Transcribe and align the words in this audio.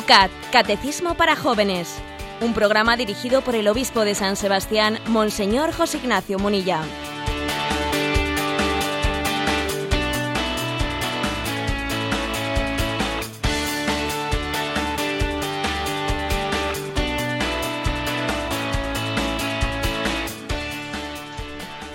Yucat, 0.00 0.30
Catecismo 0.50 1.14
para 1.14 1.36
Jóvenes. 1.36 1.98
Un 2.40 2.54
programa 2.54 2.96
dirigido 2.96 3.42
por 3.42 3.54
el 3.54 3.68
obispo 3.68 4.02
de 4.02 4.14
San 4.14 4.34
Sebastián, 4.34 4.98
Monseñor 5.08 5.74
José 5.74 5.98
Ignacio 5.98 6.38
Munilla. 6.38 6.80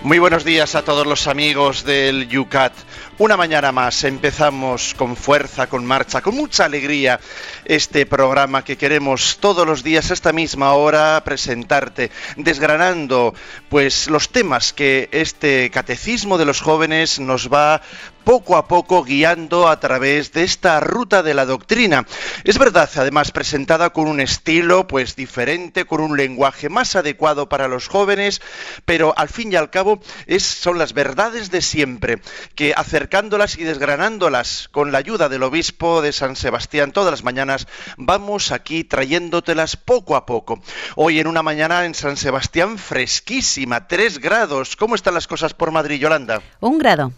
Muy 0.03 0.19
buenos 0.19 0.43
días 0.43 0.75
a 0.75 0.85
todos 0.85 1.07
los 1.07 1.25
amigos 1.25 1.83
del 1.83 2.27
Yucat. 2.27 2.73
Una 3.17 3.37
mañana 3.37 3.71
más 3.71 4.03
empezamos 4.03 4.93
con 4.93 5.15
fuerza, 5.15 5.67
con 5.67 5.85
marcha, 5.85 6.21
con 6.21 6.35
mucha 6.35 6.65
alegría 6.65 7.17
este 7.63 8.05
programa 8.05 8.65
que 8.65 8.75
queremos 8.75 9.37
todos 9.39 9.65
los 9.65 9.83
días 9.83 10.11
a 10.11 10.13
esta 10.13 10.33
misma 10.33 10.73
hora 10.73 11.23
presentarte, 11.23 12.11
desgranando 12.35 13.33
pues 13.69 14.09
los 14.09 14.27
temas 14.27 14.73
que 14.73 15.07
este 15.13 15.69
catecismo 15.69 16.37
de 16.37 16.43
los 16.43 16.59
jóvenes 16.59 17.17
nos 17.21 17.47
va 17.47 17.81
poco 18.25 18.57
a 18.57 18.67
poco 18.67 19.03
guiando 19.03 19.69
a 19.69 19.79
través 19.79 20.33
de 20.33 20.43
esta 20.43 20.79
ruta 20.79 21.21
de 21.21 21.35
la 21.35 21.45
doctrina. 21.45 22.07
Es 22.43 22.57
verdad, 22.57 22.89
además 22.95 23.31
presentada 23.31 23.91
con 23.91 24.07
un 24.07 24.19
estilo 24.19 24.87
pues 24.87 25.15
diferente, 25.15 25.85
con 25.85 26.01
un 26.01 26.17
lenguaje 26.17 26.67
más 26.67 26.95
adecuado 26.95 27.47
para 27.47 27.67
los 27.67 27.87
jóvenes, 27.87 28.41
pero 28.83 29.13
al 29.15 29.29
fin 29.29 29.53
y 29.53 29.55
al 29.55 29.69
cabo 29.69 30.01
es, 30.25 30.43
son 30.43 30.79
las 30.79 30.93
verdades 30.93 31.51
de 31.51 31.61
siempre, 31.61 32.19
que 32.55 32.73
acercándolas 32.75 33.59
y 33.59 33.63
desgranándolas 33.63 34.69
con 34.71 34.91
la 34.91 34.97
ayuda 34.97 35.29
del 35.29 35.43
obispo 35.43 36.01
de 36.01 36.11
San 36.11 36.35
Sebastián 36.35 36.91
todas 36.91 37.11
las 37.11 37.23
mañanas, 37.23 37.67
vamos 37.95 38.51
aquí 38.51 38.83
trayéndotelas 38.83 39.77
poco 39.77 40.15
a 40.15 40.25
poco. 40.25 40.61
Hoy 40.95 41.19
en 41.19 41.27
una 41.27 41.43
mañana 41.43 41.85
en 41.85 41.93
San 41.93 42.17
Sebastián 42.17 42.79
fresquísima, 42.79 43.87
tres 43.87 44.17
grados. 44.17 44.75
¿Cómo 44.75 44.95
están 44.95 45.13
las 45.13 45.27
cosas 45.27 45.53
por 45.53 45.69
Madrid, 45.69 45.99
Yolanda? 45.99 46.41
Un 46.59 46.79
grado. 46.79 47.13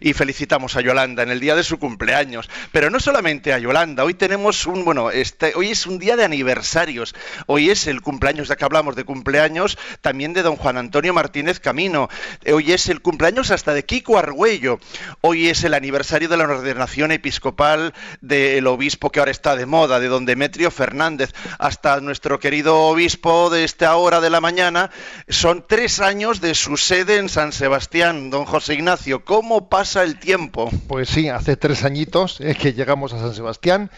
Y 0.00 0.12
felicitamos 0.12 0.51
a 0.52 0.82
Yolanda 0.82 1.22
en 1.22 1.30
el 1.30 1.40
día 1.40 1.56
de 1.56 1.64
su 1.64 1.78
cumpleaños. 1.78 2.50
Pero 2.72 2.90
no 2.90 3.00
solamente 3.00 3.54
a 3.54 3.58
Yolanda, 3.58 4.04
hoy 4.04 4.12
tenemos 4.12 4.66
un, 4.66 4.84
bueno, 4.84 5.10
este, 5.10 5.54
hoy 5.56 5.70
es 5.70 5.86
un 5.86 5.98
día 5.98 6.14
de 6.14 6.26
aniversarios. 6.26 7.14
Hoy 7.46 7.70
es 7.70 7.86
el 7.86 8.02
cumpleaños, 8.02 8.48
ya 8.48 8.56
que 8.56 8.64
hablamos 8.66 8.94
de 8.94 9.04
cumpleaños, 9.04 9.78
también 10.02 10.34
de 10.34 10.42
don 10.42 10.56
Juan 10.56 10.76
Antonio 10.76 11.14
Martínez 11.14 11.58
Camino. 11.58 12.10
Hoy 12.52 12.70
es 12.72 12.90
el 12.90 13.00
cumpleaños 13.00 13.50
hasta 13.50 13.72
de 13.72 13.86
Kiko 13.86 14.18
Argüello. 14.18 14.78
Hoy 15.22 15.48
es 15.48 15.64
el 15.64 15.72
aniversario 15.72 16.28
de 16.28 16.36
la 16.36 16.44
ordenación 16.44 17.12
episcopal 17.12 17.94
del 18.20 18.66
obispo 18.66 19.10
que 19.10 19.20
ahora 19.20 19.30
está 19.30 19.56
de 19.56 19.64
moda, 19.64 20.00
de 20.00 20.08
don 20.08 20.26
Demetrio 20.26 20.70
Fernández, 20.70 21.32
hasta 21.58 21.98
nuestro 22.00 22.38
querido 22.40 22.78
obispo 22.78 23.48
de 23.48 23.64
esta 23.64 23.96
hora 23.96 24.20
de 24.20 24.28
la 24.28 24.42
mañana. 24.42 24.90
Son 25.28 25.64
tres 25.66 26.00
años 26.00 26.42
de 26.42 26.54
su 26.54 26.76
sede 26.76 27.16
en 27.16 27.30
San 27.30 27.52
Sebastián, 27.52 28.28
don 28.28 28.44
José 28.44 28.74
Ignacio. 28.74 29.24
¿Cómo 29.24 29.70
pasa 29.70 30.02
el 30.02 30.18
tiempo? 30.18 30.41
Pues 30.88 31.08
sí, 31.08 31.28
hace 31.28 31.56
tres 31.56 31.84
añitos 31.84 32.40
eh, 32.40 32.54
que 32.54 32.72
llegamos 32.72 33.12
a 33.12 33.18
San 33.18 33.34
Sebastián 33.34 33.90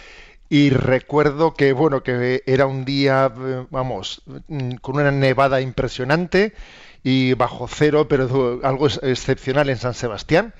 y 0.49 0.71
recuerdo 0.71 1.55
que 1.55 1.73
bueno 1.73 2.03
que 2.03 2.43
era 2.47 2.67
un 2.67 2.85
día, 2.85 3.33
eh, 3.37 3.67
vamos, 3.71 4.23
mm, 4.49 4.75
con 4.77 4.97
una 4.97 5.11
nevada 5.11 5.61
impresionante 5.61 6.55
y 7.03 7.35
bajo 7.35 7.69
cero, 7.69 8.07
pero 8.09 8.61
algo 8.63 8.87
excepcional 8.87 9.69
en 9.69 9.77
San 9.79 9.95
Sebastián. 9.95 10.55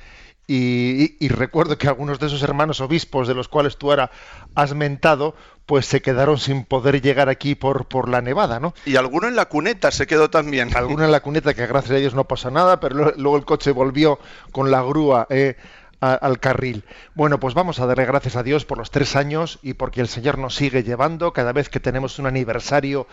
Y, 0.47 1.29
recuerdo 1.29 1.79
que 1.79 1.89
algunos 1.89 2.19
de 2.21 2.27
esos 2.27 2.43
hermanos 2.43 2.81
obispos 2.81 3.27
de 3.27 3.35
los 3.35 3.49
cuales 3.49 3.79
tú 3.79 3.91
ahora 3.91 4.11
has 4.55 4.75
mentado, 4.75 5.35
pues 5.65 5.87
se 5.87 6.03
quedaron 6.03 6.39
sin 6.39 6.65
poder 6.65 7.01
llegar 7.01 7.31
aquí 7.31 7.55
por, 7.55 7.87
por 7.87 8.11
la 8.11 8.21
nevada, 8.21 8.61
¿no? 8.61 8.75
Y 8.85 8.97
alguno 8.97 9.27
en 9.27 9.37
la 9.37 9.47
cuneta 9.47 9.91
se 9.91 10.07
quedó 10.07 10.29
también. 10.29 10.77
Alguno 10.77 11.05
en 11.07 11.13
la 11.13 11.21
cuneta, 11.21 11.55
que 11.55 11.67
gracias 11.67 11.93
a 11.93 11.99
Dios 11.99 12.15
no 12.15 12.25
pasa 12.25 12.51
nada, 12.51 12.79
pero 12.79 13.15
luego 13.17 13.37
el 13.39 13.47
coche 13.47 13.71
volvió 13.71 14.19
con 14.53 14.71
la 14.71 14.83
grúa 14.83 15.27
eh, 15.31 15.57
al 16.01 16.39
carril. 16.39 16.85
Bueno, 17.15 17.41
pues 17.41 17.55
vamos 17.55 17.81
a 17.81 17.87
darle 17.87 18.05
gracias 18.05 18.37
a 18.37 18.43
Dios 18.43 18.67
por 18.67 18.77
los 18.77 18.91
tres 18.91 19.17
años 19.17 19.59
y 19.63 19.75
porque 19.75 20.03
el 20.03 20.09
Señor 20.09 20.39
nos 20.39 20.55
sigue 20.55 20.83
llevando. 20.83 21.33
Cada 21.33 21.53
vez 21.53 21.71
que 21.71 21.81
tenemos 21.81 22.19
un 22.19 22.27
aniversario 22.27 23.07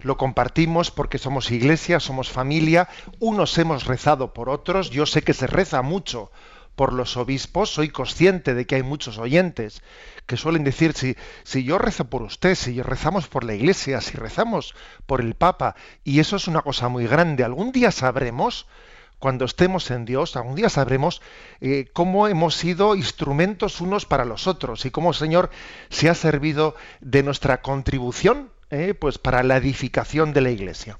lo 0.00 0.16
compartimos 0.16 0.90
porque 0.90 1.18
somos 1.18 1.50
iglesia, 1.50 2.00
somos 2.00 2.30
familia. 2.30 2.88
Unos 3.18 3.58
hemos 3.58 3.84
rezado 3.84 4.32
por 4.32 4.48
otros. 4.48 4.88
Yo 4.88 5.04
sé 5.04 5.20
que 5.20 5.34
se 5.34 5.46
reza 5.46 5.82
mucho 5.82 6.30
por 6.78 6.92
los 6.92 7.16
obispos, 7.16 7.70
soy 7.70 7.88
consciente 7.88 8.54
de 8.54 8.64
que 8.64 8.76
hay 8.76 8.84
muchos 8.84 9.18
oyentes 9.18 9.82
que 10.26 10.36
suelen 10.36 10.62
decir, 10.62 10.94
si, 10.94 11.64
yo 11.64 11.76
rezo 11.76 12.04
por 12.04 12.22
usted, 12.22 12.54
si 12.54 12.80
rezamos 12.80 13.26
por 13.26 13.42
la 13.42 13.56
iglesia, 13.56 14.00
si 14.00 14.16
rezamos 14.16 14.76
por 15.04 15.20
el 15.20 15.34
Papa, 15.34 15.74
y 16.04 16.20
eso 16.20 16.36
es 16.36 16.46
una 16.46 16.62
cosa 16.62 16.88
muy 16.88 17.08
grande, 17.08 17.42
algún 17.42 17.72
día 17.72 17.90
sabremos, 17.90 18.68
cuando 19.18 19.44
estemos 19.44 19.90
en 19.90 20.04
Dios, 20.04 20.36
algún 20.36 20.54
día 20.54 20.68
sabremos 20.68 21.20
eh, 21.60 21.88
cómo 21.92 22.28
hemos 22.28 22.54
sido 22.54 22.94
instrumentos 22.94 23.80
unos 23.80 24.06
para 24.06 24.24
los 24.24 24.46
otros 24.46 24.86
y 24.86 24.92
cómo 24.92 25.08
el 25.08 25.16
Señor 25.16 25.50
se 25.90 26.08
ha 26.08 26.14
servido 26.14 26.76
de 27.00 27.24
nuestra 27.24 27.60
contribución 27.60 28.52
eh, 28.70 28.94
pues 28.94 29.18
para 29.18 29.42
la 29.42 29.56
edificación 29.56 30.32
de 30.32 30.42
la 30.42 30.50
iglesia 30.50 30.96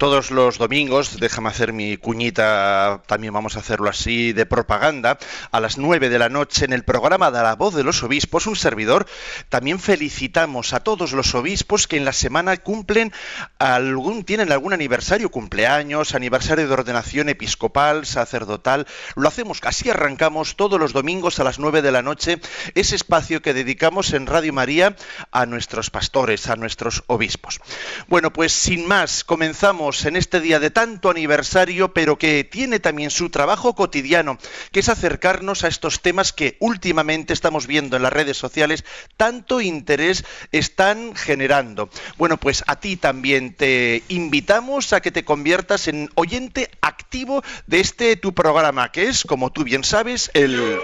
todos 0.00 0.30
los 0.30 0.56
domingos, 0.56 1.20
déjame 1.20 1.50
hacer 1.50 1.74
mi 1.74 1.98
cuñita, 1.98 3.02
también 3.06 3.34
vamos 3.34 3.56
a 3.56 3.58
hacerlo 3.58 3.90
así, 3.90 4.32
de 4.32 4.46
propaganda, 4.46 5.18
a 5.50 5.60
las 5.60 5.76
9 5.76 6.08
de 6.08 6.18
la 6.18 6.30
noche 6.30 6.64
en 6.64 6.72
el 6.72 6.84
programa 6.84 7.30
de 7.30 7.42
la 7.42 7.54
voz 7.54 7.74
de 7.74 7.84
los 7.84 8.02
obispos, 8.02 8.46
un 8.46 8.56
servidor, 8.56 9.04
también 9.50 9.78
felicitamos 9.78 10.72
a 10.72 10.80
todos 10.80 11.12
los 11.12 11.34
obispos 11.34 11.86
que 11.86 11.98
en 11.98 12.06
la 12.06 12.14
semana 12.14 12.56
cumplen 12.56 13.12
algún, 13.58 14.24
tienen 14.24 14.50
algún 14.52 14.72
aniversario, 14.72 15.30
cumpleaños, 15.30 16.14
aniversario 16.14 16.66
de 16.66 16.72
ordenación 16.72 17.28
episcopal, 17.28 18.06
sacerdotal, 18.06 18.86
lo 19.16 19.28
hacemos, 19.28 19.60
así 19.64 19.90
arrancamos 19.90 20.56
todos 20.56 20.80
los 20.80 20.94
domingos 20.94 21.40
a 21.40 21.44
las 21.44 21.58
9 21.58 21.82
de 21.82 21.92
la 21.92 22.00
noche, 22.00 22.40
ese 22.74 22.96
espacio 22.96 23.42
que 23.42 23.52
dedicamos 23.52 24.14
en 24.14 24.24
Radio 24.24 24.54
María 24.54 24.96
a 25.30 25.44
nuestros 25.44 25.90
pastores, 25.90 26.48
a 26.48 26.56
nuestros 26.56 27.04
obispos. 27.06 27.60
Bueno, 28.08 28.32
pues 28.32 28.54
sin 28.54 28.88
más, 28.88 29.24
comenzamos 29.24 29.89
en 29.90 30.16
este 30.16 30.40
día 30.40 30.60
de 30.60 30.70
tanto 30.70 31.10
aniversario, 31.10 31.92
pero 31.92 32.16
que 32.16 32.44
tiene 32.44 32.78
también 32.78 33.10
su 33.10 33.28
trabajo 33.28 33.74
cotidiano, 33.74 34.38
que 34.70 34.80
es 34.80 34.88
acercarnos 34.88 35.64
a 35.64 35.68
estos 35.68 36.00
temas 36.00 36.32
que 36.32 36.56
últimamente 36.60 37.32
estamos 37.32 37.66
viendo 37.66 37.96
en 37.96 38.04
las 38.04 38.12
redes 38.12 38.36
sociales, 38.36 38.84
tanto 39.16 39.60
interés 39.60 40.24
están 40.52 41.16
generando. 41.16 41.90
Bueno, 42.18 42.36
pues 42.36 42.62
a 42.66 42.76
ti 42.76 42.96
también 42.96 43.54
te 43.54 44.04
invitamos 44.08 44.92
a 44.92 45.00
que 45.00 45.10
te 45.10 45.24
conviertas 45.24 45.88
en 45.88 46.08
oyente 46.14 46.70
activo 46.80 47.42
de 47.66 47.80
este 47.80 48.16
tu 48.16 48.32
programa, 48.32 48.92
que 48.92 49.08
es, 49.08 49.24
como 49.24 49.50
tú 49.50 49.64
bien 49.64 49.82
sabes, 49.82 50.30
el... 50.34 50.78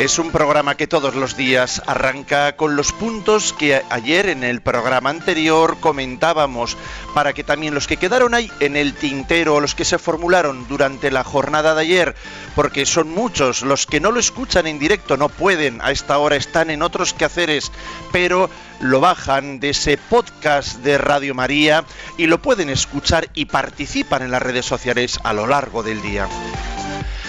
Es 0.00 0.18
un 0.18 0.32
programa 0.32 0.76
que 0.76 0.88
todos 0.88 1.14
los 1.14 1.36
días 1.36 1.80
arranca 1.86 2.56
con 2.56 2.74
los 2.74 2.90
puntos 2.90 3.52
que 3.52 3.80
ayer 3.90 4.28
en 4.28 4.42
el 4.42 4.60
programa 4.60 5.10
anterior 5.10 5.76
comentábamos, 5.78 6.76
para 7.14 7.32
que 7.32 7.44
también 7.44 7.74
los 7.74 7.86
que 7.86 7.96
quedaron 7.96 8.34
ahí 8.34 8.50
en 8.58 8.74
el 8.74 8.94
tintero, 8.94 9.60
los 9.60 9.76
que 9.76 9.84
se 9.84 9.98
formularon 9.98 10.66
durante 10.66 11.12
la 11.12 11.22
jornada 11.22 11.76
de 11.76 11.82
ayer, 11.82 12.16
porque 12.56 12.86
son 12.86 13.08
muchos 13.08 13.62
los 13.62 13.86
que 13.86 14.00
no 14.00 14.10
lo 14.10 14.18
escuchan 14.18 14.66
en 14.66 14.80
directo, 14.80 15.16
no 15.16 15.28
pueden, 15.28 15.80
a 15.80 15.92
esta 15.92 16.18
hora 16.18 16.34
están 16.34 16.70
en 16.70 16.82
otros 16.82 17.14
quehaceres, 17.14 17.70
pero 18.10 18.50
lo 18.80 18.98
bajan 18.98 19.60
de 19.60 19.70
ese 19.70 19.96
podcast 19.96 20.78
de 20.78 20.98
Radio 20.98 21.36
María 21.36 21.84
y 22.18 22.26
lo 22.26 22.42
pueden 22.42 22.68
escuchar 22.68 23.28
y 23.32 23.44
participan 23.44 24.22
en 24.22 24.32
las 24.32 24.42
redes 24.42 24.66
sociales 24.66 25.20
a 25.22 25.32
lo 25.32 25.46
largo 25.46 25.84
del 25.84 26.02
día. 26.02 26.28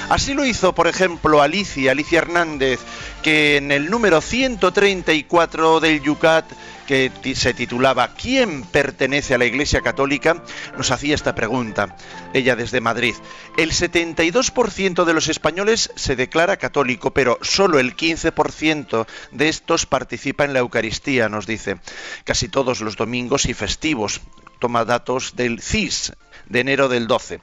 Así 0.09 0.35
lo 0.35 0.45
hizo, 0.45 0.75
por 0.75 0.87
ejemplo, 0.87 1.41
Alicia, 1.41 1.91
Alicia 1.91 2.19
Hernández, 2.19 2.79
que 3.23 3.57
en 3.57 3.71
el 3.71 3.89
número 3.89 4.21
134 4.21 5.79
del 5.79 5.99
Yucat, 6.01 6.45
que 6.85 7.11
se 7.33 7.55
titulaba 7.55 8.13
¿Quién 8.13 8.61
pertenece 8.61 9.33
a 9.33 9.39
la 9.39 9.45
Iglesia 9.45 9.81
Católica?, 9.81 10.43
nos 10.77 10.91
hacía 10.91 11.15
esta 11.15 11.33
pregunta, 11.33 11.95
ella 12.33 12.55
desde 12.55 12.81
Madrid. 12.81 13.15
El 13.57 13.71
72% 13.71 15.05
de 15.05 15.13
los 15.13 15.27
españoles 15.27 15.91
se 15.95 16.15
declara 16.15 16.57
católico, 16.57 17.11
pero 17.11 17.39
solo 17.41 17.79
el 17.79 17.95
15% 17.97 19.07
de 19.31 19.49
estos 19.49 19.87
participa 19.87 20.45
en 20.45 20.53
la 20.53 20.59
Eucaristía, 20.59 21.29
nos 21.29 21.47
dice, 21.47 21.77
casi 22.25 22.47
todos 22.47 22.81
los 22.81 22.95
domingos 22.95 23.45
y 23.45 23.55
festivos. 23.55 24.21
Toma 24.59 24.85
datos 24.85 25.35
del 25.35 25.61
CIS, 25.61 26.13
de 26.49 26.59
enero 26.59 26.89
del 26.89 27.07
12. 27.07 27.41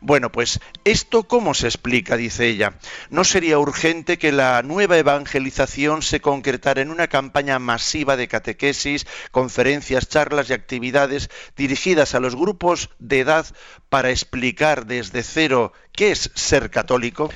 Bueno, 0.00 0.30
pues 0.32 0.60
esto 0.84 1.24
cómo 1.24 1.54
se 1.54 1.66
explica, 1.66 2.16
dice 2.16 2.46
ella. 2.46 2.74
¿No 3.10 3.24
sería 3.24 3.58
urgente 3.58 4.18
que 4.18 4.32
la 4.32 4.62
nueva 4.62 4.98
evangelización 4.98 6.02
se 6.02 6.20
concretara 6.20 6.82
en 6.82 6.90
una 6.90 7.08
campaña 7.08 7.58
masiva 7.58 8.16
de 8.16 8.28
catequesis, 8.28 9.06
conferencias, 9.30 10.08
charlas 10.08 10.50
y 10.50 10.52
actividades 10.52 11.30
dirigidas 11.56 12.14
a 12.14 12.20
los 12.20 12.36
grupos 12.36 12.90
de 12.98 13.20
edad 13.20 13.46
para 13.88 14.10
explicar 14.10 14.86
desde 14.86 15.22
cero 15.22 15.72
qué 15.92 16.12
es 16.12 16.30
ser 16.34 16.70
católico? 16.70 17.30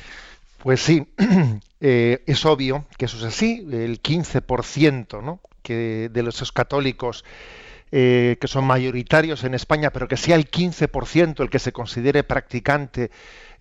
Pues 0.59 0.81
sí, 0.81 1.07
eh, 1.81 2.23
es 2.27 2.45
obvio 2.45 2.87
que 2.99 3.05
eso 3.05 3.17
es 3.19 3.25
así. 3.25 3.67
El 3.71 4.03
15% 4.03 5.23
¿no? 5.23 5.41
que 5.63 6.09
de 6.13 6.23
los 6.23 6.53
católicos 6.53 7.25
eh, 7.93 8.37
que 8.41 8.49
son 8.49 8.65
mayoritarios 8.65 9.45
en 9.45 9.55
España, 9.55 9.91
pero 9.91 10.09
que 10.09 10.17
sea 10.17 10.37
el 10.37 10.51
15% 10.51 11.41
el 11.41 11.51
que 11.51 11.59
se 11.59 11.73
considere 11.73 12.25
practicante, 12.25 13.11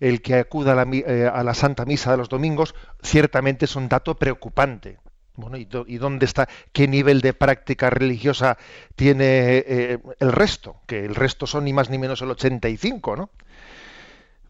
el 0.00 0.20
que 0.20 0.34
acuda 0.34 0.72
a 0.72 0.84
la, 0.84 0.86
eh, 0.92 1.30
a 1.32 1.44
la, 1.44 1.54
Santa 1.54 1.84
Misa 1.84 2.10
de 2.10 2.16
los 2.16 2.28
domingos, 2.28 2.74
ciertamente 3.02 3.66
es 3.66 3.76
un 3.76 3.88
dato 3.88 4.16
preocupante. 4.16 4.98
Bueno, 5.36 5.56
¿y, 5.58 5.68
y 5.86 5.98
dónde 5.98 6.26
está? 6.26 6.48
¿Qué 6.72 6.88
nivel 6.88 7.20
de 7.20 7.34
práctica 7.34 7.90
religiosa 7.90 8.56
tiene 8.96 10.00
el 10.18 10.32
resto? 10.32 10.80
Que 10.86 11.04
el 11.04 11.14
resto 11.14 11.46
son 11.46 11.64
ni 11.64 11.72
más 11.72 11.90
ni 11.90 11.98
menos 11.98 12.22
el 12.22 12.30
85, 12.30 13.16
¿no? 13.16 13.30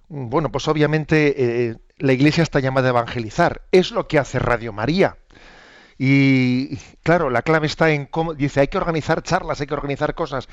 Bueno, 0.09 0.53
pues 0.53 0.69
obviamente 0.69 1.77
la 1.99 2.13
Iglesia 2.13 2.45
está 2.45 2.61
llamada 2.61 2.89
a 2.89 2.91
evangelizar. 2.91 3.63
Es 3.73 3.91
lo 3.91 4.07
que 4.07 4.21
hace 4.21 4.39
Radio 4.39 4.73
María. 4.73 5.17
Y 5.99 6.77
claro, 7.03 7.31
la 7.31 7.43
clave 7.43 7.67
está 7.67 7.91
en 7.91 8.07
cómo, 8.07 8.35
dice, 8.35 8.61
hay 8.61 8.69
que 8.69 8.79
organizar 8.79 9.23
charlas, 9.23 9.61
hay 9.61 9.67
que 9.67 9.75
organizar 9.75 10.15
cosas. 10.15 10.49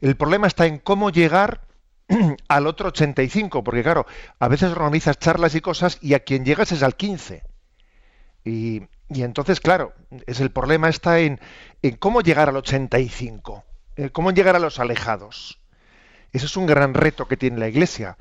El 0.00 0.16
problema 0.16 0.46
está 0.46 0.66
en 0.66 0.78
cómo 0.78 1.10
llegar 1.10 1.62
al 2.48 2.66
otro 2.66 2.88
85, 2.88 3.62
porque 3.62 3.82
claro, 3.82 4.06
a 4.38 4.48
veces 4.48 4.72
organizas 4.72 5.18
charlas 5.18 5.54
y 5.54 5.60
cosas 5.60 5.98
y 6.00 6.14
a 6.14 6.20
quien 6.20 6.44
llegas 6.44 6.72
es 6.72 6.82
al 6.82 6.96
15. 6.96 7.42
Y, 8.44 8.82
y 9.08 9.22
entonces, 9.22 9.60
claro, 9.60 9.92
es 10.26 10.40
el 10.40 10.50
problema 10.50 10.88
está 10.88 11.20
en, 11.20 11.40
cómo 11.98 12.22
llegar 12.22 12.48
al 12.48 12.56
85, 12.56 13.64
en 13.96 14.08
cómo 14.08 14.30
llegar 14.32 14.56
a 14.56 14.60
los 14.60 14.80
alejados. 14.80 15.60
Ese 16.32 16.46
es 16.46 16.56
un 16.56 16.66
gran 16.66 16.94
reto 16.94 17.28
que 17.28 17.36
tiene 17.36 17.58
la 17.58 17.68
Iglesia 17.68 18.16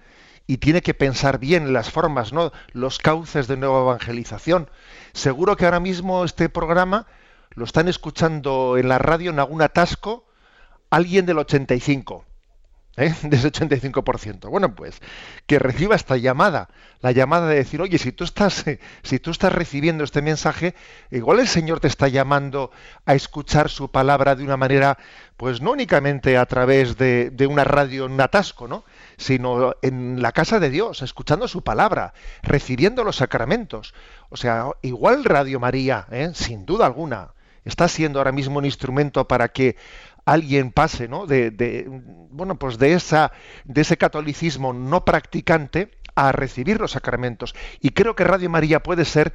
y 0.48 0.58
tiene 0.58 0.82
que 0.82 0.94
pensar 0.94 1.40
bien 1.40 1.74
las 1.74 1.90
formas, 1.90 2.34
¿no? 2.34 2.52
los 2.72 3.00
cauces 3.00 3.48
de 3.48 3.58
nueva 3.58 3.82
evangelización. 3.82 4.70
Seguro 5.14 5.56
que 5.56 5.66
ahora 5.66 5.80
mismo 5.80 6.24
este 6.24 6.50
programa 6.50 7.08
lo 7.52 7.66
están 7.66 7.88
escuchando 7.88 8.78
en 8.78 8.90
la 8.90 9.00
radio 9.00 9.32
en 9.32 9.40
algún 9.40 9.62
atasco 9.62 10.26
alguien 10.90 11.26
del 11.26 11.40
85. 11.40 12.26
¿Eh? 12.98 13.14
de 13.24 13.36
ese 13.38 13.52
85%. 13.52 14.50
Bueno, 14.50 14.76
pues 14.76 15.02
que 15.46 15.60
reciba 15.60 15.96
esta 15.96 16.18
llamada, 16.18 16.70
la 17.02 17.12
llamada 17.12 17.48
de 17.48 17.56
decir, 17.56 17.82
oye, 17.82 17.98
si 17.98 18.12
tú 18.12 18.24
estás, 18.24 18.68
eh, 18.68 18.80
si 19.04 19.20
tú 19.20 19.32
estás 19.32 19.54
recibiendo 19.54 20.04
este 20.04 20.22
mensaje, 20.22 20.76
igual 21.12 21.40
el 21.40 21.48
Señor 21.48 21.80
te 21.80 21.88
está 21.88 22.08
llamando 22.08 22.72
a 23.06 23.16
escuchar 23.16 23.70
su 23.70 23.90
palabra 23.90 24.36
de 24.36 24.44
una 24.44 24.58
manera, 24.58 24.98
pues 25.38 25.62
no 25.62 25.72
únicamente 25.72 26.38
a 26.38 26.46
través 26.46 26.98
de, 26.98 27.30
de 27.30 27.48
una 27.48 27.64
radio 27.64 28.06
en 28.06 28.20
atasco, 28.20 28.68
¿no? 28.68 28.84
sino 29.18 29.76
en 29.82 30.22
la 30.22 30.32
casa 30.32 30.60
de 30.60 30.70
Dios, 30.70 31.02
escuchando 31.02 31.48
su 31.48 31.64
palabra, 31.64 32.14
recibiendo 32.42 33.04
los 33.04 33.18
sacramentos. 33.18 33.94
O 34.30 34.38
sea, 34.38 34.68
igual 34.82 35.24
Radio 35.24 35.60
María, 35.60 36.08
¿eh? 36.12 36.32
sin 36.34 36.66
duda 36.66 36.86
alguna, 36.86 37.30
está 37.64 37.88
siendo 37.88 38.20
ahora 38.20 38.32
mismo 38.32 38.60
un 38.60 38.66
instrumento 38.66 39.28
para 39.28 39.50
que 39.50 39.76
alguien 40.26 40.72
pase 40.72 41.08
¿no? 41.08 41.28
de, 41.28 41.86
bueno 42.30 42.58
pues 42.58 42.78
de 42.78 42.94
esa 42.94 43.32
de 43.64 43.82
ese 43.82 43.98
catolicismo 43.98 44.74
no 44.74 45.06
practicante 45.06 45.92
a 46.16 46.32
recibir 46.32 46.80
los 46.80 46.92
sacramentos 46.92 47.56
y 47.80 47.92
creo 47.92 48.16
que 48.16 48.24
Radio 48.24 48.50
María 48.50 48.82
puede 48.82 49.06
ser 49.06 49.34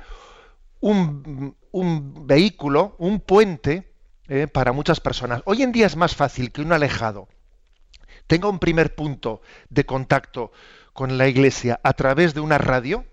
un, 0.80 1.56
un 1.70 2.26
vehículo 2.26 2.96
un 2.98 3.20
puente 3.20 3.92
¿eh? 4.28 4.48
para 4.48 4.72
muchas 4.72 5.00
personas 5.00 5.42
hoy 5.44 5.62
en 5.62 5.72
día 5.72 5.86
es 5.86 5.96
más 5.96 6.16
fácil 6.16 6.50
que 6.50 6.60
un 6.60 6.72
alejado 6.72 7.28
tenga 8.26 8.48
un 8.48 8.58
primer 8.58 8.94
punto 8.94 9.42
de 9.68 9.86
contacto 9.86 10.50
con 10.92 11.18
la 11.18 11.28
iglesia 11.28 11.80
a 11.84 11.92
través 11.92 12.34
de 12.34 12.40
una 12.40 12.58
radio 12.58 13.04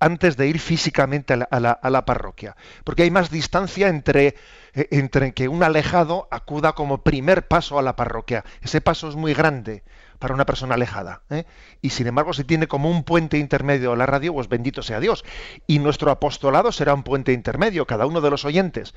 antes 0.00 0.36
de 0.36 0.46
ir 0.48 0.58
físicamente 0.58 1.34
a 1.34 1.90
la, 1.90 2.04
parroquia. 2.04 2.56
Porque 2.84 3.02
hay 3.02 3.10
más 3.10 3.30
distancia 3.30 3.88
entre, 3.88 4.34
eh, 4.74 4.88
entre 4.90 5.32
que 5.32 5.48
un 5.48 5.62
alejado 5.62 6.28
acuda 6.30 6.72
como 6.72 7.02
primer 7.02 7.46
paso 7.48 7.78
a 7.78 7.82
la 7.82 7.96
parroquia. 7.96 8.44
Ese 8.62 8.80
paso 8.80 9.08
es 9.08 9.16
muy 9.16 9.34
grande 9.34 9.82
para 10.18 10.34
una 10.34 10.46
persona 10.46 10.74
alejada. 10.74 11.22
¿eh? 11.30 11.44
Y 11.82 11.90
sin 11.90 12.06
embargo, 12.06 12.32
si 12.32 12.44
tiene 12.44 12.68
como 12.68 12.90
un 12.90 13.04
puente 13.04 13.38
intermedio 13.38 13.96
la 13.96 14.06
radio, 14.06 14.32
pues 14.32 14.48
bendito 14.48 14.82
sea 14.82 15.00
Dios. 15.00 15.24
Y 15.66 15.78
nuestro 15.78 16.10
apostolado 16.10 16.72
será 16.72 16.94
un 16.94 17.02
puente 17.02 17.32
intermedio, 17.32 17.86
cada 17.86 18.06
uno 18.06 18.20
de 18.20 18.30
los 18.30 18.44
oyentes 18.44 18.94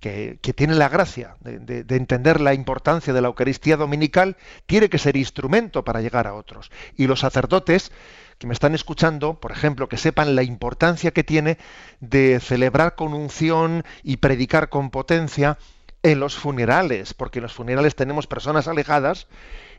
que, 0.00 0.38
que 0.40 0.52
tiene 0.52 0.74
la 0.74 0.88
gracia 0.88 1.36
de, 1.40 1.84
entender 1.96 2.40
la 2.40 2.54
importancia 2.54 3.12
de 3.12 3.20
la 3.20 3.28
Eucaristía 3.28 3.76
dominical, 3.76 4.36
tiene 4.66 4.88
que 4.88 4.98
ser 4.98 5.16
instrumento 5.16 5.84
para 5.84 6.00
llegar 6.00 6.26
a 6.26 6.34
otros. 6.34 6.70
Y 6.96 7.06
los 7.06 7.20
sacerdotes 7.20 7.92
que 8.40 8.46
me 8.46 8.54
están 8.54 8.74
escuchando, 8.74 9.34
por 9.34 9.52
ejemplo, 9.52 9.86
que 9.86 9.98
sepan 9.98 10.34
la 10.34 10.42
importancia 10.42 11.10
que 11.10 11.22
tiene 11.22 11.58
de 12.00 12.40
celebrar 12.40 12.94
con 12.94 13.12
unción 13.12 13.84
y 14.02 14.16
predicar 14.16 14.70
con 14.70 14.88
potencia 14.88 15.58
en 16.02 16.20
los 16.20 16.36
funerales, 16.36 17.12
porque 17.12 17.38
en 17.38 17.42
los 17.42 17.52
funerales 17.52 17.96
tenemos 17.96 18.26
personas 18.26 18.66
alejadas 18.66 19.26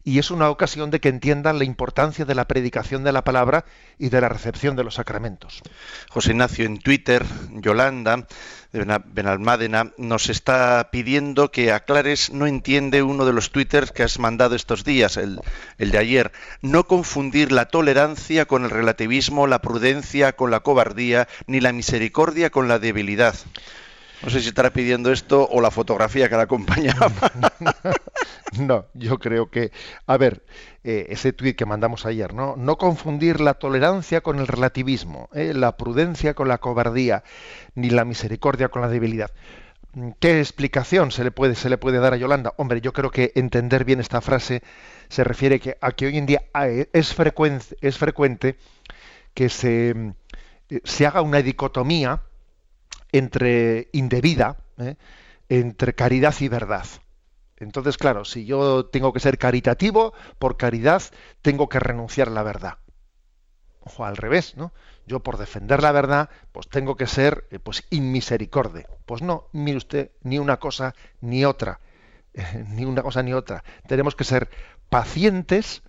y 0.04 0.20
es 0.20 0.32
una 0.32 0.50
ocasión 0.50 0.92
de 0.92 1.00
que 1.00 1.10
entiendan 1.10 1.60
la 1.60 1.66
importancia 1.66 2.26
de 2.26 2.36
la 2.36 2.48
predicación 2.48 3.04
de 3.04 3.12
la 3.12 3.24
palabra 3.24 3.66
y 3.98 4.10
de 4.10 4.22
la 4.22 4.30
recepción 4.30 4.76
de 4.76 4.84
los 4.84 4.96
sacramentos. 4.96 5.62
José 6.10 6.32
Ignacio, 6.32 6.66
en 6.66 6.80
Twitter, 6.80 7.26
Yolanda 7.52 8.28
de 8.72 9.02
Benalmádena 9.06 9.92
nos 9.98 10.30
está 10.30 10.90
pidiendo 10.92 11.52
que 11.52 11.72
aclares, 11.72 12.32
no 12.32 12.48
entiende 12.48 13.04
uno 13.04 13.26
de 13.26 13.34
los 13.34 13.52
twitters 13.52 13.92
que 13.92 14.04
has 14.04 14.18
mandado 14.18 14.56
estos 14.56 14.86
días, 14.86 15.18
el, 15.18 15.40
el 15.78 15.92
de 15.92 15.98
ayer, 15.98 16.32
no 16.62 16.88
confundir 16.88 17.52
la 17.52 17.66
tolerancia 17.66 18.46
con 18.46 18.64
el 18.64 18.70
relativismo, 18.70 19.46
la 19.46 19.60
prudencia 19.60 20.34
con 20.34 20.52
la 20.52 20.62
cobardía, 20.62 21.28
ni 21.48 21.60
la 21.60 21.74
misericordia 21.74 22.50
con 22.50 22.68
la 22.68 22.80
debilidad. 22.80 23.36
No 24.24 24.30
sé 24.30 24.40
si 24.40 24.50
estará 24.50 24.72
pidiendo 24.72 25.12
esto 25.12 25.48
o 25.50 25.62
la 25.62 25.72
fotografía 25.72 26.30
que 26.30 26.36
la 26.36 26.44
acompañaba. 26.44 27.12
no, 28.60 28.86
yo 28.94 29.18
creo 29.18 29.50
que, 29.50 29.72
a 30.06 30.18
ver, 30.18 30.44
eh, 30.84 31.08
ese 31.10 31.34
tuit 31.34 31.58
que 31.58 31.66
mandamos 31.66 32.06
ayer, 32.06 32.34
¿no? 32.34 32.56
No 32.56 32.78
confundir 32.78 33.42
la 33.42 33.56
tolerancia 33.56 34.22
con 34.22 34.38
el 34.38 34.48
relativismo, 34.48 35.30
¿eh? 35.34 35.54
la 35.56 35.76
prudencia 35.76 36.36
con 36.36 36.48
la 36.48 36.60
cobardía, 36.60 37.24
ni 37.74 37.90
la 37.90 38.06
misericordia 38.06 38.70
con 38.70 38.84
la 38.84 38.90
debilidad. 38.90 39.32
¿Qué 40.20 40.40
explicación 40.40 41.12
se 41.12 41.24
le 41.24 41.32
puede, 41.32 41.56
se 41.56 41.70
le 41.70 41.78
puede 41.78 41.98
dar 41.98 42.14
a 42.14 42.18
Yolanda? 42.18 42.54
Hombre, 42.58 42.80
yo 42.80 42.94
creo 42.94 43.10
que 43.10 43.32
entender 43.36 43.86
bien 43.86 44.00
esta 44.00 44.22
frase 44.22 44.62
se 45.10 45.24
refiere 45.24 45.78
a 45.82 45.92
que 45.94 46.06
hoy 46.06 46.18
en 46.18 46.28
día 46.28 46.44
ah, 46.54 46.68
eh, 46.70 46.90
es 46.94 47.14
frecuente, 47.14 47.76
es 47.82 47.98
frecuente 47.98 48.56
que 49.34 49.50
se 49.50 50.14
haga 51.08 51.22
una 51.22 51.42
dicotomía 51.42 52.22
entre 53.12 53.90
indebida, 53.92 54.58
¿eh? 54.78 54.96
entre 55.50 55.94
caridad 55.94 56.36
y 56.40 56.48
verdad. 56.48 56.86
Entonces, 57.58 57.98
claro, 57.98 58.26
si 58.26 58.46
yo 58.46 58.86
tengo 58.86 59.14
que 59.14 59.20
ser 59.20 59.38
caritativo, 59.38 60.14
por 60.40 60.58
caridad 60.58 61.04
tengo 61.42 61.70
que 61.70 61.80
renunciar 61.80 62.30
a 62.30 62.32
la 62.32 62.44
verdad. 62.44 62.78
O 63.98 64.06
al 64.06 64.18
revés, 64.18 64.56
¿no? 64.58 64.74
Yo 65.06 65.22
por 65.22 65.38
defender 65.38 65.82
la 65.82 65.92
verdad, 65.92 66.30
pues 66.52 66.70
tengo 66.70 66.96
que 66.96 67.08
ser 67.08 67.48
eh, 67.52 67.60
pues 67.60 67.84
inmisericorde. 67.90 68.88
Pues 69.06 69.22
no, 69.22 69.48
mire 69.52 69.78
usted, 69.78 70.12
ni 70.22 70.40
una 70.40 70.58
cosa 70.58 70.96
ni 71.20 71.46
otra. 71.46 71.80
ni 72.70 72.86
una 72.86 73.04
cosa 73.04 73.24
ni 73.24 73.34
otra. 73.34 73.64
Tenemos 73.88 74.16
que 74.16 74.24
ser 74.24 74.50
pacientes 74.90 75.84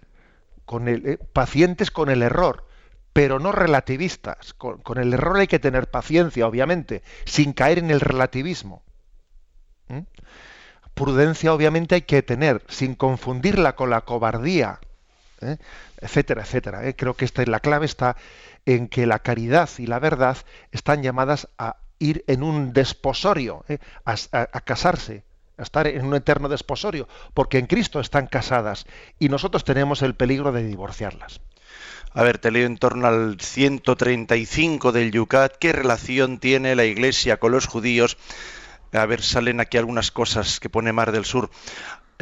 con 0.64 0.88
el, 0.88 1.06
eh, 1.06 1.18
pacientes 1.32 1.90
con 1.90 2.08
el 2.08 2.22
error, 2.22 2.66
pero 3.12 3.38
no 3.38 3.52
relativistas. 3.52 4.54
Con, 4.54 4.98
el 4.98 5.12
error 5.12 5.38
hay 5.38 5.46
que 5.46 5.58
tener 5.58 5.90
paciencia, 5.90 6.46
obviamente, 6.46 7.02
sin 7.24 7.52
caer 7.52 7.78
en 7.78 7.90
el 7.90 8.00
relativismo. 8.00 8.82
¿Mm? 9.88 10.00
Prudencia, 10.94 11.52
obviamente, 11.52 11.96
hay 11.96 12.02
que 12.02 12.22
tener, 12.22 12.62
sin 12.68 12.94
confundirla 12.94 13.74
con 13.76 13.90
la 13.90 14.02
cobardía, 14.02 14.80
¿eh? 15.40 15.56
etcétera, 16.00 16.42
etcétera. 16.42 16.86
¿eh? 16.86 16.94
Creo 16.94 17.14
que 17.14 17.24
esta, 17.24 17.44
la 17.46 17.60
clave 17.60 17.86
está 17.86 18.16
en 18.66 18.88
que 18.88 19.06
la 19.06 19.18
caridad 19.18 19.68
y 19.78 19.86
la 19.86 19.98
verdad 19.98 20.36
están 20.70 21.02
llamadas 21.02 21.48
a 21.58 21.76
ir 21.98 22.24
en 22.26 22.42
un 22.42 22.72
desposorio, 22.72 23.64
¿eh? 23.68 23.78
a, 24.04 24.16
a 24.32 24.60
casarse, 24.60 25.24
a 25.56 25.62
estar 25.62 25.86
en 25.86 26.04
un 26.04 26.14
eterno 26.14 26.48
desposorio, 26.48 27.08
porque 27.34 27.58
en 27.58 27.66
Cristo 27.66 28.00
están 28.00 28.26
casadas 28.26 28.86
y 29.18 29.28
nosotros 29.28 29.64
tenemos 29.64 30.02
el 30.02 30.14
peligro 30.14 30.52
de 30.52 30.64
divorciarlas. 30.64 31.40
A 32.14 32.22
ver, 32.22 32.38
te 32.38 32.50
leo 32.50 32.66
en 32.66 32.76
torno 32.76 33.06
al 33.06 33.40
135 33.40 34.92
del 34.92 35.12
Yucat. 35.12 35.56
¿Qué 35.58 35.72
relación 35.72 36.38
tiene 36.38 36.76
la 36.76 36.84
Iglesia 36.84 37.38
con 37.38 37.52
los 37.52 37.66
judíos? 37.66 38.18
A 38.92 39.06
ver, 39.06 39.22
salen 39.22 39.60
aquí 39.60 39.78
algunas 39.78 40.10
cosas 40.10 40.60
que 40.60 40.68
pone 40.68 40.92
Mar 40.92 41.12
del 41.12 41.24
Sur. 41.24 41.50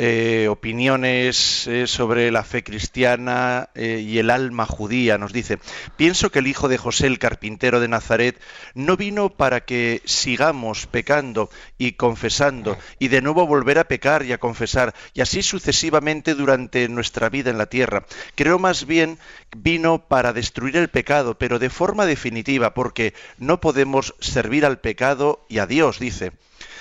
Eh, 0.03 0.49
opiniones 0.49 1.67
eh, 1.67 1.87
sobre 1.87 2.31
la 2.31 2.43
fe 2.43 2.65
cristiana 2.65 3.69
eh, 3.75 4.03
y 4.03 4.17
el 4.17 4.31
alma 4.31 4.65
judía. 4.65 5.19
Nos 5.19 5.31
dice, 5.31 5.59
pienso 5.99 6.31
que 6.31 6.39
el 6.39 6.47
hijo 6.47 6.69
de 6.69 6.79
José 6.79 7.07
el 7.07 7.19
carpintero 7.19 7.81
de 7.81 7.89
Nazaret 7.89 8.41
no 8.73 8.97
vino 8.97 9.29
para 9.29 9.61
que 9.67 10.01
sigamos 10.07 10.87
pecando 10.87 11.51
y 11.77 11.93
confesando 11.93 12.79
y 12.99 13.09
de 13.09 13.21
nuevo 13.21 13.47
volver 13.47 13.79
a 13.79 13.89
pecar 13.89 14.25
y 14.25 14.33
a 14.33 14.39
confesar 14.39 14.95
y 15.13 15.21
así 15.21 15.43
sucesivamente 15.43 16.35
durante 16.35 16.89
nuestra 16.89 17.29
vida 17.29 17.51
en 17.51 17.59
la 17.59 17.67
tierra. 17.67 18.07
Creo 18.37 18.59
más 18.59 18.87
bien 18.87 19.19
vino 19.55 20.09
para 20.09 20.33
destruir 20.33 20.79
el 20.79 20.89
pecado, 20.89 21.37
pero 21.37 21.59
de 21.59 21.69
forma 21.69 22.07
definitiva, 22.07 22.73
porque 22.73 23.13
no 23.37 23.61
podemos 23.61 24.15
servir 24.21 24.65
al 24.65 24.81
pecado 24.81 25.45
y 25.51 25.59
a 25.59 25.67
Dios, 25.67 25.99
dice. 25.99 26.33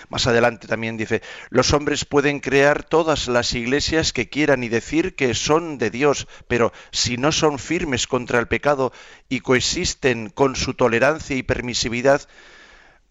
Más 0.10 0.26
adelante 0.26 0.68
también 0.68 0.98
dice, 0.98 1.22
los 1.52 1.72
hombres 1.74 2.04
pueden 2.04 2.40
crear 2.40 2.84
todas 2.84 3.28
las 3.28 3.54
iglesias 3.54 4.12
que 4.12 4.28
quieran 4.28 4.64
y 4.64 4.70
decir 4.70 5.16
que 5.16 5.36
son 5.36 5.78
de 5.78 5.92
Dios, 5.92 6.28
pero 6.48 6.74
si 6.92 7.18
no 7.18 7.32
son 7.32 7.60
firmes 7.60 8.08
contra 8.08 8.40
el 8.40 8.48
pecado 8.48 8.92
y 9.30 9.42
coexisten 9.42 10.30
con 10.30 10.56
su 10.56 10.74
tolerancia 10.74 11.36
y 11.36 11.44
permisividad, 11.44 12.28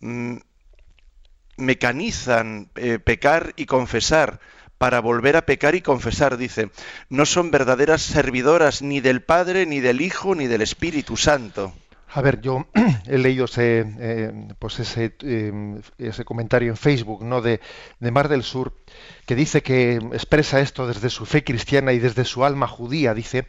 mm, 0.00 0.38
mecanizan 1.57 2.71
eh, 2.75 2.99
pecar 2.99 3.52
y 3.57 3.67
confesar 3.67 4.40
para 4.76 5.00
volver 5.00 5.37
a 5.37 5.47
pecar 5.47 5.76
y 5.76 5.83
confesar, 5.83 6.37
dice, 6.37 6.71
no 7.09 7.26
son 7.26 7.50
verdaderas 7.50 8.02
servidoras 8.02 8.83
ni 8.83 9.00
del 9.00 9.23
Padre, 9.23 9.67
ni 9.67 9.81
del 9.81 10.00
Hijo, 10.00 10.35
ni 10.35 10.47
del 10.47 10.62
Espíritu 10.62 11.17
Santo. 11.17 11.75
A 12.11 12.23
ver, 12.23 12.41
yo 12.41 12.67
he 13.07 13.19
leído 13.19 13.45
ese, 13.45 13.85
eh, 13.99 14.49
pues 14.59 14.79
ese, 14.81 15.17
eh, 15.23 15.81
ese, 15.99 16.25
comentario 16.25 16.71
en 16.71 16.77
Facebook 16.77 17.23
¿no? 17.23 17.43
de, 17.43 17.61
Mar 18.00 18.29
del 18.29 18.43
Sur, 18.43 18.73
que 19.27 19.35
dice 19.35 19.62
que 19.62 19.97
expresa 20.12 20.61
esto 20.61 20.87
desde 20.87 21.11
su 21.11 21.27
fe 21.27 21.45
cristiana 21.45 21.93
y 21.93 21.99
desde 21.99 22.25
su 22.25 22.45
alma 22.45 22.67
judía, 22.67 23.12
dice, 23.12 23.47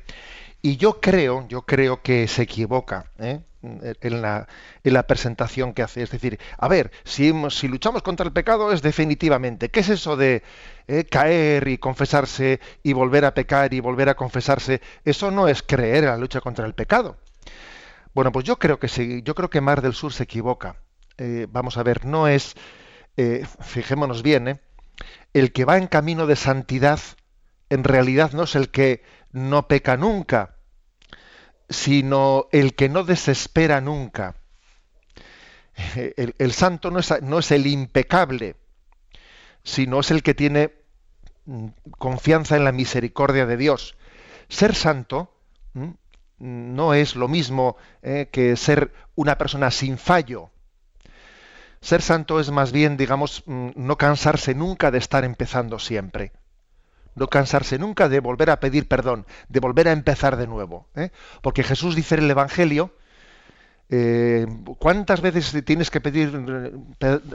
y 0.62 0.76
yo 0.76 1.00
creo, 1.00 1.48
yo 1.48 1.62
creo 1.62 2.02
que 2.02 2.28
se 2.28 2.42
equivoca 2.42 3.12
¿eh? 3.18 3.40
en, 3.62 4.22
la, 4.22 4.48
en, 4.84 4.94
la, 4.94 5.04
presentación 5.04 5.74
que 5.74 5.84
hace. 5.84 6.02
Es 6.04 6.12
decir, 6.12 6.38
a 6.58 6.68
ver, 6.68 6.92
si, 7.06 7.34
si 7.52 7.70
luchamos 7.70 8.02
contra 8.02 8.26
el 8.26 8.34
pecado 8.34 8.74
es 8.74 8.82
definitivamente. 8.82 9.70
¿Qué 9.70 9.80
es 9.80 9.90
eso 9.90 10.18
de 10.18 10.44
caer 11.10 11.70
y 11.70 11.78
confesarse 11.78 12.60
y 12.84 12.92
volver 12.92 13.24
a 13.24 13.34
pecar 13.34 13.74
y 13.74 13.80
volver 13.80 14.10
a 14.10 14.16
confesarse? 14.16 14.82
Eso 15.06 15.32
no 15.32 15.48
es 15.48 15.64
creer 15.64 16.04
en 16.04 16.10
la 16.10 16.18
lucha 16.18 16.42
contra 16.42 16.66
el 16.66 16.74
pecado. 16.74 17.18
Bueno, 18.14 18.32
pues 18.32 18.46
yo 18.46 18.58
creo 18.58 18.80
que 18.80 18.88
sí, 18.88 19.22
yo 19.24 19.36
creo 19.36 19.50
que 19.50 19.62
Mar 19.62 19.82
del 19.82 19.94
Sur 19.94 20.14
se 20.14 20.24
equivoca. 20.24 20.78
Eh, 21.18 21.48
vamos 21.50 21.78
a 21.78 21.84
ver, 21.84 22.06
no 22.06 22.28
es, 22.28 22.56
eh, 23.18 23.46
fijémonos 23.62 24.24
bien, 24.24 24.48
¿eh? 24.48 24.60
el 25.34 25.52
que 25.52 25.66
va 25.66 25.78
en 25.78 25.88
camino 25.88 26.28
de 26.28 26.36
santidad 26.36 27.00
en 27.70 27.84
realidad 27.84 28.32
no 28.34 28.44
es 28.44 28.56
el 28.56 28.70
que 28.70 29.04
no 29.32 29.68
peca 29.68 29.96
nunca, 29.96 30.56
sino 31.70 32.48
el 32.52 32.74
que 32.76 32.90
no 32.90 33.04
desespera 33.04 33.80
nunca. 33.80 34.36
El, 36.16 36.52
santo 36.52 36.92
no 36.92 37.00
es, 37.00 37.22
no 37.22 37.40
es, 37.40 37.52
el 37.52 37.66
impecable, 37.66 38.58
sino 39.64 40.02
es 40.02 40.12
el 40.12 40.24
que 40.24 40.34
tiene 40.34 40.74
mm, 41.46 41.68
confianza 41.98 42.58
en 42.58 42.66
la 42.66 42.74
misericordia 42.74 43.46
de 43.46 43.56
Dios. 43.56 43.96
Ser 44.50 44.76
santo 44.76 45.39
no 46.40 46.94
es 46.94 47.16
lo 47.16 47.28
mismo 47.28 47.78
eh, 48.02 48.30
que 48.32 48.56
ser 48.56 48.94
una 49.16 49.38
persona 49.38 49.72
sin 49.72 49.98
fallo. 49.98 50.50
Ser 51.82 52.02
santo 52.02 52.40
es 52.40 52.52
más 52.52 52.72
bien, 52.72 52.98
digamos, 52.98 53.44
mm, 53.46 53.70
no 53.76 53.98
cansarse 53.98 54.54
nunca 54.56 54.92
de 54.92 54.98
estar 54.98 55.24
empezando 55.24 55.80
siempre. 55.80 56.34
No 57.16 57.28
cansarse 57.28 57.80
nunca 57.80 58.10
de 58.10 58.20
volver 58.20 58.50
a 58.50 58.60
pedir 58.60 58.88
perdón, 58.88 59.26
de 59.48 59.60
volver 59.60 59.88
a 59.88 59.92
empezar 59.92 60.38
de 60.38 60.48
nuevo. 60.48 60.88
¿eh? 60.96 61.12
Porque 61.42 61.64
Jesús 61.64 61.96
dice 61.96 62.16
en 62.16 62.24
el 62.24 62.32
Evangelio 62.32 62.94
eh, 63.92 64.46
¿Cuántas 64.78 65.20
veces 65.22 65.66
tienes 65.66 65.90
que 65.90 66.00
pedir, 66.00 66.32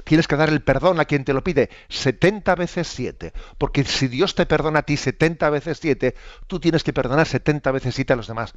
tienes 0.05 0.29
que 0.29 0.37
dar 0.37 0.51
el 0.51 0.63
perdón 0.63 1.01
a 1.01 1.05
quien 1.05 1.25
te 1.25 1.33
lo 1.33 1.43
pide? 1.43 1.69
70 1.89 2.55
veces 2.55 2.87
7. 2.87 3.33
Porque 3.59 3.83
si 3.85 4.07
Dios 4.07 4.37
te 4.37 4.47
perdona 4.47 4.81
a 4.81 4.83
ti 4.83 4.97
70 4.97 5.51
veces 5.51 5.79
7, 5.81 6.15
tú 6.47 6.61
tienes 6.61 6.85
que 6.85 6.93
perdonar 6.93 7.27
70 7.27 7.73
veces 7.73 7.97
7 7.97 8.13
a 8.13 8.17
los 8.17 8.29
demás. 8.29 8.55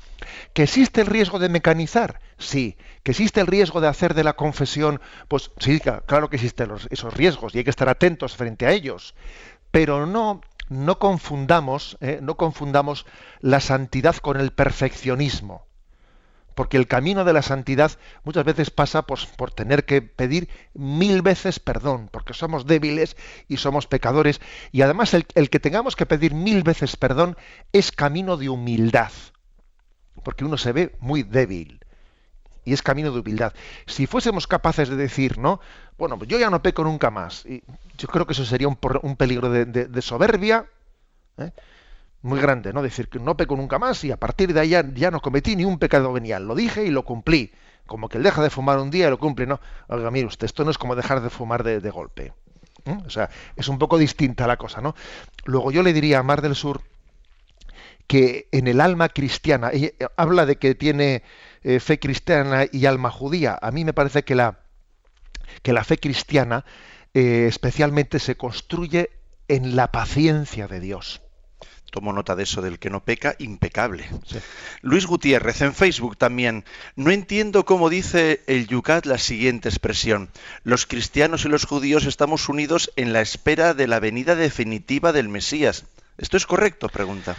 ¿Que 0.53 0.63
existe 0.63 1.01
el 1.01 1.07
riesgo 1.07 1.39
de 1.39 1.49
mecanizar? 1.49 2.19
Sí. 2.37 2.77
¿Que 3.01 3.11
existe 3.11 3.41
el 3.41 3.47
riesgo 3.47 3.81
de 3.81 3.87
hacer 3.87 4.13
de 4.13 4.23
la 4.23 4.33
confesión? 4.33 5.01
Pues 5.27 5.51
sí, 5.57 5.79
claro 6.05 6.29
que 6.29 6.35
existen 6.35 6.71
esos 6.91 7.13
riesgos 7.15 7.55
y 7.55 7.59
hay 7.59 7.63
que 7.63 7.71
estar 7.71 7.89
atentos 7.89 8.35
frente 8.35 8.67
a 8.67 8.71
ellos. 8.71 9.15
Pero 9.71 10.05
no, 10.05 10.41
no 10.69 10.99
confundamos, 10.99 11.97
eh, 11.99 12.19
no 12.21 12.37
confundamos 12.37 13.07
la 13.41 13.59
santidad 13.59 14.15
con 14.17 14.39
el 14.39 14.51
perfeccionismo 14.51 15.66
porque 16.57 16.77
el 16.77 16.87
camino 16.87 17.23
de 17.23 17.33
la 17.33 17.43
santidad 17.43 17.91
muchas 18.23 18.43
veces 18.43 18.71
pasa 18.71 19.03
por 19.03 19.51
tener 19.51 19.85
que 19.85 20.01
pedir 20.01 20.49
mil 20.73 21.21
veces 21.21 21.59
perdón, 21.59 22.09
porque 22.11 22.33
somos 22.33 22.65
débiles 22.65 23.15
y 23.47 23.57
somos 23.57 23.85
pecadores, 23.85 24.41
y 24.71 24.81
además 24.81 25.13
el, 25.13 25.49
que 25.51 25.59
tengamos 25.59 25.95
que 25.95 26.07
pedir 26.07 26.33
mil 26.33 26.63
veces 26.63 26.95
perdón 26.95 27.37
es 27.73 27.91
camino 27.91 28.37
de 28.37 28.49
humildad, 28.49 29.11
porque 30.23 30.45
uno 30.45 30.57
se 30.57 30.71
ve 30.71 30.95
muy 30.99 31.21
débil. 31.21 31.79
Y 32.65 32.73
es 32.73 32.81
camino 32.81 33.11
de 33.11 33.19
humildad. 33.19 33.53
Si 33.85 34.07
fuésemos 34.07 34.47
capaces 34.47 34.89
de 34.89 34.95
decir, 34.95 35.37
¿no? 35.37 35.61
Bueno, 35.97 36.17
pues 36.17 36.27
yo 36.27 36.39
ya 36.39 36.49
no 36.49 36.61
peco 36.61 36.83
nunca 36.83 37.11
más. 37.11 37.45
Y 37.45 37.63
yo 37.97 38.09
creo 38.09 38.25
que 38.25 38.33
eso 38.33 38.43
sería 38.43 38.67
un, 38.67 39.15
peligro 39.15 39.49
de, 39.49 39.65
de 39.65 40.01
soberbia. 40.01 40.65
¿eh? 41.37 41.51
Muy 42.21 42.39
grande, 42.39 42.73
¿no? 42.73 42.81
Decir 42.81 43.09
que 43.09 43.19
no 43.19 43.37
peco 43.37 43.55
nunca 43.55 43.79
más 43.79 44.03
y 44.03 44.11
a 44.11 44.17
partir 44.17 44.53
de 44.53 44.59
ahí 44.59 44.69
ya, 44.69 45.11
no 45.11 45.21
cometí 45.21 45.55
ni 45.55 45.65
un 45.65 45.79
pecado 45.79 46.11
venial. 46.13 46.47
Lo 46.47 46.55
dije 46.55 46.85
y 46.85 46.89
lo 46.89 47.03
cumplí. 47.03 47.51
Como 47.85 48.09
que 48.09 48.17
él 48.17 48.23
deja 48.23 48.41
de 48.41 48.49
fumar 48.49 48.79
un 48.79 48.91
día 48.91 49.07
y 49.07 49.09
lo 49.09 49.17
cumple, 49.17 49.45
¿no? 49.45 49.61
Oiga, 49.87 50.11
mire 50.11 50.27
usted, 50.27 50.45
esto 50.45 50.65
no 50.65 50.71
es 50.71 50.77
como 50.77 50.95
dejar 50.95 51.21
de 51.21 51.29
fumar 51.29 51.63
de, 51.63 51.89
golpe. 51.89 52.33
O 53.05 53.09
sea, 53.09 53.29
es 53.55 53.67
un 53.67 53.77
poco 53.77 53.97
distinta 53.97 54.47
la 54.47 54.57
cosa, 54.57 54.81
¿no? 54.81 54.95
Luego 55.45 55.71
yo 55.71 55.83
le 55.83 55.93
diría 55.93 56.19
a 56.19 56.23
Mar 56.23 56.41
del 56.41 56.55
Sur 56.55 56.81
que 58.07 58.47
en 58.51 58.67
el 58.67 58.81
alma 58.81 59.09
cristiana, 59.09 59.69
ella 59.71 59.91
habla 60.15 60.45
de 60.45 60.57
que 60.57 60.75
tiene 60.75 61.23
eh, 61.63 61.79
fe 61.79 61.99
cristiana 61.99 62.65
y 62.71 62.85
alma 62.85 63.11
judía. 63.11 63.57
A 63.61 63.71
mí 63.71 63.83
me 63.85 63.93
parece 63.93 64.23
que 64.23 64.35
la, 64.35 64.59
que 65.61 65.73
la 65.73 65.83
fe 65.83 65.97
cristiana 65.97 66.65
eh, 67.13 67.45
especialmente 67.47 68.19
se 68.19 68.35
construye 68.35 69.11
en 69.47 69.75
la 69.75 69.91
paciencia 69.91 70.67
de 70.67 70.79
Dios. 70.79 71.21
Tomo 71.91 72.13
nota 72.13 72.35
de 72.35 72.43
eso, 72.43 72.61
del 72.61 72.79
que 72.79 72.89
no 72.89 73.03
peca, 73.03 73.35
impecable. 73.39 74.05
Luis 74.81 75.05
Gutiérrez, 75.05 75.61
en 75.61 75.73
Facebook 75.73 76.17
también. 76.17 76.65
No 76.95 77.11
entiendo 77.11 77.65
cómo 77.65 77.89
dice 77.89 78.41
el 78.47 78.67
Yucat 78.67 79.05
la 79.05 79.17
siguiente 79.17 79.69
expresión. 79.69 80.29
Los 80.63 80.85
cristianos 80.85 81.45
y 81.45 81.49
los 81.49 81.65
judíos 81.65 82.05
estamos 82.05 82.49
unidos 82.49 82.91
en 82.95 83.13
la 83.13 83.21
espera 83.21 83.73
de 83.73 83.87
la 83.87 83.99
venida 83.99 84.35
definitiva 84.35 85.13
del 85.13 85.29
Mesías. 85.29 85.85
¿Esto 86.17 86.37
es 86.37 86.45
correcto? 86.45 86.89
Pregunta. 86.89 87.35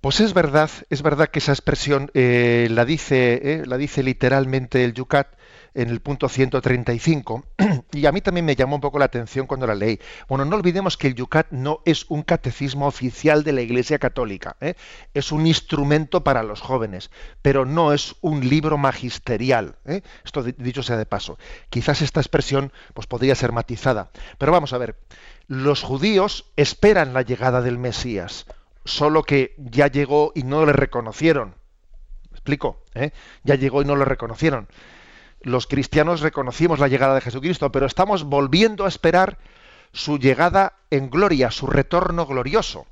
Pues 0.00 0.20
es 0.20 0.32
verdad, 0.32 0.70
es 0.88 1.02
verdad 1.02 1.28
que 1.28 1.40
esa 1.40 1.52
expresión 1.52 2.10
eh, 2.14 2.68
la, 2.70 2.86
dice, 2.86 3.40
eh, 3.42 3.62
la 3.66 3.76
dice 3.76 4.02
literalmente 4.02 4.82
el 4.82 4.94
Yucat 4.94 5.28
en 5.74 5.88
el 5.88 6.00
punto 6.00 6.28
135, 6.28 7.44
y 7.92 8.06
a 8.06 8.12
mí 8.12 8.20
también 8.20 8.44
me 8.44 8.56
llamó 8.56 8.76
un 8.76 8.80
poco 8.80 8.98
la 8.98 9.04
atención 9.04 9.46
cuando 9.46 9.66
la 9.66 9.74
leí. 9.74 10.00
Bueno, 10.28 10.44
no 10.44 10.56
olvidemos 10.56 10.96
que 10.96 11.08
el 11.08 11.14
Yucat 11.14 11.50
no 11.50 11.80
es 11.84 12.06
un 12.08 12.22
catecismo 12.22 12.86
oficial 12.86 13.44
de 13.44 13.52
la 13.52 13.60
Iglesia 13.60 13.98
Católica, 13.98 14.56
¿eh? 14.60 14.74
es 15.14 15.32
un 15.32 15.46
instrumento 15.46 16.24
para 16.24 16.42
los 16.42 16.60
jóvenes, 16.60 17.10
pero 17.42 17.64
no 17.64 17.92
es 17.92 18.16
un 18.20 18.48
libro 18.48 18.78
magisterial. 18.78 19.76
¿eh? 19.84 20.02
Esto 20.24 20.42
dicho 20.42 20.82
sea 20.82 20.96
de 20.96 21.06
paso. 21.06 21.38
Quizás 21.68 22.02
esta 22.02 22.20
expresión 22.20 22.72
pues, 22.94 23.06
podría 23.06 23.34
ser 23.34 23.52
matizada. 23.52 24.10
Pero 24.38 24.52
vamos 24.52 24.72
a 24.72 24.78
ver, 24.78 24.96
los 25.46 25.82
judíos 25.82 26.46
esperan 26.56 27.14
la 27.14 27.22
llegada 27.22 27.62
del 27.62 27.78
Mesías, 27.78 28.46
solo 28.84 29.22
que 29.22 29.54
ya 29.58 29.86
llegó 29.86 30.32
y 30.34 30.42
no 30.42 30.64
le 30.66 30.72
reconocieron. 30.72 31.54
¿Me 32.30 32.36
explico? 32.36 32.82
¿Eh? 32.94 33.10
Ya 33.44 33.56
llegó 33.56 33.82
y 33.82 33.84
no 33.84 33.96
lo 33.96 34.04
reconocieron 34.04 34.68
los 35.42 35.66
cristianos 35.66 36.20
reconocimos 36.20 36.78
la 36.78 36.88
llegada 36.88 37.14
de 37.14 37.20
Jesucristo, 37.20 37.72
pero 37.72 37.86
estamos 37.86 38.24
volviendo 38.24 38.84
a 38.84 38.88
esperar 38.88 39.38
su 39.92 40.18
llegada 40.18 40.74
en 40.90 41.10
gloria, 41.10 41.50
su 41.50 41.66
retorno 41.66 42.26
glorioso. 42.26 42.86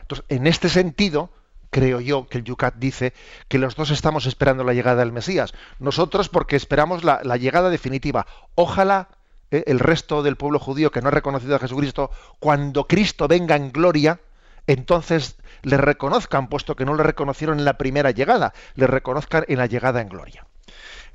Entonces, 0.00 0.24
en 0.28 0.46
este 0.46 0.68
sentido, 0.68 1.30
creo 1.70 2.00
yo 2.00 2.28
que 2.28 2.38
el 2.38 2.44
Yucat 2.44 2.74
dice 2.76 3.12
que 3.48 3.58
los 3.58 3.74
dos 3.74 3.90
estamos 3.90 4.26
esperando 4.26 4.64
la 4.64 4.74
llegada 4.74 5.00
del 5.00 5.12
Mesías. 5.12 5.52
Nosotros 5.78 6.28
porque 6.28 6.56
esperamos 6.56 7.02
la, 7.04 7.20
llegada 7.36 7.70
definitiva. 7.70 8.26
Ojalá 8.54 9.08
eh, 9.50 9.64
el 9.66 9.80
resto 9.80 10.22
del 10.22 10.36
pueblo 10.36 10.58
judío 10.58 10.90
que 10.90 11.02
no 11.02 11.08
ha 11.08 11.12
reconocido 11.12 11.56
a 11.56 11.58
Jesucristo, 11.58 12.10
cuando 12.38 12.86
Cristo 12.86 13.26
venga 13.26 13.56
en 13.56 13.72
gloria, 13.72 14.20
entonces 14.66 15.36
le 15.62 15.76
reconozcan, 15.76 16.48
puesto 16.48 16.76
que 16.76 16.84
no 16.84 16.94
le 16.94 17.02
reconocieron 17.02 17.58
en 17.58 17.64
la 17.64 17.78
primera 17.78 18.12
llegada, 18.12 18.52
le 18.74 18.86
reconozcan 18.86 19.44
en 19.48 19.58
la 19.58 19.66
llegada 19.66 20.00
en 20.00 20.08
gloria 20.08 20.46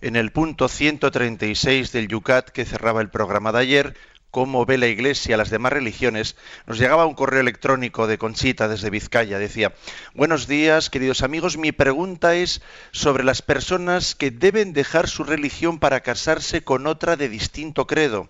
en 0.01 0.15
el 0.15 0.31
punto 0.31 0.67
136 0.67 1.91
del 1.91 2.07
Yucat 2.07 2.49
que 2.49 2.65
cerraba 2.65 3.01
el 3.01 3.09
programa 3.09 3.51
de 3.51 3.59
ayer, 3.59 3.97
cómo 4.29 4.65
ve 4.65 4.77
la 4.77 4.87
Iglesia 4.87 5.37
las 5.37 5.49
demás 5.49 5.73
religiones, 5.73 6.35
nos 6.67 6.77
llegaba 6.77 7.07
un 7.07 7.15
correo 7.15 7.39
electrónico 7.39 8.05
de 8.05 8.19
Conchita 8.19 8.67
desde 8.67 8.91
Vizcaya. 8.91 9.39
Decía, 9.39 9.73
buenos 10.13 10.47
días, 10.47 10.91
queridos 10.91 11.23
amigos, 11.23 11.57
mi 11.57 11.71
pregunta 11.71 12.35
es 12.35 12.61
sobre 12.91 13.23
las 13.23 13.41
personas 13.41 14.13
que 14.13 14.29
deben 14.29 14.73
dejar 14.73 15.07
su 15.07 15.23
religión 15.23 15.79
para 15.79 16.01
casarse 16.01 16.63
con 16.63 16.85
otra 16.85 17.15
de 17.15 17.29
distinto 17.29 17.87
credo, 17.87 18.29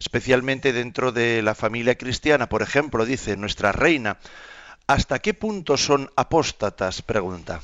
especialmente 0.00 0.74
dentro 0.74 1.12
de 1.12 1.40
la 1.40 1.54
familia 1.54 1.94
cristiana. 1.94 2.50
Por 2.50 2.60
ejemplo, 2.60 3.06
dice 3.06 3.36
nuestra 3.38 3.72
reina, 3.72 4.18
¿hasta 4.86 5.20
qué 5.20 5.32
punto 5.32 5.78
son 5.78 6.10
apóstatas? 6.16 7.00
Pregunta. 7.00 7.60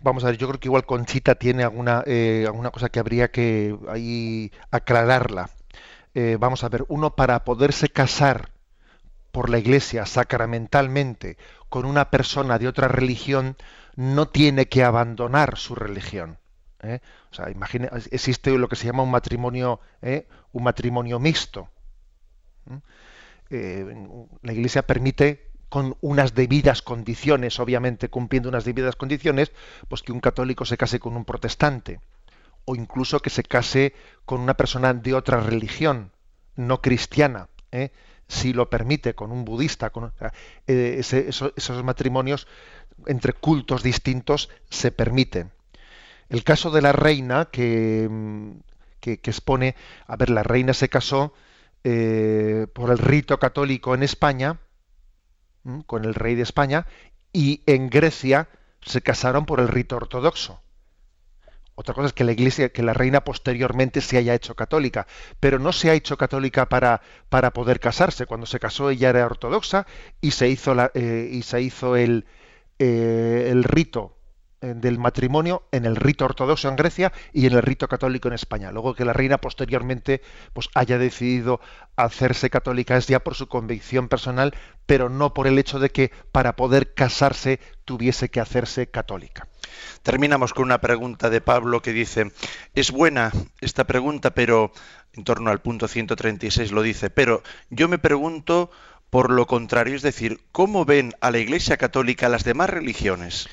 Vamos 0.00 0.22
a 0.22 0.28
ver, 0.28 0.38
yo 0.38 0.46
creo 0.48 0.60
que 0.60 0.68
igual 0.68 0.86
Conchita 0.86 1.34
tiene 1.34 1.64
alguna, 1.64 2.02
eh, 2.06 2.44
alguna 2.46 2.70
cosa 2.70 2.88
que 2.88 3.00
habría 3.00 3.30
que 3.30 3.76
ahí 3.88 4.52
aclararla. 4.70 5.50
Eh, 6.14 6.36
vamos 6.38 6.62
a 6.64 6.68
ver, 6.68 6.84
uno 6.88 7.16
para 7.16 7.44
poderse 7.44 7.88
casar 7.88 8.50
por 9.32 9.50
la 9.50 9.58
iglesia 9.58 10.06
sacramentalmente 10.06 11.36
con 11.68 11.84
una 11.84 12.10
persona 12.10 12.58
de 12.58 12.68
otra 12.68 12.88
religión 12.88 13.56
no 13.96 14.28
tiene 14.28 14.68
que 14.68 14.84
abandonar 14.84 15.58
su 15.58 15.74
religión. 15.74 16.38
¿eh? 16.82 17.00
O 17.30 17.34
sea, 17.34 17.50
imagine, 17.50 17.90
existe 18.10 18.56
lo 18.56 18.68
que 18.68 18.76
se 18.76 18.86
llama 18.86 19.02
un 19.02 19.10
matrimonio, 19.10 19.80
un 20.52 20.62
matrimonio 20.62 21.18
mixto. 21.18 21.68
la 23.50 24.52
iglesia 24.52 24.82
permite 24.82 25.47
con 25.68 25.96
unas 26.00 26.34
debidas 26.34 26.82
condiciones, 26.82 27.60
obviamente 27.60 28.08
cumpliendo 28.08 28.48
unas 28.48 28.64
debidas 28.64 28.96
condiciones, 28.96 29.52
pues 29.88 30.02
que 30.02 30.12
un 30.12 30.20
católico 30.20 30.64
se 30.64 30.76
case 30.76 30.98
con 30.98 31.16
un 31.16 31.24
protestante 31.24 32.00
o 32.68 32.76
incluso 32.76 33.20
que 33.20 33.30
se 33.30 33.42
case 33.42 33.94
con 34.26 34.40
una 34.40 34.54
persona 34.54 34.92
de 34.92 35.14
otra 35.14 35.40
religión, 35.40 36.12
no 36.54 36.82
cristiana, 36.82 37.48
¿eh? 37.72 37.92
si 38.28 38.52
lo 38.52 38.68
permite, 38.68 39.14
con 39.14 39.32
un 39.32 39.46
budista. 39.46 39.88
Con, 39.88 40.12
eh, 40.66 41.00
esos 41.00 41.82
matrimonios 41.82 42.46
entre 43.06 43.32
cultos 43.32 43.82
distintos 43.82 44.50
se 44.68 44.90
permiten. 44.90 45.50
El 46.28 46.44
caso 46.44 46.70
de 46.70 46.82
la 46.82 46.92
reina 46.92 47.48
que, 47.50 48.06
mm, 48.10 48.50
expone, 49.00 49.74
a 50.06 50.16
ver, 50.16 50.28
la 50.28 50.42
reina 50.42 50.74
se 50.74 50.90
casó 50.90 51.32
eh, 51.84 52.66
por 52.74 52.90
el 52.90 52.98
rito 52.98 53.38
católico 53.38 53.94
en 53.94 54.02
España, 54.02 54.58
con 55.86 56.04
el 56.04 56.14
rey 56.14 56.34
de 56.34 56.42
España, 56.42 56.86
y 57.32 57.62
en 57.66 57.90
Grecia 57.90 58.48
se 58.80 59.02
casaron 59.02 59.46
por 59.46 59.60
el 59.60 59.68
rito 59.68 59.96
ortodoxo. 59.96 60.62
Otra 61.74 61.94
cosa 61.94 62.08
es 62.08 62.12
que 62.12 62.24
la 62.24 62.32
iglesia, 62.32 62.70
que 62.70 62.82
la 62.82 62.92
reina 62.92 63.22
posteriormente 63.22 64.00
se 64.00 64.16
haya 64.16 64.34
hecho 64.34 64.56
católica, 64.56 65.06
pero 65.38 65.60
no 65.60 65.72
se 65.72 65.90
ha 65.90 65.94
hecho 65.94 66.16
católica 66.16 66.68
para, 66.68 67.02
para 67.28 67.52
poder 67.52 67.78
casarse. 67.78 68.26
Cuando 68.26 68.46
se 68.46 68.58
casó 68.58 68.90
ella 68.90 69.10
era 69.10 69.24
ortodoxa 69.24 69.86
y 70.20 70.32
se 70.32 70.48
hizo, 70.48 70.74
la, 70.74 70.90
eh, 70.94 71.28
y 71.30 71.42
se 71.42 71.62
hizo 71.62 71.94
el, 71.94 72.26
eh, 72.80 73.48
el 73.52 73.62
rito 73.62 74.17
del 74.60 74.98
matrimonio 74.98 75.62
en 75.70 75.84
el 75.84 75.96
rito 75.96 76.24
ortodoxo 76.24 76.68
en 76.68 76.76
Grecia 76.76 77.12
y 77.32 77.46
en 77.46 77.52
el 77.52 77.62
rito 77.62 77.88
católico 77.88 78.28
en 78.28 78.34
España. 78.34 78.72
Luego 78.72 78.94
que 78.94 79.04
la 79.04 79.12
reina 79.12 79.38
posteriormente 79.38 80.20
pues 80.52 80.68
haya 80.74 80.98
decidido 80.98 81.60
hacerse 81.96 82.50
católica 82.50 82.96
es 82.96 83.06
ya 83.06 83.20
por 83.20 83.34
su 83.34 83.48
convicción 83.48 84.08
personal, 84.08 84.54
pero 84.86 85.08
no 85.08 85.32
por 85.32 85.46
el 85.46 85.58
hecho 85.58 85.78
de 85.78 85.90
que 85.90 86.10
para 86.32 86.56
poder 86.56 86.94
casarse 86.94 87.60
tuviese 87.84 88.30
que 88.30 88.40
hacerse 88.40 88.88
católica. 88.88 89.46
Terminamos 90.02 90.54
con 90.54 90.64
una 90.64 90.80
pregunta 90.80 91.30
de 91.30 91.40
Pablo 91.40 91.82
que 91.82 91.92
dice, 91.92 92.32
es 92.74 92.90
buena 92.90 93.32
esta 93.60 93.86
pregunta, 93.86 94.34
pero 94.34 94.72
en 95.12 95.24
torno 95.24 95.50
al 95.50 95.60
punto 95.60 95.88
136 95.88 96.72
lo 96.72 96.82
dice, 96.82 97.10
pero 97.10 97.42
yo 97.70 97.88
me 97.88 97.98
pregunto 97.98 98.70
por 99.10 99.30
lo 99.30 99.46
contrario, 99.46 99.96
es 99.96 100.02
decir, 100.02 100.40
¿cómo 100.52 100.84
ven 100.84 101.14
a 101.20 101.30
la 101.30 101.38
Iglesia 101.38 101.76
Católica 101.76 102.28
las 102.28 102.44
demás 102.44 102.68
religiones? 102.68 103.48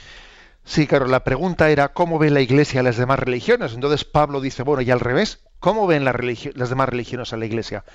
Sí, 0.65 0.87
claro, 0.87 1.05
la 1.05 1.23
pregunta 1.23 1.69
era 1.69 1.93
cómo 1.93 2.17
ve 2.17 2.31
la 2.31 2.41
Iglesia 2.41 2.79
a 2.79 2.83
las 2.83 2.97
demás 2.97 3.19
religiones. 3.19 3.73
Entonces 3.73 4.03
Pablo 4.03 4.41
dice, 4.41 4.63
bueno, 4.63 4.81
y 4.81 4.89
al 4.89 4.99
revés, 4.99 5.39
¿cómo 5.59 5.85
ven 5.85 6.03
las 6.03 6.69
demás 6.69 6.89
religiones 6.89 7.31
a 7.31 7.37
la 7.37 7.45
Iglesia? 7.45 7.85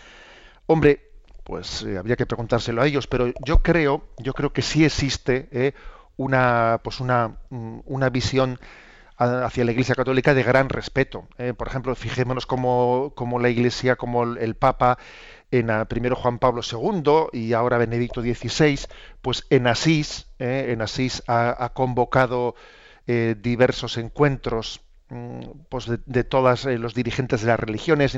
Hombre, 0.66 1.10
pues 1.42 1.82
eh, 1.82 1.98
habría 1.98 2.14
que 2.14 2.26
preguntárselo 2.26 2.80
a 2.80 2.86
ellos, 2.86 3.08
pero 3.08 3.32
yo 3.44 3.58
creo, 3.58 4.04
yo 4.18 4.34
creo 4.34 4.52
que 4.52 4.62
sí 4.62 4.84
existe 4.84 5.48
eh, 5.50 5.72
una, 6.16 6.80
pues 6.84 7.00
una, 7.00 7.38
mm, 7.50 7.80
una 7.86 8.08
visión 8.08 8.60
hacia 9.16 9.64
la 9.64 9.72
Iglesia 9.72 9.94
Católica 9.94 10.32
de 10.32 10.42
gran 10.44 10.68
respeto. 10.70 11.28
Eh. 11.36 11.52
Por 11.52 11.68
ejemplo, 11.68 11.94
fijémonos 11.94 12.46
como, 12.46 13.12
como 13.14 13.38
la 13.38 13.50
Iglesia, 13.50 13.96
como 13.96 14.22
el 14.22 14.54
Papa 14.54 14.96
en 15.50 15.70
primero 15.86 16.16
Juan 16.16 16.38
Pablo 16.38 16.62
II 16.62 17.38
y 17.38 17.52
ahora 17.52 17.78
Benedicto 17.78 18.22
XVI, 18.22 18.80
pues 19.20 19.46
en 19.50 19.66
Asís, 19.66 20.28
eh, 20.38 20.66
en 20.70 20.82
Asís 20.82 21.22
ha, 21.26 21.70
convocado 21.74 22.54
eh, 23.06 23.34
diversos 23.40 23.96
encuentros 23.98 24.82
mm, 25.08 25.40
pues 25.68 25.86
de, 25.86 25.98
de 26.06 26.22
todos 26.22 26.66
eh, 26.66 26.78
los 26.78 26.94
dirigentes 26.94 27.40
de 27.40 27.48
las 27.48 27.58
religiones 27.58 28.16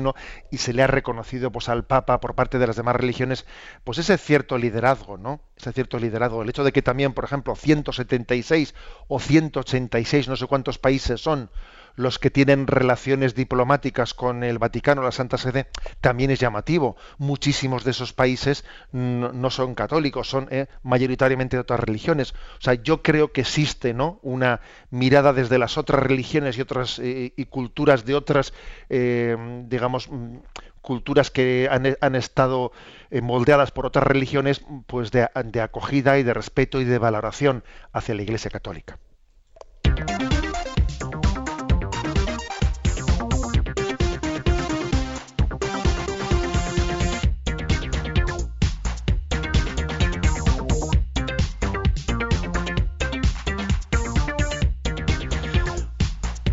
y 0.51 0.57
se 0.57 0.73
le 0.73 0.83
ha 0.83 0.87
reconocido 0.87 1.51
pues 1.51 1.69
al 1.69 1.85
Papa 1.85 2.19
por 2.19 2.35
parte 2.35 2.59
de 2.59 2.67
las 2.67 2.75
demás 2.75 2.95
religiones 2.95 3.45
pues 3.83 3.97
ese 3.97 4.17
cierto 4.17 4.57
liderazgo 4.57 5.17
no 5.17 5.41
ese 5.57 5.71
cierto 5.73 5.97
liderazgo. 5.97 6.43
El 6.43 6.49
hecho 6.49 6.63
de 6.63 6.71
que 6.71 6.83
también 6.83 7.13
por 7.13 7.23
ejemplo 7.23 7.55
176 7.55 8.75
o 9.07 9.19
186 9.19 10.27
no 10.27 10.35
sé 10.35 10.45
cuántos 10.45 10.77
países 10.77 11.21
son 11.21 11.49
los 11.95 12.19
que 12.19 12.31
tienen 12.31 12.67
relaciones 12.67 13.35
diplomáticas 13.35 14.13
con 14.13 14.43
el 14.43 14.57
Vaticano, 14.57 15.03
la 15.03 15.11
Santa 15.11 15.37
Sede, 15.37 15.67
también 16.01 16.31
es 16.31 16.39
llamativo. 16.39 16.95
Muchísimos 17.17 17.83
de 17.83 17.91
esos 17.91 18.13
países 18.13 18.65
no, 18.91 19.49
son 19.49 19.75
católicos, 19.75 20.29
son 20.29 20.47
eh, 20.51 20.67
mayoritariamente 20.81 21.57
de 21.57 21.61
otras 21.61 21.79
religiones. 21.79 22.33
O 22.57 22.61
sea, 22.61 22.73
yo 22.75 23.01
creo 23.01 23.31
que 23.31 23.41
existe 23.41 23.93
¿no? 23.93 24.19
una 24.23 24.61
mirada 24.89 25.33
desde 25.33 25.59
las 25.59 25.77
otras 25.77 26.01
religiones 26.01 26.57
y 26.57 26.61
otras 26.61 26.99
eh, 26.99 27.33
y 27.35 27.45
culturas 27.45 28.05
de 28.05 28.15
otras, 28.15 28.53
eh, 28.89 29.37
digamos, 29.67 30.09
mm, 30.09 30.37
culturas 30.81 31.31
que 31.31 31.69
han, 31.71 32.15
estado 32.15 32.73
moldeadas 33.21 33.71
por 33.71 33.85
otras 33.85 34.05
religiones, 34.05 34.65
pues 34.85 35.11
de 35.11 35.61
acogida 35.61 36.17
y 36.17 36.23
de 36.23 36.33
respeto 36.33 36.81
y 36.81 36.83
de 36.83 36.97
valoración 36.97 37.63
hacia 37.93 38.15
la 38.15 38.23
Iglesia 38.23 38.51
Católica. 38.51 38.99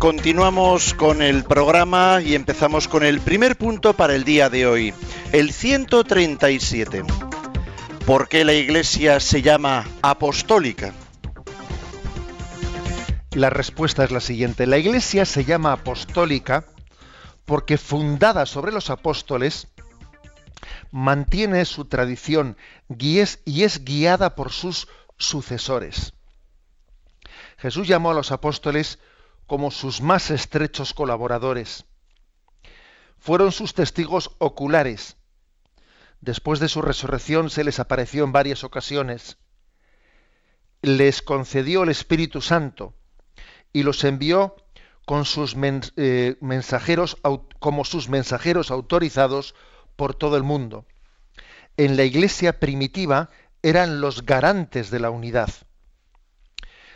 Continuamos 0.01 0.95
con 0.95 1.21
el 1.21 1.43
programa 1.43 2.23
y 2.23 2.33
empezamos 2.33 2.87
con 2.87 3.03
el 3.03 3.21
primer 3.21 3.55
punto 3.55 3.93
para 3.93 4.15
el 4.15 4.23
día 4.23 4.49
de 4.49 4.65
hoy, 4.65 4.95
el 5.31 5.53
137. 5.53 7.03
¿Por 8.07 8.27
qué 8.27 8.43
la 8.43 8.53
Iglesia 8.53 9.19
se 9.19 9.43
llama 9.43 9.87
apostólica? 10.01 10.91
La 13.35 13.51
respuesta 13.51 14.03
es 14.03 14.09
la 14.09 14.21
siguiente. 14.21 14.65
La 14.65 14.79
Iglesia 14.79 15.23
se 15.23 15.45
llama 15.45 15.71
apostólica 15.71 16.65
porque 17.45 17.77
fundada 17.77 18.47
sobre 18.47 18.71
los 18.71 18.89
apóstoles, 18.89 19.67
mantiene 20.89 21.63
su 21.65 21.85
tradición 21.85 22.57
y 22.97 23.19
es, 23.19 23.39
guiada 23.85 24.33
por 24.33 24.51
sus 24.51 24.87
sucesores. 25.19 26.15
Jesús 27.59 27.87
llamó 27.87 28.09
a 28.09 28.15
los 28.15 28.31
apóstoles 28.31 28.97
como 29.51 29.69
sus 29.69 29.99
más 29.99 30.31
estrechos 30.31 30.93
colaboradores. 30.93 31.83
Fueron 33.17 33.51
sus 33.51 33.73
testigos 33.73 34.31
oculares. 34.37 35.17
Después 36.21 36.61
de 36.61 36.69
su 36.69 36.81
resurrección 36.81 37.49
se 37.49 37.65
les 37.65 37.77
apareció 37.77 38.23
en 38.23 38.31
varias 38.31 38.63
ocasiones. 38.63 39.39
Les 40.81 41.21
concedió 41.21 41.83
el 41.83 41.89
Espíritu 41.89 42.39
Santo 42.39 42.93
y 43.73 43.83
los 43.83 44.05
envió 44.05 44.55
con 45.05 45.25
sus 45.25 45.53
eh, 45.97 46.37
mensajeros 46.39 47.17
como 47.59 47.83
sus 47.83 48.07
mensajeros 48.07 48.71
autorizados 48.71 49.53
por 49.97 50.15
todo 50.15 50.37
el 50.37 50.43
mundo. 50.43 50.85
En 51.75 51.97
la 51.97 52.05
iglesia 52.05 52.61
primitiva 52.61 53.29
eran 53.63 53.99
los 53.99 54.25
garantes 54.25 54.91
de 54.91 54.99
la 55.01 55.09
unidad. 55.09 55.49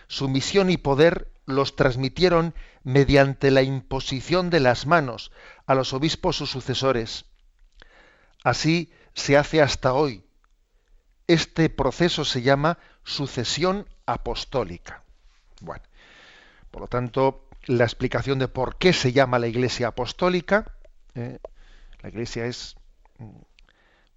Su 0.08 0.30
misión 0.30 0.70
y 0.70 0.78
poder 0.78 1.35
los 1.46 1.76
transmitieron 1.76 2.54
mediante 2.84 3.52
la 3.52 3.62
imposición 3.62 4.50
de 4.50 4.60
las 4.60 4.86
manos 4.86 5.32
a 5.66 5.76
los 5.76 5.94
obispos 5.94 6.42
o 6.42 6.46
sucesores. 6.46 7.26
Así 8.44 8.92
se 9.14 9.38
hace 9.38 9.62
hasta 9.62 9.94
hoy. 9.94 10.24
Este 11.28 11.70
proceso 11.70 12.26
se 12.26 12.42
llama 12.42 12.78
sucesión 13.04 13.88
apostólica. 14.06 15.04
Bueno, 15.62 15.84
por 16.72 16.82
lo 16.82 16.88
tanto, 16.88 17.48
la 17.66 17.84
explicación 17.84 18.38
de 18.40 18.48
por 18.48 18.78
qué 18.78 18.94
se 18.94 19.12
llama 19.12 19.40
la 19.40 19.48
Iglesia 19.48 19.88
apostólica, 19.88 20.76
eh, 21.16 21.40
la 22.02 22.10
Iglesia 22.10 22.46
es 22.46 22.76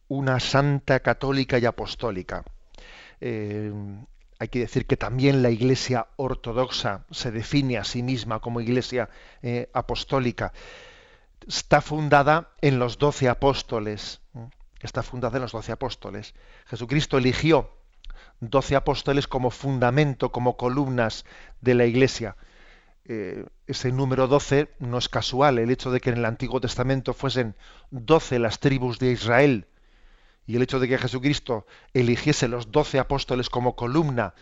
una 0.08 0.40
santa 0.40 1.00
católica 1.00 1.58
y 1.58 1.66
apostólica. 1.66 2.44
Eh, 3.20 3.72
hay 4.38 4.48
que 4.48 4.60
decir 4.60 4.86
que 4.86 4.96
también 4.96 5.42
la 5.42 5.50
Iglesia 5.50 6.06
ortodoxa 6.16 7.04
se 7.10 7.30
define 7.32 7.76
a 7.78 7.84
sí 7.84 8.02
misma 8.02 8.40
como 8.40 8.60
Iglesia 8.60 9.08
eh, 9.42 9.68
apostólica. 9.72 10.52
Está 11.46 11.80
fundada 11.80 12.50
en 12.60 12.78
los 12.78 12.98
doce 12.98 13.28
apóstoles. 13.28 14.20
Está 14.80 15.02
fundada 15.02 15.38
en 15.38 15.42
los 15.42 15.52
doce 15.52 15.72
apóstoles. 15.72 16.34
Jesucristo 16.66 17.18
eligió 17.18 17.70
doce 18.40 18.76
apóstoles 18.76 19.26
como 19.26 19.50
fundamento, 19.50 20.30
como 20.30 20.56
columnas 20.56 21.24
de 21.60 21.74
la 21.74 21.86
Iglesia. 21.86 22.36
Eh, 23.06 23.44
ese 23.66 23.90
número 23.90 24.28
doce 24.28 24.68
no 24.78 24.98
es 24.98 25.08
casual. 25.08 25.58
El 25.58 25.70
hecho 25.70 25.90
de 25.90 26.00
que 26.00 26.10
en 26.10 26.18
el 26.18 26.24
Antiguo 26.24 26.60
Testamento 26.60 27.12
fuesen 27.12 27.56
doce 27.90 28.38
las 28.38 28.60
tribus 28.60 29.00
de 29.00 29.10
Israel 29.10 29.66
y 30.48 30.56
el 30.56 30.62
hecho 30.62 30.80
de 30.80 30.88
que 30.88 30.96
Jesucristo 30.96 31.66
eligiese 31.92 32.48
los 32.48 32.72
doce 32.72 32.98
apóstoles 32.98 33.50
como 33.50 33.76
columna 33.76 34.34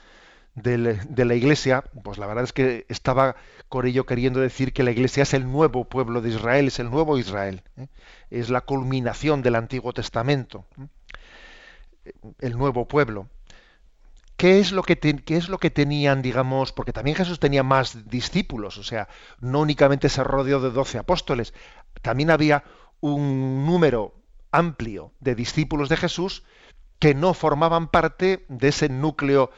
de 0.55 1.25
la 1.25 1.35
iglesia, 1.35 1.83
pues 2.05 2.17
la 2.17 2.27
verdad 2.27 2.45
es 2.45 2.53
que 2.53 2.87
estaba 2.89 3.35
con 3.69 3.87
ello 3.87 4.07
queriendo 4.07 4.41
decir 4.41 4.73
que 4.73 4.85
la 4.85 4.93
iglesia 4.93 5.25
es 5.25 5.35
el 5.35 5.51
nuevo 5.51 5.85
pueblo 5.85 6.23
de 6.23 6.31
Israel, 6.31 6.69
es 6.69 6.79
el 6.79 6.91
nuevo 6.91 7.19
Israel, 7.19 7.63
¿eh? 7.77 7.89
es 8.31 8.49
la 8.51 8.61
culminación 8.61 9.43
del 9.43 9.57
Antiguo 9.57 9.93
Testamento, 9.93 10.65
¿eh? 10.81 12.13
el 12.39 12.57
nuevo 12.57 12.87
pueblo. 12.87 13.29
¿Qué 14.37 14.61
es, 14.61 14.71
lo 14.71 14.85
que 14.85 14.97
¿Qué 14.99 15.37
es 15.37 15.49
lo 15.49 15.59
que 15.59 15.71
tenían, 15.71 16.23
digamos, 16.23 16.73
porque 16.73 16.93
también 16.93 17.17
Jesús 17.17 17.41
tenía 17.41 17.65
más 17.65 18.09
discípulos, 18.09 18.79
o 18.79 18.85
sea, 18.85 19.09
no 19.41 19.61
únicamente 19.61 20.09
se 20.09 20.23
rodeó 20.23 20.61
de 20.61 20.71
doce 20.71 20.99
apóstoles, 20.99 21.53
también 22.01 22.31
había 22.31 22.63
un 23.01 23.67
número 23.67 24.15
amplio 24.51 25.13
de 25.21 25.35
discípulos 25.35 25.89
de 25.89 25.97
Jesús 25.97 26.43
que 26.99 27.15
no 27.15 27.35
formaban 27.35 27.89
parte 27.89 28.47
de 28.49 28.69
ese 28.69 28.89
núcleo 28.89 29.51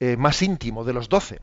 eh, 0.00 0.16
más 0.16 0.42
íntimo 0.42 0.84
de 0.84 0.92
los 0.92 1.08
doce. 1.08 1.40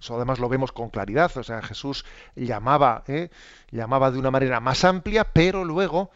Eso 0.00 0.16
además 0.16 0.38
lo 0.38 0.48
vemos 0.48 0.72
con 0.72 0.88
claridad. 0.88 1.30
O 1.36 1.42
sea, 1.42 1.62
Jesús 1.62 2.04
llamaba, 2.34 3.04
eh, 3.06 3.30
llamaba 3.70 4.10
de 4.10 4.18
una 4.18 4.30
manera 4.30 4.60
más 4.60 4.84
amplia, 4.84 5.24
pero 5.24 5.64
luego 5.64 6.10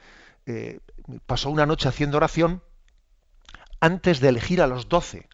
eh, 0.47 0.81
pasó 1.27 1.51
una 1.51 1.67
noche 1.67 1.89
haciendo 1.89 2.17
oración 2.17 2.63
antes 3.81 4.21
de 4.21 4.29
elegir 4.29 4.63
a 4.63 4.67
los 4.67 4.89
doce. 4.89 5.29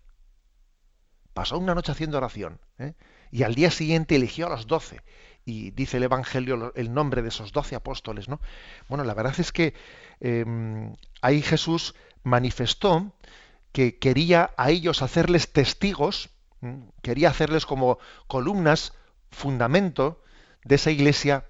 Pasó 1.33 1.57
una 1.59 1.75
noche 1.75 1.93
haciendo 1.93 2.19
oración. 2.19 2.61
Y 3.31 3.45
al 3.45 3.55
día 3.55 3.71
siguiente 3.71 4.17
eligió 4.17 4.49
a 4.49 4.51
los 4.51 4.67
doce 4.67 5.01
y 5.51 5.71
dice 5.73 5.97
el 5.97 6.05
Evangelio 6.05 6.73
el 6.77 6.95
nombre 6.95 7.23
de 7.23 7.29
esos 7.29 7.53
doce 7.53 7.75
apóstoles, 7.75 8.29
¿no? 8.29 8.41
Bueno, 8.89 9.05
la 9.05 9.15
verdad 9.15 9.35
es 9.39 9.51
que 9.53 9.75
em, 10.21 10.95
ahí 11.23 11.43
Jesús 11.43 11.95
manifestó 12.23 13.13
que 13.73 13.99
quería 13.99 14.53
a 14.57 14.71
ellos 14.71 15.03
hacerles 15.03 15.53
testigos, 15.53 16.31
quería 17.03 17.31
hacerles 17.31 17.67
como 17.67 17.99
columnas, 18.27 18.93
fundamento 19.31 20.23
de 20.65 20.75
esa 20.77 20.91
iglesia 20.91 21.47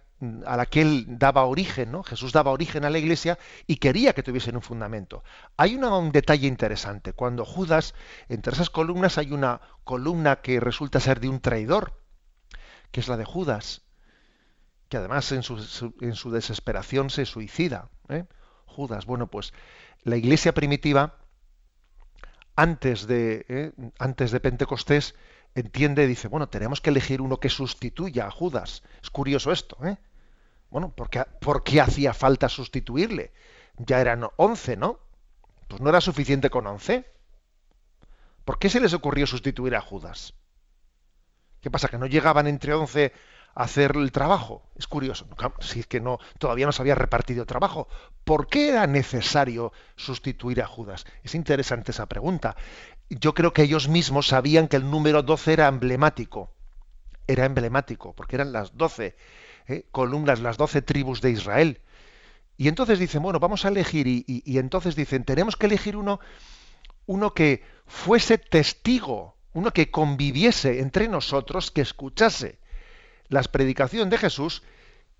a 0.47 0.57
la 0.57 0.67
que 0.67 0.83
él 0.83 1.07
daba 1.09 1.45
origen, 1.45 1.93
¿no? 1.93 2.03
Jesús 2.03 2.33
daba 2.33 2.51
origen 2.51 2.85
a 2.85 2.91
la 2.91 2.99
iglesia 2.99 3.39
y 3.67 3.77
quería 3.77 4.13
que 4.13 4.23
tuviesen 4.23 4.57
un 4.57 4.63
fundamento. 4.63 5.25
Hay 5.57 5.75
un 5.75 6.13
detalle 6.13 6.47
interesante. 6.47 7.15
Cuando 7.15 7.45
Judas, 7.45 7.95
entre 8.29 8.53
esas 8.53 8.69
columnas 8.69 9.17
hay 9.17 9.33
una 9.33 9.61
columna 9.85 10.37
que 10.37 10.61
resulta 10.61 11.01
ser 11.01 11.21
de 11.21 11.29
un 11.29 11.41
traidor, 11.41 11.95
que 12.91 13.01
es 13.01 13.09
la 13.09 13.17
de 13.17 13.25
Judas 13.25 13.83
que 14.90 14.96
además 14.96 15.31
en 15.31 15.44
su, 15.44 15.94
en 16.00 16.14
su 16.14 16.31
desesperación 16.33 17.09
se 17.11 17.24
suicida. 17.24 17.88
¿eh? 18.09 18.24
Judas, 18.66 19.07
bueno, 19.07 19.29
pues 19.29 19.55
la 20.03 20.16
iglesia 20.16 20.53
primitiva, 20.53 21.16
antes 22.57 23.07
de, 23.07 23.46
¿eh? 23.48 23.72
antes 24.00 24.33
de 24.33 24.40
Pentecostés, 24.40 25.14
entiende, 25.55 26.09
dice, 26.09 26.26
bueno, 26.26 26.48
tenemos 26.48 26.81
que 26.81 26.90
elegir 26.90 27.20
uno 27.22 27.38
que 27.38 27.48
sustituya 27.48 28.26
a 28.26 28.31
Judas. 28.33 28.83
Es 29.00 29.11
curioso 29.11 29.53
esto, 29.53 29.79
¿eh? 29.87 29.96
Bueno, 30.70 30.92
¿por 30.92 31.09
¿por 31.40 31.62
qué 31.62 31.81
hacía 31.81 32.12
falta 32.12 32.48
sustituirle? 32.48 33.33
Ya 33.76 34.00
eran 34.00 34.29
once, 34.37 34.76
¿no? 34.76 34.98
Pues 35.68 35.81
no 35.81 35.88
era 35.88 36.00
suficiente 36.00 36.50
con 36.50 36.66
once. 36.66 37.07
¿Por 38.44 38.59
qué 38.59 38.68
se 38.68 38.81
les 38.81 38.92
ocurrió 38.92 39.26
sustituir 39.26 39.76
a 39.76 39.81
Judas? 39.81 40.35
¿Qué 41.61 41.70
pasa? 41.70 41.88
¿Que 41.88 41.98
no 41.98 42.07
llegaban 42.07 42.46
entre 42.46 42.74
once 42.74 43.12
hacer 43.55 43.93
el 43.97 44.13
trabajo. 44.13 44.63
Es 44.77 44.87
curioso, 44.87 45.27
si 45.61 45.81
es 45.81 45.87
que 45.87 46.01
no, 46.01 46.19
todavía 46.39 46.67
no 46.67 46.73
se 46.73 46.83
había 46.83 46.95
repartido 46.95 47.47
trabajo. 47.47 47.89
¿Por 48.25 48.49
qué 48.49 48.71
era 48.71 48.87
necesario 48.87 49.73
sustituir 49.97 50.63
a 50.63 50.67
Judas? 50.67 51.05
Es 51.23 51.35
interesante 51.35 51.91
esa 51.91 52.07
pregunta. 52.07 52.57
Yo 53.09 53.35
creo 53.35 53.53
que 53.53 53.63
ellos 53.63 53.89
mismos 53.89 54.29
sabían 54.29 54.69
que 54.69 54.77
el 54.77 54.91
número 54.91 55.23
12 55.23 55.53
era 55.53 55.69
emblemático. 55.69 56.51
Era 57.27 57.45
emblemático, 57.45 58.15
porque 58.15 58.37
eran 58.37 58.53
las 58.53 58.77
12 58.77 59.17
¿eh? 59.69 59.87
columnas, 59.91 60.41
las 60.41 60.57
12 60.57 60.83
tribus 60.83 61.21
de 61.21 61.31
Israel. 61.31 61.81
Y 62.57 62.69
entonces 62.69 62.99
dicen, 62.99 63.23
bueno, 63.23 63.41
vamos 63.41 63.65
a 63.65 63.69
elegir, 63.69 64.07
y, 64.07 64.25
y 64.27 64.59
entonces 64.59 64.95
dicen, 64.95 65.25
tenemos 65.25 65.57
que 65.57 65.67
elegir 65.67 65.97
uno, 65.97 66.21
uno 67.07 67.33
que 67.33 67.65
fuese 67.87 68.37
testigo, 68.37 69.35
uno 69.55 69.73
que 69.73 69.91
conviviese 69.91 70.81
entre 70.81 71.09
nosotros, 71.09 71.71
que 71.71 71.81
escuchase 71.81 72.59
la 73.31 73.43
predicación 73.45 74.11
de 74.11 74.19
Jesús 74.19 74.62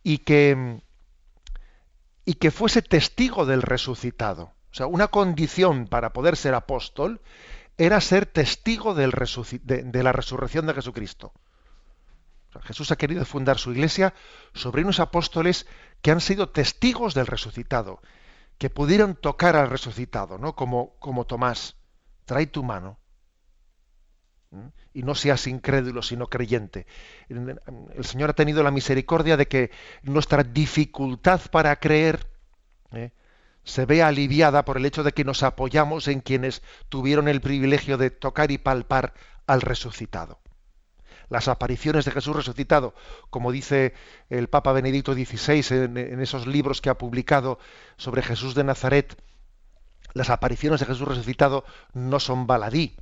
y 0.03 0.19
que, 0.19 0.83
y 2.27 2.35
que 2.35 2.51
fuese 2.51 2.83
testigo 2.83 3.47
del 3.47 3.63
resucitado. 3.63 4.53
O 4.71 4.75
sea, 4.75 4.87
una 4.87 5.09
condición 5.09 5.87
para 5.87 6.13
poder 6.13 6.37
ser 6.37 6.55
apóstol 6.55 7.23
era 7.79 8.01
ser 8.01 8.27
testigo 8.27 8.95
del 8.95 9.13
de, 9.63 10.03
la 10.03 10.13
resurrección 10.13 10.67
de 10.67 10.75
Jesucristo. 10.75 11.33
Jesús 12.65 12.91
ha 12.91 12.97
querido 12.97 13.25
fundar 13.25 13.59
su 13.59 13.73
iglesia 13.73 14.13
sobre 14.55 14.83
unos 14.83 14.99
apóstoles 14.99 15.67
que 16.03 16.11
han 16.11 16.21
sido 16.21 16.49
testigos 16.51 17.15
del 17.15 17.29
resucitado, 17.29 18.03
que 18.59 18.71
pudieron 18.71 19.15
tocar 19.15 19.55
al 19.55 19.71
resucitado, 19.71 20.37
¿no? 20.37 20.57
Como, 20.57 20.97
como 20.99 21.27
Tomás. 21.27 21.77
Trae 22.27 22.47
tu 22.47 22.65
mano 22.65 22.99
y 24.93 25.03
no 25.03 25.15
seas 25.15 25.47
incrédulo 25.47 26.03
sino 26.03 26.27
creyente. 26.27 26.87
El 27.29 28.05
Señor 28.05 28.31
ha 28.31 28.35
tenido 28.35 28.63
la 28.63 28.71
misericordia 28.71 29.37
de 29.37 29.47
que 29.47 29.71
nuestra 30.03 30.43
dificultad 30.43 31.41
para 31.51 31.77
creer 31.77 32.27
¿eh? 32.93 33.13
se 33.63 33.87
vea 33.87 34.09
aliviada 34.09 34.65
por 34.65 34.77
el 34.77 34.87
hecho 34.87 35.05
de 35.05 35.13
que 35.13 35.25
nos 35.25 35.43
apoyamos 35.43 36.09
en 36.09 36.21
quienes 36.21 36.63
tuvieron 36.89 37.29
el 37.29 37.41
privilegio 37.41 37.97
de 37.97 38.11
tocar 38.11 38.51
y 38.51 38.59
palpar 38.59 39.15
al 39.47 39.61
resucitado. 39.61 40.41
Las 41.29 41.47
apariciones 41.47 42.05
de 42.05 42.11
Jesús 42.11 42.35
resucitado, 42.35 42.93
como 43.31 43.53
dice 43.53 43.95
el 44.31 44.49
Papa 44.49 44.73
Benedicto 44.73 45.15
XVI 45.15 45.65
en, 45.71 45.97
en 45.97 46.21
esos 46.21 46.49
libros 46.49 46.81
que 46.81 46.91
ha 46.91 46.99
publicado 46.99 47.61
sobre 47.97 48.23
Jesús 48.23 48.57
de 48.57 48.65
Nazaret, 48.65 49.17
las 50.13 50.29
apariciones 50.29 50.81
de 50.81 50.87
Jesús 50.87 51.07
resucitado 51.07 51.65
no 51.93 52.19
son 52.19 52.49
baladí, 52.49 52.97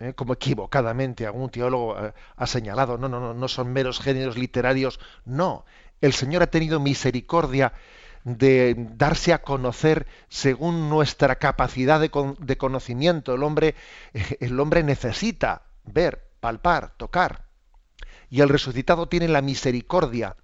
¿eh? 0.00 0.14
como 0.14 0.34
equivocadamente 0.34 1.26
algún 1.26 1.50
teólogo 1.50 1.98
eh, 1.98 2.12
ha 2.36 2.46
señalado, 2.46 2.98
no, 2.98 3.08
no, 3.08 3.20
no, 3.20 3.34
no 3.34 3.48
son 3.48 3.72
meros 3.72 4.00
géneros 4.00 4.36
literarios, 4.36 5.00
no, 5.24 5.64
el 6.00 6.12
Señor 6.12 6.42
ha 6.42 6.48
tenido 6.48 6.80
misericordia 6.80 7.72
de 8.24 8.74
darse 8.76 9.32
a 9.32 9.42
conocer 9.42 10.06
según 10.28 10.90
nuestra 10.90 11.36
capacidad 11.36 12.00
de, 12.00 12.10
de 12.40 12.58
conocimiento. 12.58 13.34
El 13.34 13.44
hombre, 13.44 13.76
el 14.40 14.58
hombre 14.58 14.82
necesita 14.82 15.62
ver, 15.84 16.28
palpar, 16.40 16.94
tocar. 16.96 17.46
Y 18.28 18.40
el 18.40 18.48
resucitado 18.48 19.08
tiene 19.08 19.28
la 19.28 19.42
misericordia 19.42 20.36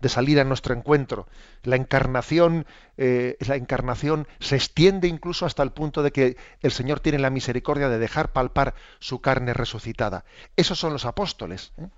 de 0.00 0.08
salir 0.08 0.38
a 0.40 0.44
nuestro 0.44 0.74
encuentro. 0.74 1.26
La 1.62 1.76
encarnación, 1.76 2.66
eh, 2.96 3.36
la 3.40 3.56
encarnación 3.56 4.28
se 4.40 4.56
extiende 4.56 5.08
incluso 5.08 5.46
hasta 5.46 5.62
el 5.62 5.70
punto 5.70 6.02
de 6.02 6.12
que 6.12 6.36
el 6.60 6.72
Señor 6.72 7.00
tiene 7.00 7.18
la 7.18 7.30
misericordia 7.30 7.88
de 7.88 7.98
dejar 7.98 8.32
palpar 8.32 8.74
su 8.98 9.20
carne 9.20 9.54
resucitada. 9.54 10.24
Esos 10.56 10.78
son 10.78 10.92
los 10.92 11.04
apóstoles. 11.04 11.72
¿eh? 11.78 11.88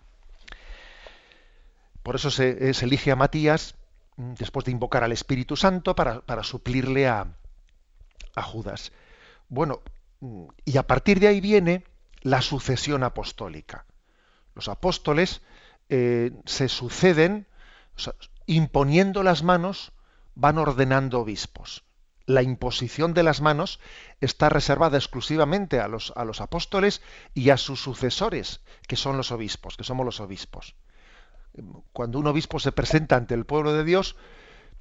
Por 2.02 2.14
eso 2.14 2.30
se, 2.30 2.70
elige 2.70 3.10
a 3.10 3.16
Matías 3.16 3.74
mm, 4.16 4.34
después 4.34 4.64
de 4.64 4.72
invocar 4.72 5.02
al 5.02 5.12
Espíritu 5.12 5.56
Santo 5.56 5.96
para, 5.96 6.22
suplirle 6.44 7.08
a, 7.08 7.26
a 8.34 8.42
Judas. 8.42 8.92
Bueno, 9.48 9.80
mm, 10.20 10.44
y 10.64 10.76
a 10.76 10.86
partir 10.86 11.18
de 11.18 11.28
ahí 11.28 11.40
viene 11.40 11.82
la 12.22 12.42
sucesión 12.42 13.02
apostólica. 13.02 13.84
Los 14.54 14.68
apóstoles 14.68 15.42
eh, 15.88 16.32
se 16.44 16.68
suceden 16.68 17.46
imponiendo 18.46 19.22
las 19.22 19.42
manos 19.42 19.92
van 20.34 20.58
ordenando 20.58 21.20
obispos. 21.20 21.84
La 22.26 22.42
imposición 22.42 23.14
de 23.14 23.22
las 23.22 23.40
manos 23.40 23.78
está 24.20 24.48
reservada 24.48 24.98
exclusivamente 24.98 25.80
a 25.80 25.88
los, 25.88 26.12
a 26.16 26.24
los 26.24 26.40
apóstoles 26.40 27.00
y 27.34 27.50
a 27.50 27.56
sus 27.56 27.80
sucesores, 27.80 28.60
que 28.88 28.96
son 28.96 29.16
los 29.16 29.30
obispos, 29.30 29.76
que 29.76 29.84
somos 29.84 30.04
los 30.04 30.20
obispos. 30.20 30.74
Cuando 31.92 32.18
un 32.18 32.26
obispo 32.26 32.58
se 32.58 32.72
presenta 32.72 33.16
ante 33.16 33.34
el 33.34 33.46
pueblo 33.46 33.72
de 33.72 33.84
Dios, 33.84 34.16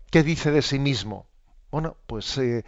¿qué 0.09 0.23
dice 0.23 0.51
de 0.51 0.61
sí 0.61 0.79
mismo? 0.79 1.27
bueno, 1.75 1.97
pues 2.07 2.37
eh, 2.37 2.63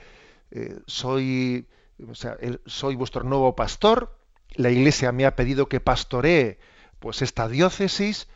eh, 0.52 0.80
soy, 0.86 1.66
o 2.10 2.14
sea, 2.14 2.36
soy 2.66 2.96
vuestro 2.96 3.24
nuevo 3.24 3.56
pastor, 3.56 4.20
la 4.56 4.70
Iglesia 4.70 5.14
me 5.14 5.26
ha 5.26 5.38
pedido 5.38 5.70
que 5.70 5.80
pastoree 5.80 6.60
pues 7.00 7.22
esta 7.22 7.48
diócesis 7.48 8.28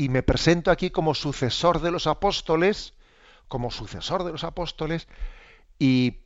y 0.00 0.08
me 0.08 0.22
presento 0.22 0.70
aquí 0.70 0.88
como 0.88 1.14
sucesor 1.14 1.82
de 1.82 1.90
los 1.90 2.06
apóstoles, 2.06 2.94
como 3.48 3.70
sucesor 3.70 4.24
de 4.24 4.32
los 4.32 4.44
apóstoles 4.44 5.06
y, 5.78 6.20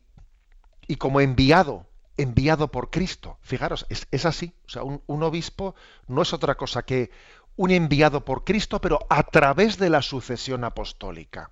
y 0.87 0.95
como 0.95 1.21
enviado, 1.21 1.85
enviado 2.17 2.71
por 2.71 2.91
Cristo. 2.91 3.37
Fijaros, 3.41 3.85
es, 3.89 4.07
es 4.13 4.27
así. 4.27 4.53
O 4.69 4.69
sea, 4.69 4.85
un, 4.85 5.03
un, 5.09 5.25
obispo 5.25 5.75
no 6.07 6.23
es 6.23 6.33
otra 6.33 6.55
cosa 6.55 6.85
que 6.85 7.11
un 7.57 7.73
enviado 7.73 8.25
por 8.25 8.45
Cristo, 8.45 8.81
pero 8.81 9.01
a 9.11 9.25
través 9.25 9.77
de 9.77 9.91
la 9.91 10.03
sucesión 10.03 10.63
apostólica. 10.63 11.51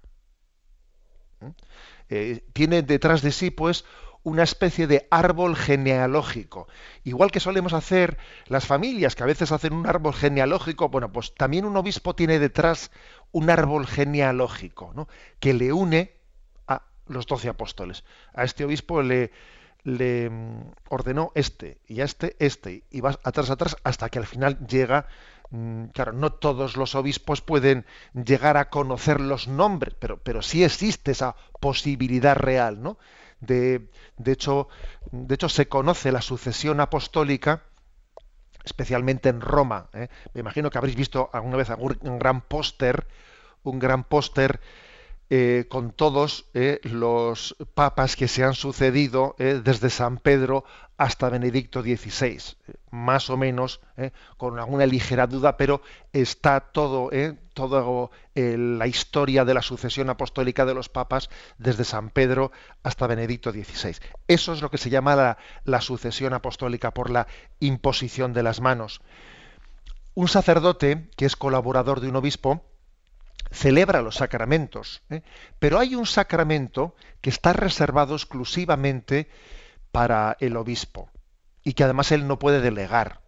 ¿Mm? 1.40 1.48
Eh, 2.08 2.44
tiene 2.52 2.82
detrás 2.82 3.22
de 3.22 3.32
sí, 3.32 3.50
pues, 3.50 3.84
una 4.22 4.42
especie 4.42 4.86
de 4.86 5.06
árbol 5.10 5.56
genealógico. 5.56 6.68
Igual 7.04 7.30
que 7.30 7.40
solemos 7.40 7.72
hacer 7.72 8.18
las 8.46 8.66
familias, 8.66 9.14
que 9.14 9.22
a 9.22 9.26
veces 9.26 9.52
hacen 9.52 9.72
un 9.72 9.86
árbol 9.86 10.14
genealógico, 10.14 10.88
bueno, 10.88 11.12
pues 11.12 11.34
también 11.34 11.64
un 11.64 11.76
obispo 11.76 12.14
tiene 12.14 12.38
detrás 12.38 12.90
un 13.32 13.50
árbol 13.50 13.86
genealógico, 13.86 14.92
¿no? 14.94 15.08
que 15.40 15.54
le 15.54 15.72
une 15.72 16.12
a 16.68 16.82
los 17.06 17.26
doce 17.26 17.48
apóstoles. 17.48 18.04
A 18.34 18.44
este 18.44 18.64
obispo 18.64 19.02
le, 19.02 19.32
le 19.84 20.30
mm, 20.30 20.72
ordenó 20.88 21.32
este, 21.34 21.78
y 21.86 22.00
a 22.00 22.04
este, 22.04 22.36
este, 22.38 22.84
y 22.90 23.00
vas 23.00 23.18
atrás, 23.24 23.50
atrás, 23.50 23.76
hasta 23.82 24.08
que 24.08 24.18
al 24.18 24.26
final 24.26 24.58
llega 24.66 25.06
Mm, 25.52 25.88
claro, 25.92 26.12
no 26.14 26.32
todos 26.32 26.78
los 26.78 26.94
obispos 26.94 27.42
pueden 27.42 27.84
llegar 28.14 28.56
a 28.56 28.70
conocer 28.70 29.20
los 29.20 29.48
nombres, 29.48 29.94
pero, 29.98 30.16
pero 30.16 30.40
sí 30.40 30.64
existe 30.64 31.10
esa 31.12 31.36
posibilidad 31.60 32.34
real, 32.36 32.82
¿no? 32.82 32.96
De, 33.42 33.90
de, 34.16 34.32
hecho, 34.32 34.68
de 35.10 35.34
hecho, 35.34 35.48
se 35.48 35.68
conoce 35.68 36.12
la 36.12 36.22
sucesión 36.22 36.80
apostólica, 36.80 37.64
especialmente 38.64 39.28
en 39.28 39.40
Roma. 39.40 39.90
¿eh? 39.92 40.08
Me 40.32 40.40
imagino 40.40 40.70
que 40.70 40.78
habréis 40.78 40.96
visto 40.96 41.28
alguna 41.32 41.56
vez 41.56 41.68
un 42.00 42.18
gran 42.18 42.40
póster, 42.40 43.06
un 43.64 43.78
gran 43.78 44.04
póster 44.04 44.60
eh, 45.34 45.64
con 45.66 45.92
todos 45.92 46.44
eh, 46.52 46.78
los 46.82 47.56
papas 47.72 48.16
que 48.16 48.28
se 48.28 48.44
han 48.44 48.52
sucedido 48.52 49.34
eh, 49.38 49.62
desde 49.64 49.88
San 49.88 50.18
Pedro 50.18 50.62
hasta 50.98 51.30
Benedicto 51.30 51.80
XVI, 51.80 52.38
más 52.90 53.30
o 53.30 53.38
menos, 53.38 53.80
con 54.36 54.58
alguna 54.58 54.84
ligera 54.84 55.26
duda, 55.26 55.56
pero 55.56 55.80
está 56.12 56.60
todo, 56.60 57.10
toda 57.54 58.10
la 58.34 58.86
historia 58.86 59.44
de 59.44 59.54
la 59.54 59.62
sucesión 59.62 60.10
apostólica 60.10 60.64
de 60.66 60.74
los 60.74 60.90
papas 60.90 61.28
desde 61.56 61.84
San 61.84 62.10
Pedro 62.10 62.52
hasta 62.82 63.08
Benedicto 63.08 63.50
XVI. 63.50 63.96
Eso 64.28 64.52
es 64.52 64.60
lo 64.60 64.70
que 64.70 64.78
se 64.78 64.90
llama 64.90 65.16
la, 65.16 65.38
la 65.64 65.80
sucesión 65.80 66.34
apostólica 66.34 66.92
por 66.92 67.10
la 67.10 67.26
imposición 67.58 68.32
de 68.32 68.42
las 68.44 68.60
manos. 68.60 69.00
Un 70.14 70.28
sacerdote 70.28 71.08
que 71.16 71.24
es 71.24 71.36
colaborador 71.36 72.00
de 72.00 72.10
un 72.10 72.16
obispo, 72.16 72.64
celebra 73.50 74.02
los 74.02 74.16
sacramentos, 74.16 75.02
¿eh? 75.10 75.22
pero 75.58 75.78
hay 75.78 75.94
un 75.94 76.06
sacramento 76.06 76.94
que 77.20 77.30
está 77.30 77.52
reservado 77.52 78.14
exclusivamente 78.14 79.28
para 79.90 80.36
el 80.40 80.56
obispo 80.56 81.10
y 81.62 81.74
que 81.74 81.84
además 81.84 82.12
él 82.12 82.26
no 82.26 82.38
puede 82.38 82.60
delegar. 82.60 83.20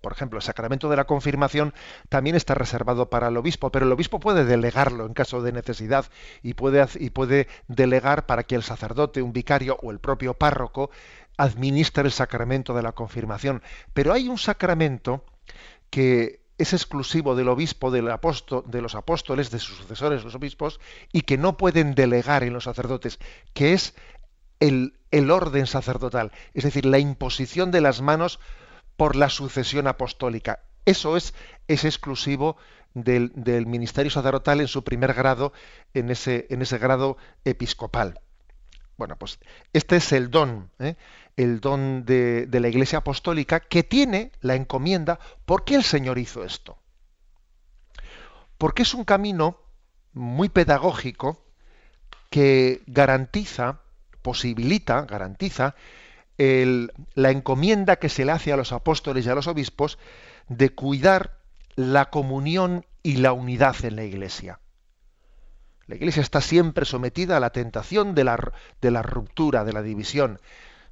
Por 0.00 0.12
ejemplo, 0.12 0.36
el 0.36 0.42
sacramento 0.42 0.90
de 0.90 0.96
la 0.96 1.06
confirmación 1.06 1.72
también 2.10 2.36
está 2.36 2.54
reservado 2.54 3.08
para 3.08 3.28
el 3.28 3.36
obispo, 3.38 3.72
pero 3.72 3.86
el 3.86 3.92
obispo 3.92 4.20
puede 4.20 4.44
delegarlo 4.44 5.06
en 5.06 5.14
caso 5.14 5.40
de 5.40 5.52
necesidad 5.52 6.04
y 6.42 6.52
puede, 6.52 6.86
y 6.96 7.08
puede 7.08 7.48
delegar 7.68 8.26
para 8.26 8.42
que 8.42 8.54
el 8.54 8.62
sacerdote, 8.62 9.22
un 9.22 9.32
vicario 9.32 9.78
o 9.80 9.90
el 9.90 10.00
propio 10.00 10.34
párroco 10.34 10.90
administre 11.38 12.04
el 12.04 12.12
sacramento 12.12 12.74
de 12.74 12.82
la 12.82 12.92
confirmación. 12.92 13.62
Pero 13.94 14.12
hay 14.12 14.28
un 14.28 14.36
sacramento 14.36 15.24
que 15.88 16.43
es 16.58 16.72
exclusivo 16.72 17.34
del 17.34 17.48
obispo, 17.48 17.90
del 17.90 18.10
apóstol, 18.10 18.64
de 18.66 18.80
los 18.80 18.94
apóstoles, 18.94 19.50
de 19.50 19.58
sus 19.58 19.76
sucesores, 19.76 20.24
los 20.24 20.34
obispos, 20.34 20.80
y 21.12 21.22
que 21.22 21.38
no 21.38 21.56
pueden 21.56 21.94
delegar 21.94 22.44
en 22.44 22.52
los 22.52 22.64
sacerdotes, 22.64 23.18
que 23.52 23.72
es 23.72 23.94
el, 24.60 24.94
orden 25.30 25.66
sacerdotal, 25.66 26.32
es 26.54 26.64
decir, 26.64 26.86
la 26.86 26.98
imposición 26.98 27.70
de 27.70 27.80
las 27.80 28.00
manos 28.00 28.40
por 28.96 29.16
la 29.16 29.28
sucesión 29.28 29.86
apostólica. 29.86 30.60
Eso 30.84 31.16
es, 31.16 31.34
es 31.66 31.84
exclusivo 31.84 32.56
del, 32.94 33.32
del, 33.34 33.66
ministerio 33.66 34.10
sacerdotal 34.10 34.60
en 34.60 34.68
su 34.68 34.84
primer 34.84 35.14
grado, 35.14 35.52
en 35.92 36.10
ese, 36.10 36.46
en 36.50 36.62
ese 36.62 36.78
grado 36.78 37.16
episcopal. 37.44 38.20
Bueno, 38.96 39.16
pues 39.16 39.38
este 39.72 39.96
es 39.96 40.12
el 40.12 40.30
don. 40.30 40.70
¿eh? 40.78 40.96
el 41.36 41.60
don 41.60 42.04
de, 42.04 42.48
la 42.50 42.68
Iglesia 42.68 42.98
Apostólica 42.98 43.60
que 43.60 43.82
tiene 43.82 44.32
la 44.40 44.54
encomienda. 44.54 45.18
¿Por 45.44 45.64
qué 45.64 45.74
el 45.74 45.84
Señor 45.84 46.18
hizo 46.18 46.44
esto? 46.44 46.78
Porque 48.58 48.82
es 48.82 48.94
un 48.94 49.04
camino 49.04 49.58
muy 50.12 50.48
pedagógico 50.48 51.44
que 52.30 52.82
garantiza, 52.86 53.80
posibilita, 54.22 55.02
garantiza 55.02 55.74
la 56.36 57.30
encomienda 57.30 57.96
que 57.96 58.08
se 58.08 58.24
le 58.24 58.32
hace 58.32 58.52
a 58.52 58.56
los 58.56 58.72
apóstoles 58.72 59.26
y 59.26 59.28
a 59.28 59.34
los 59.34 59.46
obispos 59.46 59.98
de 60.48 60.70
cuidar 60.70 61.38
la 61.76 62.10
comunión 62.10 62.86
y 63.02 63.16
la 63.16 63.32
unidad 63.32 63.76
en 63.84 63.96
la 63.96 64.04
Iglesia. 64.04 64.60
La 65.86 65.96
Iglesia 65.96 66.22
está 66.22 66.40
siempre 66.40 66.84
sometida 66.84 67.36
a 67.36 67.40
la 67.40 67.50
tentación 67.50 68.14
de 68.14 68.24
la, 68.24 68.52
de 68.80 68.90
la 68.90 69.02
ruptura, 69.02 69.64
de 69.64 69.72
la 69.72 69.82
división. 69.82 70.40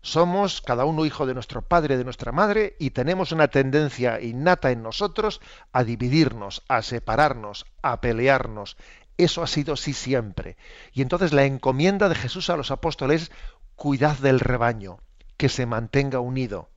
Somos 0.02 0.60
cada 0.60 0.84
uno 0.84 1.06
hijo 1.06 1.26
de 1.26 1.34
nuestro 1.34 1.62
padre, 1.62 1.96
de 1.96 2.04
nuestra 2.04 2.32
madre, 2.32 2.76
y 2.78 2.90
tenemos 2.90 3.30
una 3.30 3.48
tendencia 3.48 4.20
innata 4.20 4.70
en 4.72 4.82
nosotros 4.82 5.40
a 5.72 5.84
dividirnos, 5.84 6.62
a 6.66 6.82
separarnos, 6.82 7.66
a 7.82 8.00
pelearnos. 8.00 8.76
Eso 9.16 9.42
ha 9.42 9.46
sido 9.46 9.74
así 9.74 9.92
siempre. 9.92 10.56
Y 10.92 11.02
entonces 11.02 11.32
la 11.32 11.44
encomienda 11.44 12.08
de 12.08 12.16
Jesús 12.16 12.50
a 12.50 12.56
los 12.56 12.72
apóstoles, 12.72 13.30
cuidad 13.76 14.18
del 14.18 14.40
rebaño, 14.40 14.98
que 15.36 15.48
se 15.48 15.66
mantenga 15.66 16.18
unido. 16.18 16.71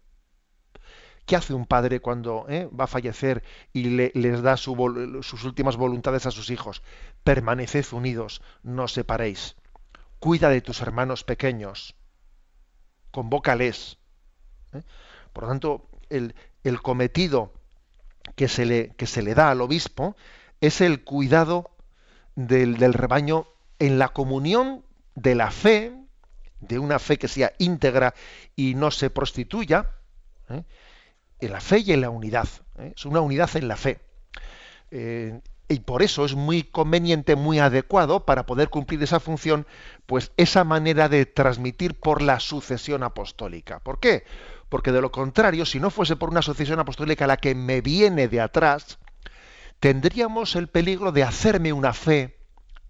¿Qué 1.26 1.36
hace 1.36 1.54
un 1.54 1.66
padre 1.66 2.02
cuando 2.02 2.46
eh, 2.50 2.70
va 2.80 2.84
a 2.84 2.88
fallecer 2.88 3.44
y 3.74 3.84
les 3.90 4.42
da 4.44 4.58
sus 4.58 5.44
últimas 5.44 5.76
voluntades 5.76 6.28
a 6.28 6.32
sus 6.32 6.52
hijos? 6.52 6.84
Permaneced 7.24 7.94
unidos, 7.94 8.44
no 8.62 8.84
os 8.84 8.94
separéis. 8.94 9.56
Cuida 10.20 10.50
de 10.50 10.62
tus 10.62 10.82
hermanos 10.82 11.24
pequeños 11.24 11.96
convócales. 13.10 13.98
¿eh? 14.74 14.84
Por 15.34 15.46
lo 15.46 15.50
tanto, 15.50 15.90
el, 16.10 16.36
cometido 16.84 17.54
que 18.36 18.48
se, 18.48 18.66
le, 18.66 18.90
que 18.92 19.08
se, 19.08 19.24
le, 19.24 19.34
da 19.34 19.50
al 19.50 19.62
obispo 19.62 20.16
es 20.62 20.80
el 20.80 21.04
cuidado 21.04 21.72
del, 22.36 22.94
rebaño 22.94 23.48
en 23.80 23.98
la 23.98 24.10
comunión 24.10 24.86
de 25.16 25.34
la 25.34 25.50
fe, 25.50 25.92
de 26.60 26.78
una 26.78 27.00
fe 27.00 27.18
que 27.18 27.28
sea 27.28 27.54
íntegra 27.58 28.14
y 28.56 28.76
no 28.76 28.92
se 28.92 29.10
prostituya, 29.10 29.90
¿eh? 30.50 30.64
En 31.39 31.52
la 31.52 31.62
fe 31.62 31.80
y 31.80 31.91
en 31.91 32.02
la 32.02 32.10
unidad. 32.10 32.48
¿eh? 32.80 32.93
Es 32.95 33.06
una 33.06 33.21
unidad 33.21 33.50
en 33.56 33.67
la 33.67 33.78
fe 33.78 34.00
y 35.67 35.80
por 35.80 36.04
eso 36.04 36.26
es 36.26 36.36
muy 36.36 36.63
conveniente, 36.63 37.36
muy 37.36 37.60
adecuado 37.60 38.26
para 38.26 38.45
poder 38.45 38.69
cumplir 38.69 39.02
esa 39.02 39.19
función, 39.19 39.65
pues 40.06 40.32
esa 40.38 40.63
manera 40.63 41.10
de 41.10 41.26
transmitir 41.26 41.95
por 41.95 42.21
la 42.21 42.39
sucesión 42.39 43.04
apostólica. 43.04 43.80
¿Por 43.80 44.00
qué? 44.00 44.26
Porque 44.69 44.91
de 44.91 45.02
lo 45.02 45.12
contrario, 45.12 45.65
si 45.65 45.80
no 45.80 45.89
fuese 45.89 46.15
por 46.15 46.30
una 46.30 46.43
sucesión 46.43 46.80
apostólica 46.80 47.26
la 47.26 47.38
que 47.38 47.56
me 47.56 47.82
viene 47.82 48.28
de 48.28 48.41
atrás, 48.41 49.00
tendríamos 49.80 50.56
el 50.56 50.67
peligro 50.67 51.12
de 51.12 51.24
hacerme 51.24 51.74
una 51.74 51.93
fe 51.93 52.38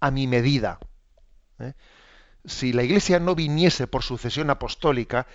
a 0.00 0.10
mi 0.10 0.26
medida. 0.26 0.78
¿eh? 1.58 1.72
Si 2.44 2.74
la 2.74 2.82
Iglesia 2.82 3.18
no 3.20 3.34
viniese 3.34 3.86
por 3.86 4.02
sucesión 4.02 4.50
apostólica, 4.50 5.26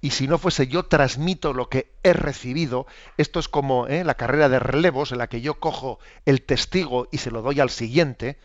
y 0.00 0.10
si 0.10 0.28
no 0.28 0.38
fuese 0.38 0.66
yo 0.66 0.84
transmito 0.84 1.52
lo 1.52 1.68
que 1.68 1.92
he 2.02 2.12
recibido, 2.12 2.86
esto 3.16 3.40
es 3.40 3.48
como 3.48 3.86
¿eh? 3.86 4.04
la 4.04 4.14
carrera 4.14 4.48
de 4.48 4.58
relevos 4.58 5.12
en 5.12 5.18
la 5.18 5.28
que 5.28 5.40
yo 5.40 5.58
cojo 5.58 5.98
el 6.24 6.42
testigo 6.42 7.08
y 7.10 7.18
se 7.18 7.30
lo 7.30 7.42
doy 7.42 7.60
al 7.60 7.70
siguiente, 7.70 8.38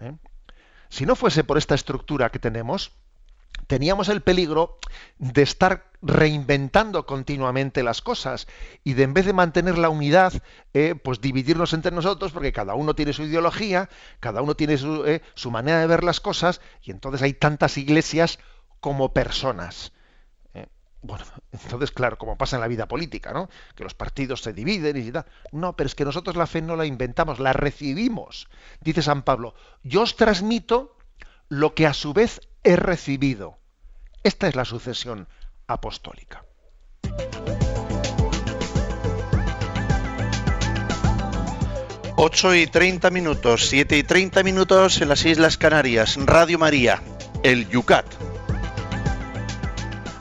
¿eh? 0.00 0.12
si 0.88 1.06
no 1.06 1.16
fuese 1.16 1.44
por 1.44 1.58
esta 1.58 1.74
estructura 1.74 2.30
que 2.30 2.38
tenemos, 2.38 2.92
teníamos 3.66 4.08
el 4.08 4.22
peligro 4.22 4.78
de 5.18 5.42
estar 5.42 5.90
reinventando 6.02 7.06
continuamente 7.06 7.82
las 7.82 8.02
cosas 8.02 8.46
y 8.82 8.94
de 8.94 9.04
en 9.04 9.14
vez 9.14 9.26
de 9.26 9.32
mantener 9.32 9.78
la 9.78 9.90
unidad, 9.90 10.32
eh, 10.72 10.94
pues 10.94 11.20
dividirnos 11.20 11.72
entre 11.72 11.92
nosotros 11.92 12.32
porque 12.32 12.52
cada 12.52 12.74
uno 12.74 12.94
tiene 12.94 13.12
su 13.12 13.22
ideología, 13.22 13.88
cada 14.20 14.42
uno 14.42 14.54
tiene 14.54 14.78
su, 14.78 15.04
su 15.34 15.50
manera 15.50 15.80
de 15.80 15.86
ver 15.86 16.02
las 16.02 16.20
cosas 16.20 16.60
y 16.82 16.90
entonces 16.90 17.22
hay 17.22 17.34
tantas 17.34 17.78
iglesias 17.78 18.38
como 18.80 19.12
personas. 19.12 19.92
Bueno, 21.04 21.24
entonces, 21.52 21.90
claro, 21.90 22.16
como 22.18 22.36
pasa 22.36 22.56
en 22.56 22.62
la 22.62 22.68
vida 22.68 22.88
política, 22.88 23.32
¿no? 23.32 23.48
Que 23.76 23.84
los 23.84 23.94
partidos 23.94 24.42
se 24.42 24.52
dividen 24.52 24.96
y 24.96 25.12
tal. 25.12 25.26
No, 25.52 25.76
pero 25.76 25.86
es 25.86 25.94
que 25.94 26.04
nosotros 26.04 26.34
la 26.34 26.46
fe 26.46 26.62
no 26.62 26.76
la 26.76 26.86
inventamos, 26.86 27.38
la 27.38 27.52
recibimos. 27.52 28.48
Dice 28.80 29.02
San 29.02 29.22
Pablo, 29.22 29.54
yo 29.82 30.02
os 30.02 30.16
transmito 30.16 30.96
lo 31.48 31.74
que 31.74 31.86
a 31.86 31.92
su 31.92 32.14
vez 32.14 32.40
he 32.64 32.76
recibido. 32.76 33.58
Esta 34.22 34.48
es 34.48 34.56
la 34.56 34.64
sucesión 34.64 35.28
apostólica. 35.66 36.44
Ocho 42.16 42.54
y 42.54 42.66
treinta 42.66 43.10
minutos, 43.10 43.68
siete 43.68 43.98
y 43.98 44.04
treinta 44.04 44.42
minutos 44.42 45.02
en 45.02 45.08
las 45.08 45.26
Islas 45.26 45.58
Canarias. 45.58 46.16
Radio 46.24 46.58
María, 46.58 47.02
el 47.42 47.68
Yucat. 47.68 48.06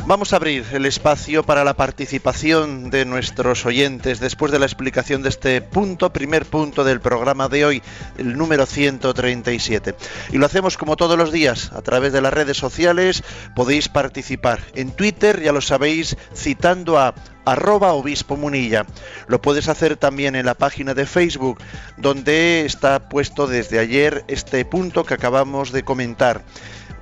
Vamos 0.05 0.33
a 0.33 0.35
abrir 0.35 0.65
el 0.73 0.85
espacio 0.85 1.43
para 1.43 1.63
la 1.63 1.75
participación 1.75 2.89
de 2.89 3.05
nuestros 3.05 3.65
oyentes 3.65 4.19
después 4.19 4.51
de 4.51 4.59
la 4.59 4.65
explicación 4.65 5.21
de 5.21 5.29
este 5.29 5.61
punto, 5.61 6.11
primer 6.11 6.45
punto 6.45 6.83
del 6.83 6.99
programa 6.99 7.47
de 7.47 7.63
hoy, 7.63 7.81
el 8.17 8.37
número 8.37 8.65
137. 8.65 9.95
Y 10.33 10.39
lo 10.39 10.45
hacemos 10.45 10.77
como 10.77 10.97
todos 10.97 11.17
los 11.17 11.31
días, 11.31 11.71
a 11.71 11.81
través 11.81 12.11
de 12.11 12.19
las 12.19 12.33
redes 12.33 12.57
sociales 12.57 13.23
podéis 13.55 13.87
participar. 13.87 14.59
En 14.75 14.91
Twitter, 14.91 15.41
ya 15.41 15.53
lo 15.53 15.61
sabéis, 15.61 16.17
citando 16.35 16.99
a 16.99 17.15
arroba 17.45 17.93
obispo 17.93 18.35
munilla. 18.35 18.85
Lo 19.27 19.41
puedes 19.41 19.69
hacer 19.69 19.95
también 19.95 20.35
en 20.35 20.45
la 20.45 20.53
página 20.53 20.93
de 20.93 21.05
Facebook, 21.05 21.59
donde 21.95 22.65
está 22.65 23.07
puesto 23.07 23.47
desde 23.47 23.79
ayer 23.79 24.25
este 24.27 24.65
punto 24.65 25.05
que 25.05 25.13
acabamos 25.13 25.71
de 25.71 25.83
comentar. 25.83 26.43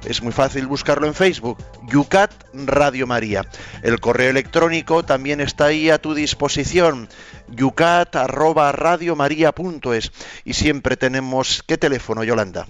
Es 0.06 0.24
muy 0.24 0.32
fácil 0.32 0.68
buscarlo 0.68 1.08
en 1.08 1.14
Facebook, 1.14 1.58
Yucat 1.88 2.32
Radio 2.54 3.08
María. 3.08 3.46
El 3.84 4.00
correo 4.00 4.30
electrónico 4.30 5.04
también 5.04 5.42
está 5.42 5.66
ahí 5.66 5.90
a 5.90 5.98
tu 6.00 6.14
disposición, 6.14 7.10
yucat@radiomaria.es 7.50 10.12
y 10.44 10.54
siempre 10.54 10.96
tenemos 10.98 11.64
¿qué 11.68 11.78
teléfono, 11.78 12.24
Yolanda? 12.24 12.68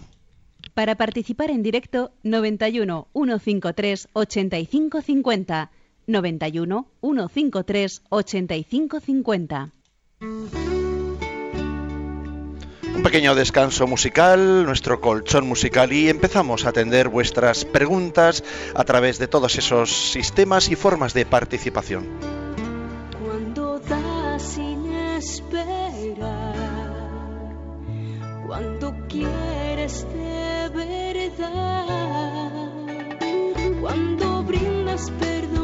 Para 0.74 0.96
participar 0.96 1.52
en 1.52 1.64
directo 1.64 2.12
91 2.24 3.08
153 3.14 4.10
8550 4.14 5.72
91 6.08 6.88
153 7.02 8.02
8550. 8.10 9.70
Un 12.96 13.04
pequeño 13.04 13.36
descanso 13.36 13.88
musical, 13.88 14.66
nuestro 14.66 15.02
colchón 15.02 15.48
musical 15.48 15.92
y 15.94 16.10
empezamos 16.10 16.66
a 16.66 16.70
atender 16.70 17.10
vuestras 17.10 17.66
preguntas 17.66 18.44
a 18.76 18.84
través 18.84 19.18
de 19.18 19.28
todos 19.28 19.58
esos 19.58 20.12
sistemas 20.12 20.70
y 20.70 20.76
formas 20.76 21.14
de 21.14 21.26
participación. 21.26 22.08
Cuando 23.24 23.80
das 23.80 24.42
sin 24.42 24.82
cuando 28.52 28.94
quieres 29.08 30.06
de 30.14 30.70
verdad, 30.76 31.88
cuando 33.80 34.44
brindas 34.44 35.10
perdón 35.20 35.61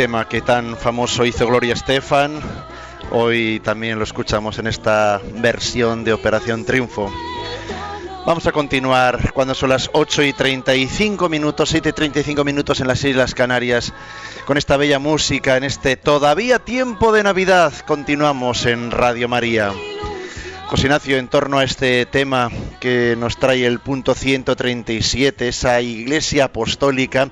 tema 0.00 0.26
que 0.26 0.40
tan 0.40 0.78
famoso 0.78 1.26
hizo 1.26 1.46
Gloria 1.46 1.74
Estefan, 1.74 2.40
hoy 3.10 3.60
también 3.62 3.98
lo 3.98 4.04
escuchamos 4.04 4.58
en 4.58 4.66
esta 4.66 5.20
versión 5.42 6.04
de 6.04 6.14
Operación 6.14 6.64
Triunfo. 6.64 7.12
Vamos 8.24 8.46
a 8.46 8.52
continuar 8.52 9.34
cuando 9.34 9.54
son 9.54 9.68
las 9.68 9.90
8 9.92 10.22
y 10.22 10.32
35 10.32 11.28
minutos, 11.28 11.68
7 11.68 11.90
y 11.90 11.92
35 11.92 12.44
minutos 12.44 12.80
en 12.80 12.88
las 12.88 13.04
Islas 13.04 13.34
Canarias, 13.34 13.92
con 14.46 14.56
esta 14.56 14.78
bella 14.78 14.98
música, 14.98 15.58
en 15.58 15.64
este 15.64 15.96
todavía 15.96 16.58
tiempo 16.60 17.12
de 17.12 17.22
Navidad. 17.22 17.74
Continuamos 17.86 18.64
en 18.64 18.90
Radio 18.92 19.28
María. 19.28 19.70
José 20.70 20.84
Ignacio, 20.86 21.18
en 21.18 21.26
torno 21.26 21.58
a 21.58 21.64
este 21.64 22.06
tema 22.06 22.48
que 22.78 23.16
nos 23.18 23.38
trae 23.38 23.66
el 23.66 23.80
punto 23.80 24.14
137, 24.14 25.48
esa 25.48 25.80
iglesia 25.82 26.44
apostólica, 26.44 27.28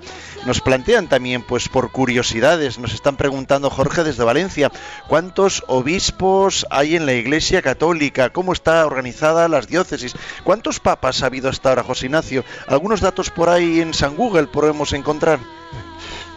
nos 0.47 0.61
plantean 0.61 1.09
también, 1.09 1.43
pues 1.43 1.69
por 1.69 1.91
curiosidades, 1.91 2.79
nos 2.79 2.95
están 2.95 3.17
preguntando 3.17 3.71
Jorge 3.71 4.05
desde 4.05 4.25
Valencia, 4.25 4.71
¿cuántos 5.09 5.65
obispos 5.67 6.67
hay 6.71 6.97
en 6.97 7.07
la 7.07 7.13
iglesia 7.13 7.63
católica? 7.63 8.31
¿Cómo 8.31 8.53
está 8.53 8.87
organizada 8.87 9.49
las 9.49 9.67
diócesis? 9.67 10.15
¿Cuántos 10.45 10.81
papas 10.81 11.23
ha 11.23 11.27
habido 11.27 11.49
hasta 11.49 11.71
ahora, 11.71 11.83
José 11.83 12.07
Ignacio? 12.07 12.45
Algunos 12.67 13.01
datos 13.01 13.31
por 13.31 13.49
ahí 13.49 13.81
en 13.81 13.95
San 13.95 14.17
Google 14.17 14.47
podemos 14.47 14.93
encontrar. 14.93 15.39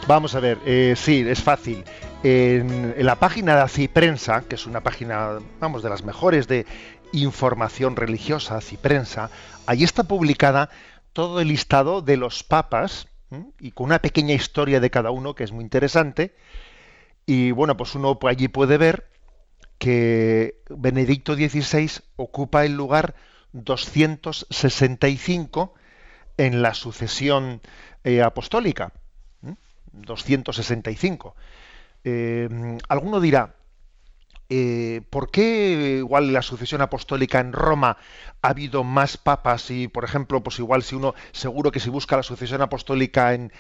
Vamos 0.07 0.35
a 0.35 0.39
ver, 0.39 0.57
eh, 0.65 0.95
sí, 0.97 1.23
es 1.27 1.41
fácil. 1.41 1.83
En, 2.23 2.95
la 2.97 3.15
página 3.15 3.61
de 3.61 3.69
Ciprensa, 3.69 4.43
que 4.47 4.55
es 4.55 4.65
una 4.65 4.81
página, 4.81 5.39
vamos, 5.59 5.83
de 5.83 5.89
las 5.89 6.03
mejores 6.03 6.47
de 6.47 6.65
información 7.13 7.95
religiosa, 7.95 8.59
Ciprensa, 8.61 9.29
allí 9.67 9.83
está 9.83 10.03
publicada 10.03 10.69
todo 11.13 11.39
el 11.41 11.49
listado 11.49 12.01
de 12.01 12.17
los 12.17 12.43
papas 12.43 13.07
y 13.59 13.71
con 13.71 13.85
una 13.85 13.99
pequeña 13.99 14.33
historia 14.33 14.79
de 14.79 14.89
cada 14.89 15.11
uno 15.11 15.35
que 15.35 15.43
es 15.43 15.51
muy 15.51 15.63
interesante. 15.63 16.35
Y 17.25 17.51
bueno, 17.51 17.77
pues 17.77 17.95
uno 17.95 18.17
allí 18.27 18.47
puede 18.47 18.77
ver 18.77 19.07
que 19.77 20.61
Benedicto 20.69 21.35
XVI 21.35 21.89
ocupa 22.15 22.65
el 22.65 22.75
lugar 22.75 23.15
265 23.53 25.73
en 26.37 26.61
la 26.61 26.73
sucesión 26.73 27.61
eh, 28.03 28.21
apostólica. 28.21 28.93
¿m? 29.43 29.55
265. 29.93 31.35
Eh, 32.03 32.77
alguno 32.87 33.19
dirá, 33.19 33.55
eh, 34.53 35.01
¿por 35.09 35.31
qué 35.31 35.99
igual 35.99 36.25
en 36.25 36.33
la 36.33 36.41
sucesión 36.41 36.81
apostólica 36.81 37.39
en 37.39 37.53
Roma 37.53 37.95
ha 38.41 38.49
habido 38.49 38.83
más 38.83 39.15
papas 39.15 39.71
y, 39.71 39.87
por 39.87 40.03
ejemplo, 40.03 40.43
pues 40.43 40.59
igual 40.59 40.83
si 40.83 40.95
uno, 40.95 41.15
seguro 41.31 41.71
que 41.71 41.79
si 41.79 41.89
busca 41.89 42.17
la 42.17 42.23
sucesión 42.23 42.61
apostólica 42.61 43.33
en, 43.33 43.53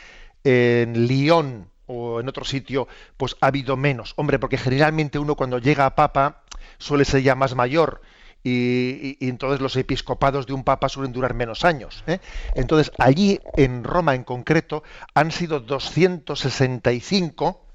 en 0.43 1.07
Lyon 1.07 1.69
o 1.87 2.19
en 2.19 2.27
otro 2.27 2.43
sitio, 2.43 2.89
pues 3.15 3.37
ha 3.39 3.47
habido 3.47 3.77
menos? 3.77 4.11
Hombre, 4.17 4.37
porque 4.37 4.57
generalmente 4.57 5.17
uno 5.17 5.35
cuando 5.35 5.59
llega 5.59 5.85
a 5.85 5.95
papa 5.95 6.43
suele 6.77 7.05
ser 7.05 7.23
ya 7.23 7.35
más 7.35 7.55
mayor. 7.55 8.01
Y, 8.43 8.49
y, 8.49 9.17
y, 9.21 9.29
entonces 9.29 9.61
los 9.61 9.77
episcopados 9.77 10.45
de 10.45 10.51
un 10.51 10.65
papa 10.65 10.89
suelen 10.89 11.13
durar 11.13 11.35
menos 11.35 11.63
años. 11.63 12.03
¿eh? 12.05 12.19
Entonces, 12.53 12.91
allí 12.97 13.39
en 13.55 13.85
Roma 13.85 14.13
en 14.13 14.25
concreto 14.25 14.83
han 15.13 15.31
sido 15.31 15.61
265 15.61 17.70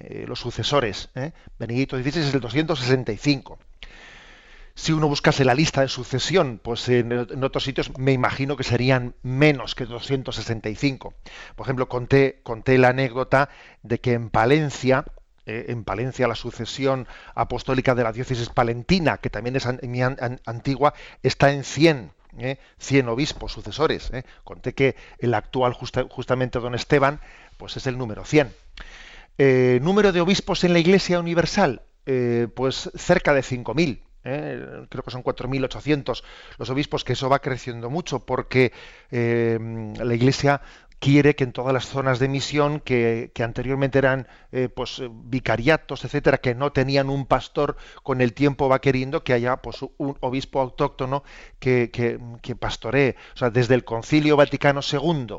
eh, 0.00 0.24
los 0.26 0.40
sucesores. 0.40 1.10
¿eh? 1.14 1.32
Benedicto 1.58 1.96
XVI 1.96 2.20
es 2.20 2.34
el 2.34 2.40
265. 2.40 3.58
Si 4.74 4.92
uno 4.92 5.08
buscase 5.08 5.44
la 5.44 5.54
lista 5.54 5.82
de 5.82 5.88
sucesión, 5.88 6.58
pues 6.62 6.88
en, 6.88 7.44
otros 7.44 7.64
sitios 7.64 7.96
me 7.98 8.12
imagino 8.12 8.56
que 8.56 8.64
serían 8.64 9.14
menos 9.22 9.74
que 9.74 9.84
265. 9.84 11.14
Por 11.54 11.66
ejemplo, 11.66 11.88
conté, 11.88 12.40
conté 12.42 12.78
la 12.78 12.88
anécdota 12.88 13.50
de 13.82 14.00
que 14.00 14.14
en 14.14 14.30
Palencia, 14.30 15.04
eh, 15.44 15.66
en 15.68 15.84
Palencia 15.84 16.28
la 16.28 16.34
sucesión 16.34 17.06
apostólica 17.34 17.94
de 17.94 18.04
la 18.04 18.12
diócesis 18.12 18.48
palentina, 18.48 19.18
que 19.18 19.28
también 19.28 19.56
es 19.56 19.66
an, 19.66 19.80
an, 19.82 20.16
an, 20.18 20.40
antigua, 20.46 20.94
está 21.22 21.52
en 21.52 21.64
100. 21.64 22.12
¿eh? 22.38 22.58
100 22.78 23.08
obispos 23.08 23.52
sucesores. 23.52 24.10
¿eh? 24.12 24.24
Conté 24.44 24.72
que 24.72 24.96
el 25.18 25.34
actual, 25.34 25.74
justa, 25.74 26.06
justamente 26.08 26.58
don 26.58 26.74
Esteban, 26.74 27.20
pues 27.56 27.76
es 27.76 27.86
el 27.86 27.98
número 27.98 28.24
100. 28.24 28.50
Eh, 29.38 29.78
número 29.82 30.12
de 30.12 30.20
obispos 30.20 30.64
en 30.64 30.72
la 30.72 30.78
Iglesia 30.78 31.18
Universal, 31.18 31.82
eh, 32.06 32.48
pues 32.54 32.90
cerca 32.96 33.32
de 33.32 33.42
5.000. 33.42 34.00
¿eh? 34.24 34.86
creo 34.88 35.04
que 35.04 35.10
son 35.10 35.22
4.800 35.22 36.22
los 36.58 36.70
obispos, 36.70 37.04
que 37.04 37.12
eso 37.12 37.28
va 37.28 37.38
creciendo 37.38 37.88
mucho 37.88 38.24
porque 38.26 38.72
eh, 39.10 39.58
la 39.96 40.14
Iglesia 40.14 40.60
quiere 40.98 41.34
que 41.34 41.44
en 41.44 41.52
todas 41.52 41.72
las 41.72 41.86
zonas 41.86 42.18
de 42.18 42.28
misión 42.28 42.80
que, 42.80 43.32
anteriormente 43.42 43.98
eran 43.98 44.28
pues 44.74 45.00
vicariatos, 45.24 46.04
etcétera, 46.04 46.36
que 46.38 46.54
no 46.54 46.72
tenían 46.72 47.08
un 47.08 47.24
pastor, 47.24 47.76
con 48.02 48.20
el 48.20 48.34
tiempo 48.34 48.68
va 48.68 48.82
queriendo 48.82 49.24
que 49.24 49.32
haya 49.32 49.56
pues 49.56 49.80
un 49.96 50.18
obispo 50.20 50.60
autóctono 50.60 51.24
que, 51.58 51.90
que, 51.90 52.18
que 52.42 52.54
pastoree. 52.54 53.16
O 53.34 53.38
sea, 53.38 53.48
desde 53.48 53.76
el 53.76 53.84
Concilio 53.84 54.36
Vaticano 54.36 54.80
II, 54.82 55.38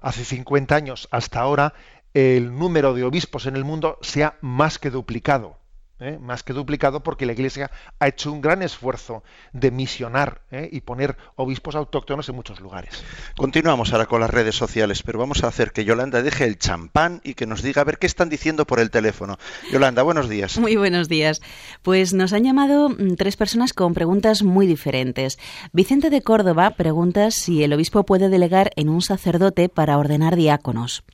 hace 0.00 0.24
50 0.24 0.74
años 0.74 1.08
hasta 1.10 1.40
ahora, 1.40 1.74
el 2.14 2.56
número 2.56 2.94
de 2.94 3.04
obispos 3.04 3.46
en 3.46 3.56
el 3.56 3.64
mundo 3.64 3.98
se 4.02 4.24
ha 4.24 4.36
más 4.40 4.78
que 4.78 4.90
duplicado. 4.90 5.58
¿eh? 6.00 6.18
más 6.20 6.42
que 6.42 6.52
duplicado 6.52 7.02
porque 7.02 7.26
la 7.26 7.32
Iglesia 7.32 7.70
ha 7.98 8.08
hecho 8.08 8.32
un 8.32 8.40
gran 8.40 8.62
esfuerzo 8.62 9.22
de 9.52 9.70
misionar 9.70 10.42
¿eh? 10.50 10.68
y 10.70 10.80
poner 10.80 11.16
obispos 11.36 11.74
autóctonos 11.74 12.28
en 12.28 12.36
muchos 12.36 12.60
lugares. 12.60 13.04
Continuamos 13.36 13.92
ahora 13.92 14.06
con 14.06 14.20
las 14.20 14.30
redes 14.30 14.54
sociales, 14.54 15.02
pero 15.02 15.18
vamos 15.18 15.44
a 15.44 15.48
hacer 15.48 15.72
que 15.72 15.84
Yolanda 15.84 16.22
deje 16.22 16.44
el 16.44 16.58
champán 16.58 17.20
y 17.24 17.34
que 17.34 17.46
nos 17.46 17.62
diga 17.62 17.82
a 17.82 17.84
ver 17.84 17.98
qué 17.98 18.06
están 18.06 18.28
diciendo 18.28 18.66
por 18.66 18.80
el 18.80 18.90
teléfono. 18.90 19.38
Yolanda, 19.72 20.02
buenos 20.02 20.28
días. 20.28 20.58
Muy 20.58 20.76
buenos 20.76 21.08
días. 21.08 21.40
Pues 21.82 22.14
nos 22.14 22.32
han 22.32 22.44
llamado 22.44 22.90
mm, 22.90 23.14
tres 23.16 23.36
personas 23.36 23.72
con 23.72 23.94
preguntas 23.94 24.42
muy 24.42 24.66
diferentes. 24.66 25.38
Vicente 25.72 26.10
de 26.10 26.22
Córdoba 26.22 26.70
pregunta 26.70 27.30
si 27.30 27.62
el 27.62 27.72
obispo 27.72 28.04
puede 28.04 28.28
delegar 28.28 28.70
en 28.76 28.88
un 28.88 29.02
sacerdote 29.02 29.68
para 29.68 29.98
ordenar 29.98 30.36
diáconos. 30.36 31.04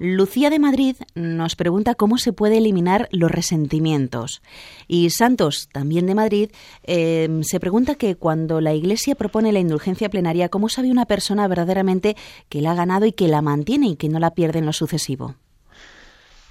Lucía 0.00 0.48
de 0.48 0.60
Madrid 0.60 0.96
nos 1.16 1.56
pregunta 1.56 1.96
cómo 1.96 2.18
se 2.18 2.32
puede 2.32 2.58
eliminar 2.58 3.08
los 3.10 3.32
resentimientos. 3.32 4.42
Y 4.86 5.10
Santos, 5.10 5.68
también 5.72 6.06
de 6.06 6.14
Madrid, 6.14 6.50
eh, 6.84 7.40
se 7.42 7.58
pregunta 7.58 7.96
que 7.96 8.14
cuando 8.14 8.60
la 8.60 8.74
Iglesia 8.74 9.16
propone 9.16 9.50
la 9.50 9.58
indulgencia 9.58 10.08
plenaria, 10.08 10.50
¿cómo 10.50 10.68
sabe 10.68 10.92
una 10.92 11.06
persona 11.06 11.48
verdaderamente 11.48 12.16
que 12.48 12.60
la 12.60 12.72
ha 12.72 12.74
ganado 12.74 13.06
y 13.06 13.12
que 13.12 13.26
la 13.26 13.42
mantiene 13.42 13.88
y 13.88 13.96
que 13.96 14.08
no 14.08 14.20
la 14.20 14.34
pierde 14.34 14.60
en 14.60 14.66
lo 14.66 14.72
sucesivo? 14.72 15.34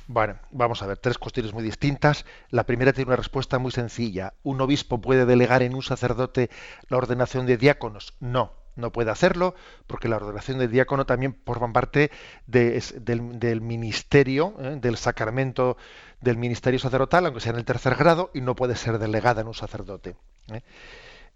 Bueno, 0.07 0.35
vamos 0.51 0.81
a 0.83 0.87
ver, 0.87 0.97
tres 0.97 1.17
cuestiones 1.17 1.53
muy 1.53 1.63
distintas. 1.63 2.25
La 2.49 2.65
primera 2.65 2.91
tiene 2.91 3.09
una 3.09 3.17
respuesta 3.17 3.59
muy 3.59 3.71
sencilla. 3.71 4.33
¿Un 4.43 4.59
obispo 4.59 4.99
puede 4.99 5.25
delegar 5.25 5.63
en 5.63 5.73
un 5.73 5.83
sacerdote 5.83 6.49
la 6.89 6.97
ordenación 6.97 7.45
de 7.45 7.57
diáconos? 7.57 8.13
No 8.19 8.56
no 8.77 8.91
puede 8.91 9.11
hacerlo 9.11 9.55
porque 9.87 10.07
la 10.07 10.17
ordenación 10.17 10.59
de 10.59 10.67
diácono 10.67 11.05
también 11.05 11.37
forma 11.45 11.71
parte 11.73 12.11
de, 12.45 12.81
del, 13.01 13.39
del, 13.39 13.61
ministerio, 13.61 14.53
¿eh? 14.59 14.77
del 14.79 14.97
sacramento 14.97 15.77
del 16.21 16.37
ministerio 16.37 16.79
sacerdotal, 16.79 17.25
aunque 17.25 17.41
sea 17.41 17.51
en 17.51 17.59
el 17.59 17.65
tercer 17.65 17.95
grado, 17.95 18.31
y 18.33 18.41
no 18.41 18.55
puede 18.55 18.75
ser 18.75 18.97
delegada 18.97 19.41
en 19.41 19.47
un 19.47 19.53
sacerdote. 19.53 20.15
¿eh? 20.51 20.61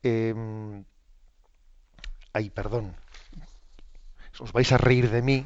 Eh, 0.03 0.83
ay, 2.33 2.49
perdón. 2.49 2.95
Os 4.39 4.53
vais 4.53 4.71
a 4.71 4.77
reír 4.77 5.11
de 5.11 5.21
mí, 5.21 5.45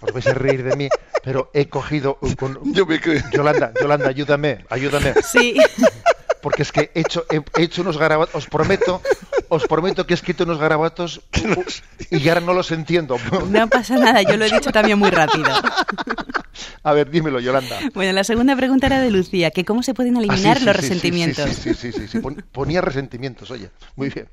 os 0.00 0.12
vais 0.12 0.26
a 0.26 0.34
reír 0.34 0.62
de 0.62 0.76
mí, 0.76 0.88
pero 1.24 1.50
he 1.52 1.68
cogido 1.68 2.18
con... 2.38 2.72
Yo 2.72 2.86
me 2.86 3.00
Yolanda, 3.32 3.72
Yolanda, 3.80 4.08
ayúdame, 4.08 4.64
ayúdame. 4.68 5.14
Sí. 5.22 5.56
Porque 6.46 6.62
es 6.62 6.70
que 6.70 6.92
he 6.94 7.00
hecho, 7.00 7.26
he, 7.28 7.42
he 7.58 7.64
hecho 7.64 7.82
unos 7.82 7.98
garabatos, 7.98 8.36
os 8.36 8.46
prometo, 8.46 9.02
os 9.48 9.66
prometo 9.66 10.06
que 10.06 10.14
he 10.14 10.18
escrito 10.20 10.44
unos 10.44 10.58
garabatos 10.58 11.20
y 12.08 12.28
ahora 12.28 12.40
no 12.40 12.52
los 12.52 12.70
entiendo. 12.70 13.16
No 13.50 13.66
pasa 13.68 13.96
nada, 13.96 14.22
yo 14.22 14.36
lo 14.36 14.44
he 14.44 14.50
dicho 14.52 14.70
también 14.70 14.96
muy 14.96 15.10
rápido. 15.10 15.44
A 16.82 16.92
ver, 16.92 17.10
dímelo, 17.10 17.40
Yolanda. 17.40 17.78
Bueno, 17.94 18.12
la 18.12 18.24
segunda 18.24 18.56
pregunta 18.56 18.86
era 18.86 19.00
de 19.00 19.10
Lucía, 19.10 19.50
que 19.50 19.64
cómo 19.64 19.82
se 19.82 19.94
pueden 19.94 20.16
eliminar 20.16 20.56
ah, 20.56 20.60
sí, 20.60 20.60
sí, 20.60 20.66
los 20.66 20.76
sí, 20.76 20.82
resentimientos. 20.82 21.50
Sí, 21.50 21.74
sí, 21.74 21.92
sí, 21.92 22.08
sí, 22.08 22.20
ponía 22.52 22.80
resentimientos, 22.80 23.50
oye. 23.50 23.70
Muy 23.96 24.10
bien. 24.10 24.28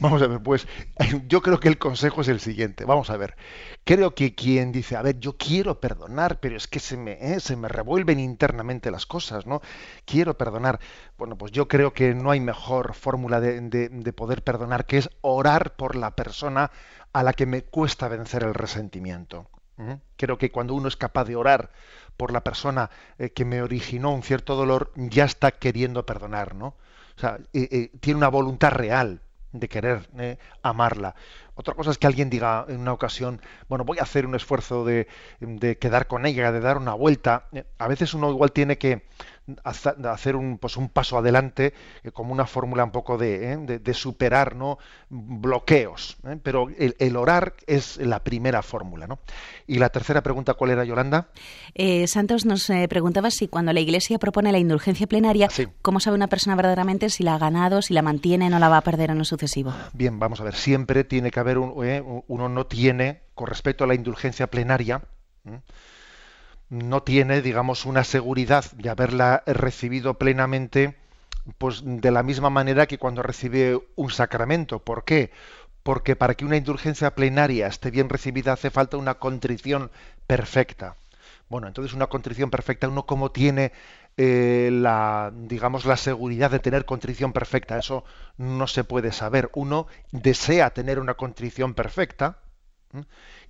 Vamos 0.00 0.22
a 0.22 0.26
ver, 0.26 0.40
pues 0.40 0.66
yo 1.28 1.42
creo 1.42 1.60
que 1.60 1.68
el 1.68 1.78
consejo 1.78 2.20
es 2.20 2.28
el 2.28 2.40
siguiente. 2.40 2.84
Vamos 2.84 3.10
a 3.10 3.16
ver. 3.16 3.36
Creo 3.84 4.14
que 4.14 4.34
quien 4.34 4.72
dice, 4.72 4.96
a 4.96 5.02
ver, 5.02 5.18
yo 5.18 5.36
quiero 5.36 5.80
perdonar, 5.80 6.40
pero 6.40 6.56
es 6.56 6.66
que 6.66 6.80
se 6.80 6.96
me, 6.96 7.12
eh, 7.12 7.40
se 7.40 7.56
me 7.56 7.68
revuelven 7.68 8.20
internamente 8.20 8.90
las 8.90 9.06
cosas, 9.06 9.46
¿no? 9.46 9.60
Quiero 10.04 10.36
perdonar. 10.36 10.80
Bueno, 11.16 11.36
pues 11.36 11.52
yo 11.52 11.68
creo 11.68 11.92
que 11.92 12.14
no 12.14 12.30
hay 12.30 12.40
mejor 12.40 12.94
fórmula 12.94 13.40
de, 13.40 13.60
de, 13.60 13.88
de 13.88 14.12
poder 14.12 14.42
perdonar 14.42 14.86
que 14.86 14.98
es 14.98 15.10
orar 15.20 15.76
por 15.76 15.96
la 15.96 16.14
persona 16.14 16.70
a 17.12 17.22
la 17.22 17.32
que 17.32 17.46
me 17.46 17.62
cuesta 17.62 18.08
vencer 18.08 18.42
el 18.42 18.54
resentimiento. 18.54 19.48
Creo 20.16 20.38
que 20.38 20.50
cuando 20.50 20.74
uno 20.74 20.88
es 20.88 20.96
capaz 20.96 21.24
de 21.24 21.36
orar 21.36 21.70
por 22.16 22.32
la 22.32 22.42
persona 22.42 22.90
eh, 23.18 23.30
que 23.30 23.44
me 23.44 23.62
originó 23.62 24.12
un 24.12 24.22
cierto 24.22 24.56
dolor, 24.56 24.92
ya 24.96 25.24
está 25.24 25.52
queriendo 25.52 26.04
perdonar, 26.04 26.54
¿no? 26.54 26.74
O 27.16 27.20
sea, 27.20 27.38
eh, 27.52 27.68
eh, 27.70 27.90
tiene 28.00 28.18
una 28.18 28.28
voluntad 28.28 28.72
real 28.72 29.22
de 29.52 29.68
querer 29.68 30.08
amarla. 30.62 31.14
Otra 31.54 31.74
cosa 31.74 31.90
es 31.90 31.98
que 31.98 32.06
alguien 32.06 32.28
diga 32.28 32.66
en 32.68 32.80
una 32.80 32.92
ocasión, 32.92 33.40
bueno, 33.68 33.84
voy 33.84 33.98
a 33.98 34.02
hacer 34.02 34.26
un 34.26 34.34
esfuerzo 34.34 34.84
de, 34.84 35.08
de 35.40 35.78
quedar 35.78 36.06
con 36.06 36.26
ella, 36.26 36.52
de 36.52 36.60
dar 36.60 36.76
una 36.76 36.94
vuelta. 36.94 37.48
A 37.78 37.88
veces 37.88 38.12
uno 38.14 38.30
igual 38.30 38.52
tiene 38.52 38.78
que 38.78 39.06
hacer 39.64 40.36
un, 40.36 40.58
pues 40.58 40.76
un 40.76 40.88
paso 40.88 41.18
adelante 41.18 41.72
eh, 42.02 42.10
como 42.10 42.32
una 42.32 42.46
fórmula 42.46 42.84
un 42.84 42.90
poco 42.90 43.16
de, 43.18 43.52
eh, 43.52 43.56
de- 43.56 43.78
de 43.78 43.94
superar 43.94 44.56
¿no? 44.56 44.78
bloqueos. 45.08 46.16
¿eh? 46.26 46.38
Pero 46.42 46.68
el, 46.78 46.96
el 46.98 47.16
orar 47.16 47.54
es 47.66 47.96
la 47.98 48.22
primera 48.24 48.62
fórmula. 48.62 49.06
¿no? 49.06 49.18
Y 49.66 49.78
la 49.78 49.88
tercera 49.90 50.22
pregunta, 50.22 50.54
¿cuál 50.54 50.70
era, 50.72 50.84
Yolanda? 50.84 51.28
Eh, 51.74 52.06
Santos 52.06 52.44
nos 52.44 52.66
preguntaba 52.88 53.30
si 53.30 53.48
cuando 53.48 53.72
la 53.72 53.80
Iglesia 53.80 54.18
propone 54.18 54.52
la 54.52 54.58
indulgencia 54.58 55.06
plenaria, 55.06 55.48
Sí. 55.50 55.66
¿cómo 55.82 56.00
sabe 56.00 56.16
una 56.16 56.28
persona 56.28 56.56
verdaderamente 56.56 57.10
si 57.10 57.22
la 57.22 57.34
ha 57.34 57.38
ganado, 57.38 57.82
si 57.82 57.94
la 57.94 58.02
mantiene, 58.02 58.50
no 58.50 58.58
la 58.58 58.68
va 58.68 58.78
a 58.78 58.82
perder 58.82 59.10
en 59.10 59.18
lo 59.18 59.24
sucesivo? 59.24 59.72
Bien, 59.92 60.18
vamos 60.18 60.40
a 60.40 60.44
ver, 60.44 60.54
siempre 60.54 61.04
tiene 61.04 61.30
que 61.30 61.40
haber, 61.40 61.58
un, 61.58 61.72
uno 62.26 62.48
no 62.48 62.66
tiene, 62.66 63.22
con 63.34 63.46
respecto 63.46 63.84
a 63.84 63.86
la 63.86 63.94
indulgencia 63.94 64.46
plenaria. 64.48 65.02
No 66.70 67.02
tiene, 67.02 67.42
digamos, 67.42 67.86
una 67.86 68.04
seguridad 68.04 68.64
de 68.72 68.90
haberla 68.90 69.42
recibido 69.46 70.14
plenamente, 70.14 70.96
pues 71.58 71.82
de 71.84 72.10
la 72.10 72.22
misma 72.22 72.50
manera 72.50 72.86
que 72.86 72.98
cuando 72.98 73.22
recibe 73.22 73.80
un 73.96 74.10
sacramento. 74.10 74.80
¿Por 74.80 75.04
qué? 75.04 75.30
Porque 75.82 76.16
para 76.16 76.34
que 76.34 76.44
una 76.44 76.56
indulgencia 76.56 77.14
plenaria 77.14 77.66
esté 77.66 77.90
bien 77.90 78.08
recibida 78.08 78.52
hace 78.52 78.70
falta 78.70 78.96
una 78.98 79.14
contrición 79.14 79.90
perfecta. 80.26 80.96
Bueno, 81.48 81.66
entonces 81.66 81.94
una 81.94 82.08
contrición 82.08 82.50
perfecta, 82.50 82.88
uno 82.88 83.06
como 83.06 83.32
tiene 83.32 83.72
eh, 84.18 84.70
la, 84.72 85.32
digamos, 85.34 85.86
la 85.86 85.96
seguridad 85.96 86.50
de 86.50 86.58
tener 86.58 86.84
contrición 86.84 87.32
perfecta, 87.32 87.78
eso 87.78 88.04
no 88.36 88.66
se 88.66 88.84
puede 88.84 89.12
saber. 89.12 89.50
Uno 89.54 89.86
desea 90.12 90.70
tener 90.70 90.98
una 90.98 91.14
contrición 91.14 91.74
perfecta. 91.74 92.38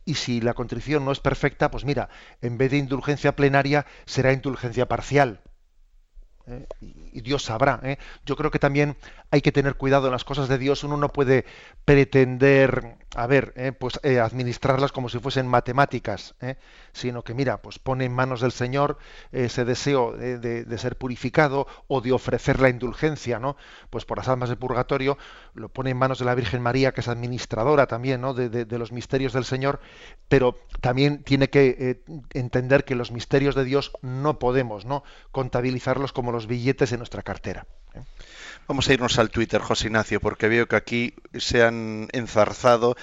Y 0.08 0.14
si 0.14 0.40
la 0.40 0.54
contrición 0.54 1.04
no 1.04 1.12
es 1.12 1.20
perfecta, 1.20 1.70
pues 1.70 1.84
mira, 1.84 2.08
en 2.40 2.56
vez 2.56 2.70
de 2.70 2.78
indulgencia 2.78 3.36
plenaria 3.36 3.84
será 4.06 4.32
indulgencia 4.32 4.88
parcial. 4.88 5.42
¿eh? 6.46 6.66
Y 6.80 7.20
Dios 7.20 7.44
sabrá. 7.44 7.78
¿eh? 7.82 7.98
Yo 8.24 8.34
creo 8.34 8.50
que 8.50 8.58
también 8.58 8.96
hay 9.30 9.42
que 9.42 9.52
tener 9.52 9.74
cuidado 9.74 10.06
en 10.06 10.12
las 10.12 10.24
cosas 10.24 10.48
de 10.48 10.56
Dios. 10.56 10.82
Uno 10.82 10.96
no 10.96 11.10
puede 11.10 11.44
pretender, 11.84 12.96
a 13.16 13.26
ver, 13.26 13.54
¿eh? 13.56 13.72
pues 13.72 13.98
eh, 14.02 14.20
administrarlas 14.20 14.92
como 14.92 15.08
si 15.08 15.18
fuesen 15.18 15.46
matemáticas, 15.48 16.34
¿eh? 16.40 16.56
sino 16.92 17.24
que 17.24 17.32
mira, 17.32 17.62
pues 17.62 17.78
pone 17.78 18.04
en 18.04 18.12
manos 18.12 18.42
del 18.42 18.52
Señor 18.52 18.98
ese 19.32 19.64
deseo 19.64 20.12
de, 20.12 20.38
de- 20.38 20.64
de 20.64 20.78
ser 20.78 20.98
purificado 20.98 21.66
o 21.86 22.02
de 22.02 22.12
ofrecer 22.12 22.60
la 22.60 22.68
indulgencia, 22.68 23.38
¿no? 23.38 23.56
Pues 23.88 24.04
por 24.04 24.18
las 24.18 24.28
almas 24.28 24.50
del 24.50 24.58
purgatorio 24.58 25.16
lo 25.54 25.70
pone 25.70 25.90
en 25.90 25.96
manos 25.96 26.18
de 26.18 26.26
la 26.26 26.34
Virgen 26.34 26.60
María, 26.60 26.92
que 26.92 27.00
es 27.00 27.08
administradora 27.08 27.86
también, 27.86 28.20
¿no? 28.20 28.34
De, 28.34 28.50
de- 28.50 28.66
de 28.66 28.78
los 28.78 28.92
misterios 28.92 29.32
del 29.32 29.44
Señor, 29.46 29.80
pero 30.28 30.56
también 30.82 31.22
tiene 31.24 31.48
que 31.48 32.02
entender 32.34 32.84
que 32.84 32.94
los 32.94 33.10
misterios 33.10 33.54
de 33.54 33.64
Dios 33.64 33.92
no 34.02 34.38
podemos, 34.38 34.84
¿no? 34.84 35.02
Contabilizarlos 35.32 36.12
como 36.12 36.30
los 36.30 36.46
billetes 36.46 36.92
en 36.92 36.98
nuestra 36.98 37.22
cartera. 37.22 37.66
Vamos 38.66 38.88
a 38.88 38.92
irnos 38.92 39.18
al 39.18 39.30
Twitter, 39.30 39.60
José 39.60 39.86
Ignacio, 39.86 40.20
porque 40.20 40.48
veo 40.48 40.68
que 40.68 40.76
aquí 40.76 41.14
se 41.34 41.62
han 41.62 42.08
enzarzado. 42.12 42.96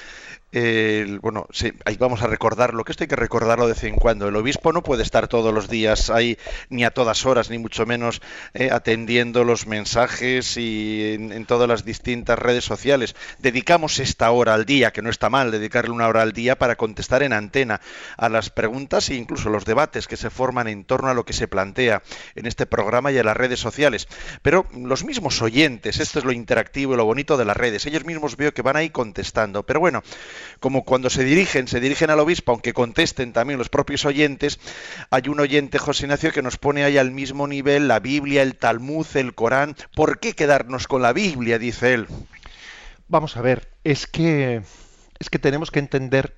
Bueno, 1.21 1.47
sí, 1.51 1.73
ahí 1.83 1.97
vamos 1.97 2.21
a 2.21 2.27
recordarlo, 2.27 2.83
que 2.83 2.91
esto 2.91 3.03
hay 3.03 3.07
que 3.07 3.15
recordarlo 3.15 3.67
de 3.67 3.73
vez 3.73 3.83
en 3.83 3.95
cuando. 3.95 4.27
El 4.27 4.35
obispo 4.35 4.71
no 4.71 4.83
puede 4.83 5.03
estar 5.03 5.27
todos 5.27 5.53
los 5.53 5.69
días 5.69 6.09
ahí, 6.09 6.37
ni 6.69 6.85
a 6.85 6.91
todas 6.91 7.25
horas, 7.25 7.49
ni 7.49 7.57
mucho 7.57 7.85
menos 7.85 8.21
eh, 8.53 8.69
atendiendo 8.71 9.43
los 9.43 9.67
mensajes 9.67 10.55
y 10.57 11.13
en, 11.13 11.31
en 11.31 11.45
todas 11.45 11.67
las 11.67 11.83
distintas 11.83 12.39
redes 12.39 12.63
sociales. 12.63 13.15
Dedicamos 13.39 13.99
esta 13.99 14.31
hora 14.31 14.53
al 14.53 14.65
día, 14.65 14.91
que 14.91 15.01
no 15.01 15.09
está 15.09 15.29
mal, 15.29 15.51
dedicarle 15.51 15.91
una 15.91 16.07
hora 16.07 16.21
al 16.21 16.31
día 16.31 16.57
para 16.57 16.75
contestar 16.75 17.23
en 17.23 17.33
antena 17.33 17.81
a 18.17 18.29
las 18.29 18.49
preguntas 18.49 19.09
e 19.09 19.15
incluso 19.15 19.49
los 19.49 19.65
debates 19.65 20.07
que 20.07 20.17
se 20.17 20.29
forman 20.29 20.67
en 20.67 20.85
torno 20.85 21.09
a 21.09 21.13
lo 21.13 21.25
que 21.25 21.33
se 21.33 21.47
plantea 21.47 22.01
en 22.35 22.45
este 22.45 22.65
programa 22.65 23.11
y 23.11 23.17
en 23.17 23.25
las 23.25 23.37
redes 23.37 23.59
sociales. 23.59 24.07
Pero 24.41 24.65
los 24.73 25.03
mismos 25.03 25.41
oyentes, 25.41 25.99
esto 25.99 26.19
es 26.19 26.25
lo 26.25 26.31
interactivo 26.31 26.93
y 26.93 26.97
lo 26.97 27.05
bonito 27.05 27.37
de 27.37 27.45
las 27.45 27.57
redes, 27.57 27.85
ellos 27.85 28.05
mismos 28.05 28.37
veo 28.37 28.53
que 28.53 28.61
van 28.61 28.77
ahí 28.77 28.89
contestando. 28.89 29.63
Pero 29.63 29.79
bueno, 29.79 30.03
como 30.59 30.83
cuando 30.83 31.09
se 31.09 31.23
dirigen, 31.23 31.67
se 31.67 31.79
dirigen 31.79 32.09
al 32.09 32.19
obispo, 32.19 32.51
aunque 32.51 32.73
contesten 32.73 33.33
también 33.33 33.59
los 33.59 33.69
propios 33.69 34.05
oyentes, 34.05 34.59
hay 35.09 35.29
un 35.29 35.39
oyente, 35.39 35.77
José 35.77 36.05
Ignacio, 36.05 36.31
que 36.31 36.41
nos 36.41 36.57
pone 36.57 36.83
ahí 36.83 36.97
al 36.97 37.11
mismo 37.11 37.47
nivel 37.47 37.87
la 37.87 37.99
Biblia, 37.99 38.41
el 38.41 38.55
Talmud, 38.55 39.07
el 39.15 39.35
Corán. 39.35 39.75
¿Por 39.95 40.19
qué 40.19 40.33
quedarnos 40.33 40.87
con 40.87 41.01
la 41.01 41.13
Biblia? 41.13 41.59
dice 41.59 41.93
él. 41.93 42.07
Vamos 43.07 43.37
a 43.37 43.41
ver, 43.41 43.69
es 43.83 44.07
que 44.07 44.63
es 45.19 45.29
que 45.29 45.39
tenemos 45.39 45.71
que 45.71 45.79
entender 45.79 46.35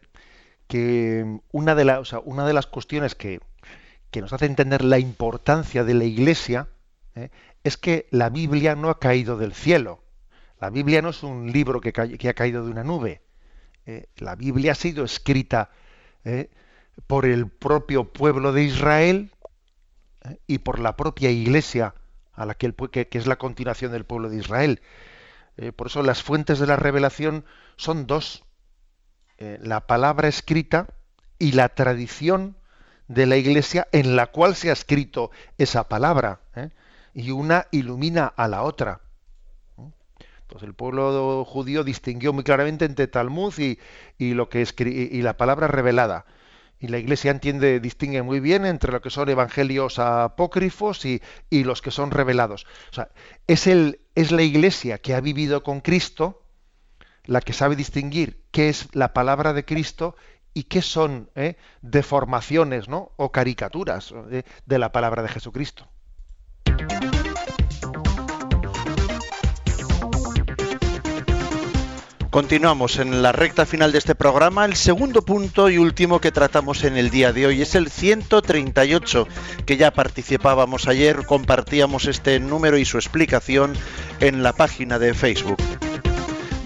que 0.67 1.39
una 1.51 1.75
de, 1.75 1.85
las 1.85 2.67
cuestiones 2.67 3.15
que, 3.15 3.39
que 4.11 4.21
nos 4.21 4.33
hace 4.33 4.45
entender 4.45 4.83
la 4.83 4.99
importancia 4.99 5.83
de 5.83 5.93
la 5.93 6.03
Iglesia 6.03 6.67
¿eh? 7.15 7.29
es 7.63 7.77
que 7.77 8.07
la 8.11 8.29
Biblia 8.29 8.75
no 8.75 8.89
ha 8.89 8.99
caído 8.99 9.37
del 9.37 9.53
cielo. 9.53 10.03
La 10.59 10.69
Biblia 10.69 11.01
no 11.01 11.09
es 11.09 11.23
un 11.23 11.51
libro 11.51 11.81
que 11.81 12.29
ha 12.29 12.33
caído 12.33 12.65
de 12.65 12.71
una 12.71 12.83
nube. 12.83 13.21
¿Eh? 13.87 14.05
La 14.17 14.35
Biblia 14.35 14.73
ha 14.73 14.75
sido 14.75 15.03
escrita 15.03 15.71
¿eh? 16.23 16.51
por 17.07 17.25
el 17.25 17.47
propio 17.47 18.03
pueblo 18.03 18.51
de 18.53 18.63
Israel 18.63 19.31
¿eh? 20.23 20.37
y 20.45 20.59
por 20.59 20.79
la 20.79 20.95
propia 20.95 21.31
Iglesia, 21.31 21.95
a 22.33 22.45
la 22.45 22.53
que, 22.53 22.71
que- 22.91 23.07
es 23.11 23.25
la 23.25 23.37
continuación 23.37 23.91
del 23.91 24.05
pueblo 24.05 24.29
de 24.29 24.37
Israel. 24.37 24.81
Por 25.75 25.87
eso 25.87 26.03
las 26.03 26.21
fuentes 26.21 26.59
de 26.59 26.67
la 26.67 26.75
revelación 26.75 27.43
son 27.77 28.05
dos. 28.05 28.43
La 29.39 29.87
palabra 29.87 30.27
escrita 30.27 30.85
y 31.39 31.53
la 31.53 31.69
tradición 31.69 32.57
de 33.07 33.25
la 33.25 33.37
iglesia 33.37 33.87
en 33.91 34.15
la 34.15 34.27
cual 34.27 34.55
se 34.55 34.69
ha 34.69 34.73
escrito 34.73 35.31
esa 35.57 35.87
palabra. 35.89 36.41
Y 37.15 37.31
una 37.31 37.65
ilumina 37.71 38.27
a 38.27 38.47
la 38.47 38.61
otra. 38.61 39.01
Entonces 40.47 40.65
el 40.69 40.75
pueblo 40.75 41.43
judío 41.43 41.83
distinguió 41.83 42.31
muy 42.31 42.45
claramente 42.45 42.85
entre 42.85 43.07
Talmud 43.07 43.53
y, 43.59 43.79
y 44.17 44.33
lo 44.33 44.47
que 44.47 44.63
escri- 44.63 45.09
y 45.11 45.21
la 45.21 45.35
palabra 45.35 45.67
revelada. 45.67 46.25
Y 46.79 46.87
la 46.87 46.99
Iglesia 46.99 47.31
entiende, 47.31 47.81
distingue 47.81 48.21
muy 48.21 48.39
bien 48.39 48.65
entre 48.65 48.93
lo 48.93 49.01
que 49.01 49.09
son 49.09 49.27
evangelios 49.27 49.99
apócrifos 49.99 51.03
y, 51.03 51.21
y 51.49 51.65
los 51.65 51.81
que 51.81 51.91
son 51.91 52.11
revelados. 52.11 52.65
O 52.91 52.93
sea, 52.93 53.09
es, 53.45 53.67
el, 53.67 53.99
es 54.15 54.31
la 54.31 54.43
Iglesia 54.43 54.99
que 54.99 55.15
ha 55.15 55.19
vivido 55.19 55.63
con 55.63 55.81
Cristo 55.81 56.43
la 57.25 57.41
que 57.41 57.51
sabe 57.51 57.75
distinguir 57.75 58.45
qué 58.51 58.69
es 58.69 58.87
la 58.93 59.11
palabra 59.13 59.51
de 59.51 59.65
Cristo 59.65 60.15
y 60.53 60.63
qué 60.63 60.81
son 60.81 61.29
eh, 61.35 61.57
deformaciones 61.81 62.87
¿no? 62.87 63.11
o 63.17 63.33
caricaturas 63.33 64.13
eh, 64.31 64.43
de 64.65 64.79
la 64.79 64.93
palabra 64.93 65.23
de 65.23 65.27
Jesucristo. 65.27 65.89
Continuamos 72.37 72.99
en 72.99 73.23
la 73.23 73.31
recta 73.31 73.65
final 73.65 73.91
de 73.91 73.97
este 73.97 74.13
programa. 74.13 74.63
El 74.63 74.75
segundo 74.75 75.23
punto 75.23 75.71
y 75.71 75.79
último 75.79 76.21
que 76.21 76.31
tratamos 76.31 76.83
en 76.83 76.95
el 76.95 77.09
día 77.09 77.33
de 77.33 77.47
hoy 77.47 77.63
es 77.63 77.73
el 77.73 77.89
138, 77.89 79.27
que 79.65 79.75
ya 79.75 79.89
participábamos 79.89 80.87
ayer, 80.87 81.25
compartíamos 81.25 82.05
este 82.05 82.39
número 82.39 82.77
y 82.77 82.85
su 82.85 82.99
explicación 82.99 83.73
en 84.19 84.43
la 84.43 84.53
página 84.53 84.99
de 84.99 85.15
Facebook. 85.15 85.57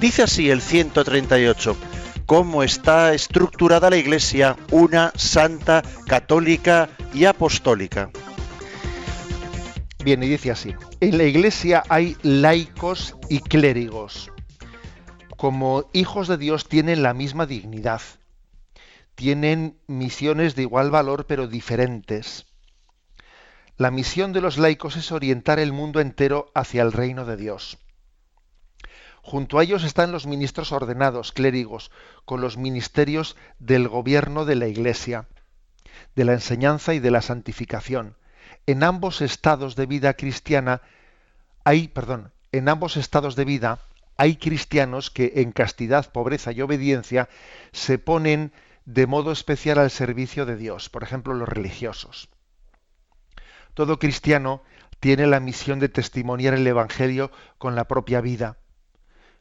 Dice 0.02 0.24
así 0.24 0.50
el 0.50 0.60
138. 0.60 1.78
¿Cómo 2.26 2.64
está 2.64 3.14
estructurada 3.14 3.90
la 3.90 3.96
Iglesia, 3.96 4.58
una 4.72 5.14
santa, 5.16 5.84
católica 6.06 6.90
y 7.14 7.24
apostólica? 7.24 8.10
Bien, 10.04 10.22
y 10.22 10.28
dice 10.28 10.52
así. 10.52 10.76
En 11.00 11.18
la 11.18 11.24
Iglesia 11.24 11.82
hay 11.88 12.18
laicos 12.24 13.16
y 13.30 13.40
clérigos. 13.40 14.31
Como 15.42 15.90
hijos 15.92 16.28
de 16.28 16.38
Dios 16.38 16.70
tienen 16.70 17.02
la 17.02 17.16
misma 17.16 17.48
dignidad. 17.48 18.04
Tienen 19.16 19.76
misiones 19.88 20.54
de 20.54 20.62
igual 20.62 20.92
valor 20.92 21.26
pero 21.26 21.48
diferentes. 21.48 22.46
La 23.76 23.90
misión 23.90 24.34
de 24.34 24.42
los 24.42 24.60
laicos 24.60 24.98
es 24.98 25.12
orientar 25.12 25.58
el 25.58 25.74
mundo 25.74 26.00
entero 26.00 26.52
hacia 26.54 26.84
el 26.84 26.92
reino 26.92 27.26
de 27.26 27.38
Dios. 27.38 27.80
Junto 29.24 29.58
a 29.58 29.64
ellos 29.64 29.84
están 29.84 30.12
los 30.12 30.28
ministros 30.28 30.72
ordenados, 30.72 31.32
clérigos, 31.32 31.90
con 32.24 32.40
los 32.40 32.58
ministerios 32.58 33.36
del 33.58 33.88
gobierno 33.88 34.46
de 34.46 34.54
la 34.54 34.68
Iglesia, 34.68 35.28
de 36.16 36.24
la 36.24 36.34
enseñanza 36.34 36.94
y 36.94 37.00
de 37.00 37.10
la 37.10 37.24
santificación. 37.24 38.16
En 38.68 38.84
ambos 38.84 39.22
estados 39.22 39.76
de 39.76 39.88
vida 39.88 40.14
cristiana 40.14 40.84
hay, 41.64 41.88
perdón, 41.88 42.32
en 42.52 42.70
ambos 42.70 42.96
estados 42.96 43.36
de 43.36 43.46
vida 43.46 43.80
hay 44.22 44.36
cristianos 44.36 45.10
que 45.10 45.34
en 45.38 45.52
castidad, 45.52 46.12
pobreza 46.12 46.52
y 46.52 46.62
obediencia 46.62 47.28
se 47.72 47.98
ponen 47.98 48.54
de 48.86 49.08
modo 49.08 49.32
especial 49.32 49.80
al 49.80 49.90
servicio 49.90 50.46
de 50.46 50.58
Dios, 50.58 50.90
por 50.90 51.02
ejemplo, 51.02 51.34
los 51.34 51.50
religiosos. 51.50 52.30
Todo 53.74 53.98
cristiano 53.98 54.62
tiene 55.00 55.26
la 55.26 55.40
misión 55.40 55.80
de 55.80 55.90
testimoniar 55.90 56.54
el 56.54 56.68
Evangelio 56.68 57.32
con 57.58 57.74
la 57.74 57.88
propia 57.88 58.22
vida, 58.22 58.60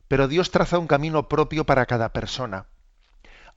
pero 0.09 0.29
Dios 0.29 0.51
traza 0.51 0.79
un 0.79 0.87
camino 0.87 1.29
propio 1.29 1.67
para 1.67 1.85
cada 1.85 2.15
persona. 2.15 2.65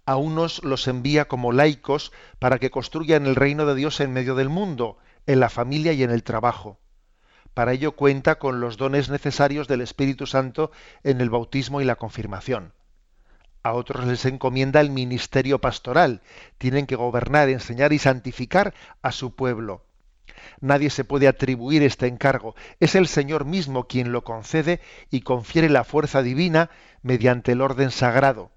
A 0.06 0.18
unos 0.18 0.62
los 0.66 0.90
envía 0.90 1.30
como 1.30 1.54
laicos 1.54 2.12
para 2.40 2.60
que 2.60 2.70
construyan 2.70 3.28
el 3.28 3.38
reino 3.38 3.66
de 3.66 3.76
Dios 3.76 4.02
en 4.02 4.12
medio 4.12 4.36
del 4.36 4.50
mundo, 4.50 4.98
en 5.26 5.40
la 5.40 5.50
familia 5.50 5.94
y 5.94 6.04
en 6.04 6.12
el 6.12 6.24
trabajo. 6.24 6.82
Para 7.54 7.74
ello 7.74 7.94
cuenta 7.94 8.36
con 8.36 8.60
los 8.60 8.78
dones 8.78 9.10
necesarios 9.10 9.68
del 9.68 9.82
Espíritu 9.82 10.26
Santo 10.26 10.72
en 11.04 11.22
el 11.22 11.30
bautismo 11.30 11.82
y 11.82 11.86
la 11.86 11.96
confirmación. 11.96 12.74
A 13.62 13.74
otros 13.74 14.06
les 14.06 14.26
encomienda 14.26 14.82
el 14.82 14.90
ministerio 14.90 15.60
pastoral. 15.60 16.22
Tienen 16.58 16.86
que 16.86 16.96
gobernar, 16.96 17.50
enseñar 17.50 17.94
y 17.94 18.00
santificar 18.00 18.74
a 19.02 19.12
su 19.12 19.36
pueblo. 19.36 19.86
Nadie 20.60 20.90
se 20.90 21.06
puede 21.06 21.28
atribuir 21.28 21.84
este 21.84 22.08
encargo. 22.08 22.56
Es 22.80 22.96
el 22.96 23.08
Señor 23.08 23.46
mismo 23.46 23.88
quien 23.88 24.12
lo 24.12 24.24
concede 24.24 24.82
y 25.10 25.22
confiere 25.22 25.70
la 25.70 25.84
fuerza 25.84 26.22
divina 26.22 26.70
mediante 27.04 27.54
el 27.54 27.62
orden 27.62 27.92
sagrado. 27.92 28.52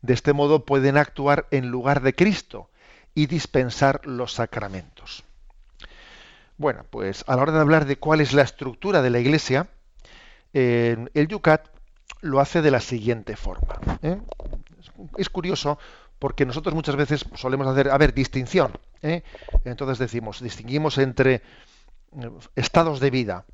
De 0.00 0.14
este 0.14 0.32
modo 0.32 0.64
pueden 0.64 0.96
actuar 0.96 1.46
en 1.50 1.68
lugar 1.68 2.00
de 2.00 2.14
Cristo 2.14 2.70
y 3.14 3.26
dispensar 3.26 4.06
los 4.06 4.32
sacramentos. 4.32 5.24
Bueno, 6.58 6.84
pues 6.90 7.24
a 7.26 7.36
la 7.36 7.42
hora 7.42 7.52
de 7.52 7.60
hablar 7.60 7.86
de 7.86 7.98
cuál 7.98 8.20
es 8.20 8.32
la 8.32 8.42
estructura 8.42 9.00
de 9.00 9.10
la 9.10 9.20
Iglesia, 9.20 9.68
el 10.52 11.28
Yucat 11.28 11.68
lo 12.20 12.40
hace 12.40 12.62
de 12.62 12.70
la 12.70 12.80
siguiente 12.80 13.36
forma. 13.36 13.78
¿eh? 14.02 14.18
Es 15.16 15.28
curioso 15.28 15.78
porque 16.18 16.44
nosotros 16.44 16.74
muchas 16.74 16.96
veces 16.96 17.24
solemos 17.34 17.66
hacer, 17.66 17.90
a 17.90 17.98
ver, 17.98 18.12
distinción. 18.12 18.72
¿eh? 19.02 19.22
Entonces 19.64 19.98
decimos, 19.98 20.42
distinguimos 20.42 20.98
entre 20.98 21.34
eh, 21.34 21.42
estados 22.56 23.00
de 23.00 23.10
vida, 23.10 23.44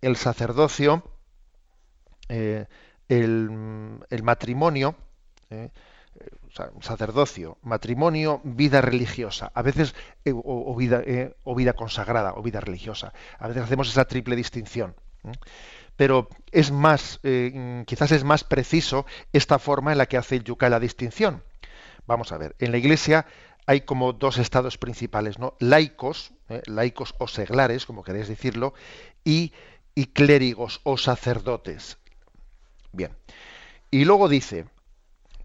el 0.00 0.16
sacerdocio, 0.16 1.02
el, 2.28 2.68
matrimonio, 4.22 4.96
sacerdocio, 6.80 7.58
matrimonio, 7.62 8.40
vida 8.44 8.80
religiosa, 8.80 9.50
a 9.54 9.62
veces 9.62 9.94
o, 10.32 10.74
vida, 10.76 11.02
o 11.42 11.54
vida 11.54 11.72
consagrada 11.72 12.34
o 12.34 12.42
vida 12.42 12.60
religiosa. 12.60 13.12
A 13.38 13.48
veces 13.48 13.64
hacemos 13.64 13.88
esa 13.88 14.04
triple 14.06 14.36
distinción 14.36 14.94
pero 15.96 16.28
es 16.50 16.70
más, 16.70 17.20
eh, 17.22 17.84
quizás 17.86 18.12
es 18.12 18.24
más 18.24 18.44
preciso 18.44 19.06
esta 19.32 19.58
forma 19.58 19.92
en 19.92 19.98
la 19.98 20.06
que 20.06 20.16
hace 20.16 20.36
el 20.36 20.44
la 20.58 20.80
distinción. 20.80 21.42
Vamos 22.06 22.32
a 22.32 22.38
ver, 22.38 22.54
en 22.58 22.72
la 22.72 22.78
Iglesia 22.78 23.26
hay 23.66 23.82
como 23.82 24.12
dos 24.12 24.38
estados 24.38 24.76
principales, 24.76 25.38
¿no? 25.38 25.54
Laicos, 25.58 26.32
eh, 26.48 26.62
laicos 26.66 27.14
o 27.18 27.28
seglares, 27.28 27.86
como 27.86 28.02
queréis 28.02 28.28
decirlo, 28.28 28.74
y, 29.24 29.52
y 29.94 30.06
clérigos 30.06 30.80
o 30.84 30.98
sacerdotes. 30.98 31.98
Bien. 32.92 33.16
Y 33.90 34.04
luego 34.04 34.28
dice, 34.28 34.66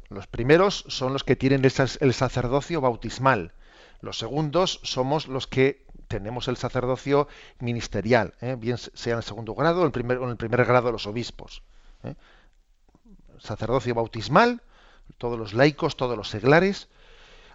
los 0.09 0.27
primeros 0.27 0.85
son 0.87 1.13
los 1.13 1.23
que 1.23 1.35
tienen 1.35 1.63
el 1.63 2.13
sacerdocio 2.13 2.81
bautismal, 2.81 3.53
los 4.01 4.17
segundos 4.17 4.79
somos 4.83 5.27
los 5.27 5.47
que 5.47 5.85
tenemos 6.07 6.47
el 6.47 6.57
sacerdocio 6.57 7.27
ministerial, 7.59 8.33
¿eh? 8.41 8.55
bien 8.57 8.77
sea 8.77 9.13
en 9.13 9.17
el 9.17 9.23
segundo 9.23 9.53
grado 9.53 9.79
o 9.79 9.81
en 9.81 9.87
el 9.87 9.91
primer, 9.91 10.17
en 10.17 10.29
el 10.29 10.37
primer 10.37 10.65
grado 10.65 10.91
los 10.91 11.05
obispos. 11.05 11.63
¿eh? 12.03 12.15
Sacerdocio 13.37 13.93
bautismal, 13.93 14.61
todos 15.17 15.37
los 15.37 15.53
laicos, 15.53 15.97
todos 15.97 16.17
los 16.17 16.29
seglares, 16.29 16.89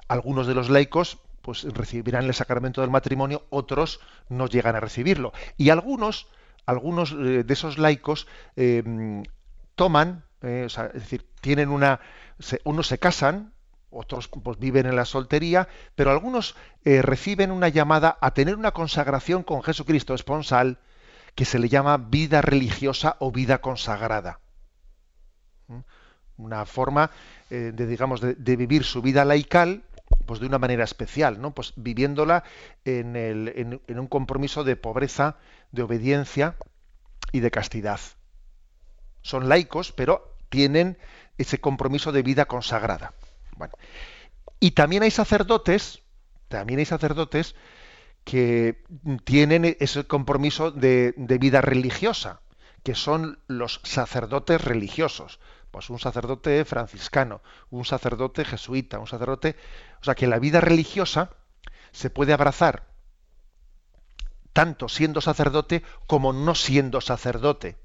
algunos 0.07 0.47
de 0.47 0.55
los 0.55 0.71
laicos 0.71 1.19
pues 1.43 1.65
recibirán 1.65 2.25
el 2.25 2.35
sacramento 2.35 2.81
del 2.81 2.91
matrimonio, 2.91 3.45
otros 3.51 4.01
no 4.29 4.47
llegan 4.47 4.77
a 4.77 4.81
recibirlo. 4.81 5.33
Y 5.59 5.71
algunos, 5.71 6.29
algunos 6.65 7.13
eh, 7.13 7.43
de 7.45 7.53
esos 7.53 7.77
laicos 7.77 8.27
toman, 9.75 10.25
es 10.41 10.77
decir, 10.95 11.27
tienen 11.41 11.69
una, 11.69 12.01
unos 12.65 12.89
se 12.89 12.99
casan, 12.99 13.53
otros 13.95 14.29
pues, 14.29 14.59
viven 14.59 14.87
en 14.87 14.97
la 14.97 15.05
soltería, 15.05 15.69
pero 15.95 16.11
algunos 16.11 16.57
eh, 16.85 17.01
reciben 17.01 17.51
una 17.51 17.69
llamada 17.69 18.19
a 18.21 18.33
tener 18.33 18.57
una 18.57 18.73
consagración 18.73 19.43
con 19.43 19.63
Jesucristo 19.63 20.15
esponsal 20.15 20.79
que 21.35 21.45
se 21.45 21.59
le 21.59 21.69
llama 21.69 21.97
vida 21.97 22.43
religiosa 22.43 23.17
o 23.21 23.33
vida 23.33 23.59
consagrada. 23.59 24.41
¿Mm? 25.69 25.81
Una 26.37 26.67
forma 26.67 27.11
eh, 27.51 27.73
de, 27.75 27.87
digamos, 27.87 28.21
de, 28.21 28.57
vivir 28.57 28.85
su 28.85 29.03
vida 29.03 29.25
laical 29.25 29.85
pues 30.27 30.41
de 30.41 30.47
una 30.47 30.59
manera 30.59 30.85
especial, 30.85 31.41
¿no? 31.41 31.53
Pues 31.53 31.73
viviéndola 31.77 32.45
en, 32.85 33.17
el, 33.17 33.81
en 33.87 33.99
un 33.99 34.07
compromiso 34.07 34.65
de 34.65 34.77
pobreza, 34.77 35.37
de 35.73 35.83
obediencia 35.83 36.57
y 37.33 37.41
de 37.41 37.51
castidad. 37.51 38.01
Son 39.23 39.49
laicos, 39.49 39.93
pero 39.93 40.37
tienen 40.51 40.99
ese 41.39 41.61
compromiso 41.61 42.13
de 42.13 42.23
vida 42.23 42.47
consagrada. 42.47 43.15
Y 44.61 44.73
también 44.73 45.03
hay 45.03 45.11
sacerdotes, 45.11 46.03
también 46.49 46.79
hay 46.79 46.85
sacerdotes 46.85 47.55
que 48.25 48.83
tienen 49.25 49.77
ese 49.81 50.07
compromiso 50.07 50.71
de, 50.71 51.15
vida 51.17 51.61
religiosa, 51.61 52.41
que 52.83 52.95
son 52.95 53.39
los 53.47 53.81
sacerdotes 53.85 54.63
religiosos. 54.63 55.41
Pues 55.71 55.91
un 55.91 55.99
sacerdote 55.99 56.65
franciscano, 56.65 57.43
un 57.71 57.85
sacerdote 57.85 58.45
jesuita, 58.45 58.99
un 58.99 59.09
sacerdote. 59.09 59.57
O 60.01 60.05
sea 60.05 60.15
que 60.15 60.29
la 60.29 60.39
vida 60.39 60.61
religiosa 60.61 61.31
se 61.93 62.11
puede 62.11 62.33
abrazar 62.33 62.87
tanto 64.53 64.89
siendo 64.89 65.21
sacerdote 65.21 65.83
como 66.07 66.33
no 66.33 66.55
siendo 66.55 67.01
sacerdote. 67.01 67.77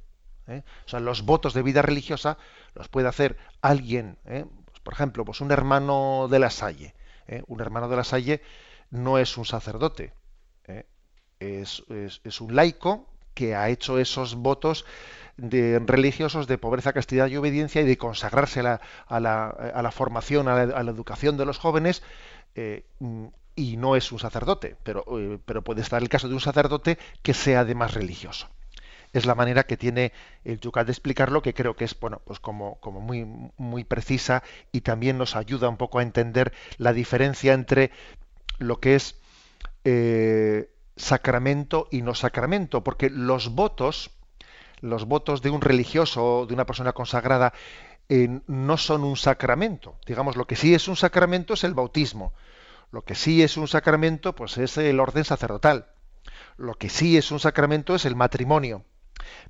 ¿eh? 0.48 0.64
O 0.86 0.90
sea, 0.90 1.00
los 1.00 1.24
votos 1.24 1.54
de 1.54 1.64
vida 1.64 1.82
religiosa 1.82 2.38
los 2.76 2.88
puede 2.88 3.08
hacer 3.08 3.38
alguien, 3.62 4.18
¿eh? 4.26 4.46
Por 4.84 4.94
ejemplo, 4.94 5.26
pues 5.26 5.42
un 5.42 5.52
hermano 5.52 6.28
de 6.30 6.40
la 6.40 6.50
Salle. 6.50 6.96
¿eh? 7.28 7.44
Un 7.48 7.62
hermano 7.62 7.90
de 7.90 7.96
la 7.96 8.04
Salle 8.04 8.42
no 8.90 9.18
es 9.20 9.38
un 9.38 9.46
sacerdote, 9.46 10.14
¿eh? 10.66 10.86
es, 11.40 11.84
un 12.42 12.56
laico 12.56 13.06
que 13.36 13.56
ha 13.56 13.70
hecho 13.70 14.00
esos 14.00 14.34
votos 14.34 14.86
de, 15.38 15.80
religiosos 15.86 16.48
de 16.48 16.58
pobreza, 16.58 16.92
castidad 16.92 17.28
y 17.28 17.38
obediencia 17.38 17.82
y 17.82 17.86
de 17.86 17.98
consagrarse 17.98 18.62
a 18.62 19.20
la, 19.20 19.92
formación, 19.92 20.48
a 20.48 20.66
la, 20.66 20.92
educación 20.92 21.38
de 21.38 21.46
los 21.46 21.60
jóvenes. 21.60 22.02
Eh, 22.56 22.84
y 23.56 23.78
no 23.78 23.96
es 23.96 24.12
un 24.12 24.20
sacerdote, 24.20 24.76
pero, 24.84 25.06
pero 25.46 25.64
puede 25.64 25.82
estar 25.82 26.02
el 26.02 26.10
caso 26.10 26.30
de 26.30 26.34
un 26.34 26.40
sacerdote 26.40 26.98
que 27.22 27.34
sea 27.34 27.60
además 27.60 27.94
religioso 27.94 28.50
es 29.14 29.26
la 29.26 29.36
manera 29.36 29.64
que 29.64 29.78
tiene 29.78 30.14
el 30.44 30.60
Yucat 30.60 30.86
de 30.86 30.92
explicarlo, 30.92 31.42
que 31.42 31.54
creo 31.54 31.76
que 31.76 31.86
es 31.86 32.00
bueno, 32.00 32.22
pues 32.26 32.40
como, 32.40 32.80
como 32.80 33.02
muy, 33.02 33.26
muy 33.58 33.84
precisa 33.84 34.44
y 34.72 34.82
también 34.82 35.18
nos 35.18 35.36
ayuda 35.36 35.70
un 35.70 35.78
poco 35.78 36.00
a 36.00 36.04
entender 36.04 36.54
la 36.78 36.94
diferencia 36.94 37.54
entre 37.54 37.92
lo 38.60 38.80
que 38.80 38.96
es 38.96 39.16
eh, 39.84 40.70
sacramento 40.96 41.88
y 41.92 42.02
no 42.02 42.14
sacramento, 42.14 42.84
porque 42.84 43.10
los 43.10 43.56
votos, 43.56 44.12
los 44.82 45.06
votos 45.06 45.42
de 45.42 45.50
un 45.50 45.62
religioso 45.62 46.40
o 46.40 46.46
de 46.46 46.54
una 46.54 46.66
persona 46.66 46.94
consagrada, 46.94 47.54
eh, 48.10 48.42
no 48.48 48.78
son 48.78 49.04
un 49.04 49.18
sacramento. 49.18 49.96
Digamos, 50.06 50.36
lo 50.36 50.46
que 50.46 50.56
sí 50.56 50.74
es 50.74 50.88
un 50.88 50.96
sacramento 50.96 51.54
es 51.54 51.64
el 51.64 51.74
bautismo. 51.74 52.34
Lo 52.92 53.04
que 53.04 53.16
sí 53.16 53.44
es 53.44 53.56
un 53.56 53.68
sacramento, 53.68 54.36
pues 54.36 54.58
es 54.58 54.78
el 54.78 55.00
orden 55.00 55.24
sacerdotal. 55.24 55.88
Lo 56.58 56.74
que 56.74 56.90
sí 56.90 57.18
es 57.18 57.32
un 57.32 57.40
sacramento 57.40 57.96
es 57.96 58.06
el 58.06 58.16
matrimonio. 58.16 58.84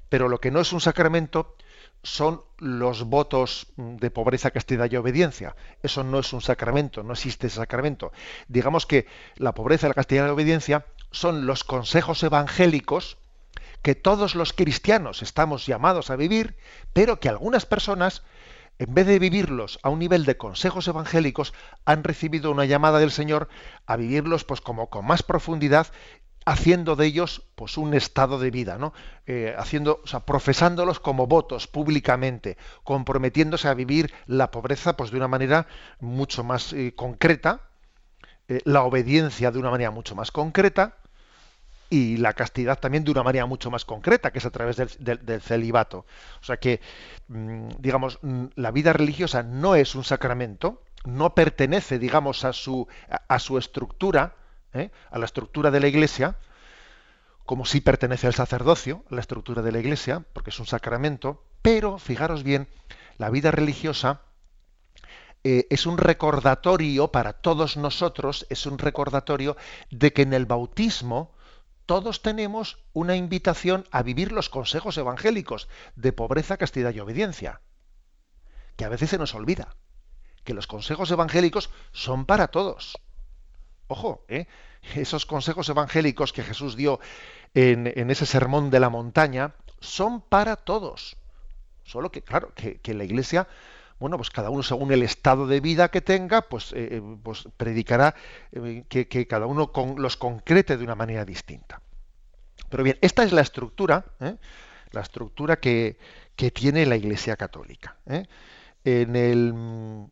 Pero 0.09 0.27
lo 0.29 0.39
que 0.39 0.51
no 0.51 0.59
es 0.59 0.73
un 0.73 0.81
sacramento 0.81 1.55
son 2.03 2.43
los 2.57 3.03
votos 3.03 3.67
de 3.75 4.11
pobreza, 4.11 4.51
castidad 4.51 4.89
y 4.89 4.95
obediencia. 4.95 5.55
Eso 5.83 6.03
no 6.03 6.19
es 6.19 6.31
un 6.33 6.41
sacramento, 6.41 7.03
no 7.03 7.13
existe 7.13 7.47
ese 7.47 7.57
sacramento. 7.57 8.11
Digamos 8.47 8.85
que 8.85 9.05
la 9.35 9.53
pobreza, 9.53 9.87
la 9.87 9.93
castidad 9.93 10.23
y 10.23 10.27
la 10.27 10.33
obediencia 10.33 10.85
son 11.11 11.45
los 11.45 11.63
consejos 11.63 12.23
evangélicos 12.23 13.17
que 13.81 13.95
todos 13.95 14.35
los 14.35 14.53
cristianos 14.53 15.21
estamos 15.21 15.65
llamados 15.65 16.09
a 16.09 16.15
vivir, 16.15 16.57
pero 16.93 17.19
que 17.19 17.29
algunas 17.29 17.65
personas, 17.65 18.23
en 18.77 18.93
vez 18.93 19.07
de 19.07 19.19
vivirlos 19.19 19.79
a 19.83 19.89
un 19.89 19.99
nivel 19.99 20.25
de 20.25 20.37
consejos 20.37 20.87
evangélicos, 20.87 21.53
han 21.85 22.03
recibido 22.03 22.51
una 22.51 22.65
llamada 22.65 22.99
del 22.99 23.11
Señor 23.11 23.47
a 23.85 23.95
vivirlos 23.95 24.43
pues 24.43 24.61
como 24.61 24.89
con 24.89 25.05
más 25.05 25.23
profundidad 25.23 25.87
haciendo 26.49 26.95
de 26.95 27.05
ellos 27.05 27.43
pues 27.53 27.77
un 27.77 27.93
estado 27.93 28.39
de 28.39 28.49
vida, 28.49 28.79
¿no? 28.79 28.91
Eh, 29.27 29.53
haciendo, 29.55 30.01
o 30.03 30.07
sea, 30.07 30.21
profesándolos 30.21 30.99
como 30.99 31.27
votos 31.27 31.67
públicamente, 31.67 32.57
comprometiéndose 32.83 33.67
a 33.67 33.75
vivir 33.75 34.11
la 34.25 34.49
pobreza 34.49 34.97
pues 34.97 35.11
de 35.11 35.17
una 35.17 35.27
manera 35.27 35.67
mucho 35.99 36.43
más 36.43 36.73
eh, 36.73 36.93
concreta, 36.95 37.61
eh, 38.47 38.61
la 38.65 38.81
obediencia 38.81 39.51
de 39.51 39.59
una 39.59 39.69
manera 39.69 39.91
mucho 39.91 40.15
más 40.15 40.31
concreta 40.31 40.95
y 41.91 42.17
la 42.17 42.33
castidad 42.33 42.79
también 42.79 43.03
de 43.03 43.11
una 43.11 43.21
manera 43.21 43.45
mucho 43.45 43.69
más 43.69 43.85
concreta, 43.85 44.31
que 44.31 44.39
es 44.39 44.45
a 44.47 44.49
través 44.49 44.77
del, 44.77 45.41
celibato. 45.41 46.07
O 46.41 46.43
sea 46.43 46.57
que, 46.57 46.81
mm, 47.27 47.69
digamos, 47.77 48.17
mm, 48.23 48.45
la 48.55 48.71
vida 48.71 48.91
religiosa 48.93 49.43
no 49.43 49.75
es 49.75 49.93
un 49.93 50.03
sacramento, 50.03 50.81
no 51.05 51.35
pertenece, 51.35 51.99
digamos, 51.99 52.43
a 52.43 52.53
su, 52.53 52.87
a 53.27 53.37
su 53.37 53.59
estructura, 53.59 54.33
¿eh? 54.73 54.91
a 55.11 55.19
la 55.19 55.25
estructura 55.25 55.71
de 55.71 55.79
la 55.79 55.87
Iglesia, 55.87 56.37
como 57.45 57.65
si 57.65 57.81
pertenece 57.81 58.27
al 58.27 58.35
sacerdocio, 58.35 59.03
a 59.09 59.15
la 59.15 59.21
estructura 59.21 59.61
de 59.61 59.71
la 59.71 59.79
Iglesia, 59.79 60.23
porque 60.33 60.51
es 60.51 60.59
un 60.59 60.67
sacramento, 60.67 61.43
Pero, 61.61 61.97
fijaros 61.97 62.43
bien, 62.43 62.67
la 63.17 63.29
vida 63.29 63.51
religiosa 63.51 64.21
eh, 65.43 65.67
es 65.69 65.85
un 65.85 65.97
recordatorio 65.97 67.09
para 67.09 67.33
todos 67.33 67.77
nosotros, 67.77 68.45
es 68.49 68.65
un 68.65 68.77
recordatorio 68.77 69.57
de 69.89 70.13
que 70.13 70.21
en 70.21 70.33
el 70.33 70.45
bautismo 70.45 71.31
todos 71.85 72.21
tenemos 72.21 72.77
una 72.93 73.15
invitación 73.15 73.85
a 73.89 74.03
vivir 74.03 74.31
los 74.31 74.49
consejos 74.49 74.97
evangélicos 74.97 75.67
de 75.95 76.13
pobreza, 76.13 76.57
castidad 76.57 76.93
y 76.93 76.99
obediencia, 76.99 77.61
que 78.75 78.85
a 78.85 78.89
veces 78.89 79.09
se 79.09 79.17
nos 79.17 79.33
olvida, 79.33 79.75
que 80.43 80.53
los 80.53 80.67
consejos 80.67 81.09
evangélicos 81.09 81.71
son 81.91 82.25
para 82.25 82.49
todos. 82.49 82.95
Ojo, 83.89 84.23
¿eh? 84.27 84.45
esos 84.95 85.25
consejos 85.25 85.67
evangélicos 85.67 86.31
que 86.31 86.43
Jesús 86.43 86.75
dio 86.75 86.99
en, 87.55 87.87
ese 87.87 88.27
sermón 88.27 88.69
de 88.69 88.79
la 88.79 88.89
montaña 88.89 89.55
son 89.79 90.21
para 90.21 90.55
todos. 90.57 91.17
Solo 91.83 92.11
que, 92.11 92.21
claro, 92.21 92.53
que, 92.53 92.93
la 92.93 93.03
Iglesia, 93.03 93.47
bueno, 93.99 94.17
pues 94.17 94.29
cada 94.29 94.51
uno 94.51 94.61
según 94.61 94.91
el 94.91 95.01
estado 95.01 95.47
de 95.47 95.59
vida 95.59 95.89
que 95.89 96.01
tenga, 96.01 96.43
pues, 96.43 96.71
eh, 96.73 96.87
eh, 96.91 97.01
pues 97.23 97.47
predicará 97.57 98.13
que, 98.89 99.27
cada 99.27 99.47
uno 99.47 99.71
los 99.97 100.17
concrete 100.17 100.77
de 100.77 100.83
una 100.83 100.93
manera 100.93 101.25
distinta. 101.25 101.81
Pero 102.69 102.83
bien, 102.83 102.99
esta 103.01 103.23
es 103.23 103.31
la 103.31 103.41
estructura, 103.41 104.05
la 104.91 105.01
estructura 105.01 105.59
que, 105.59 105.97
que, 106.35 106.51
tiene 106.51 106.85
la 106.85 106.95
Iglesia 106.95 107.35
Católica. 107.35 107.97
En 108.83 109.15
el 109.15 110.11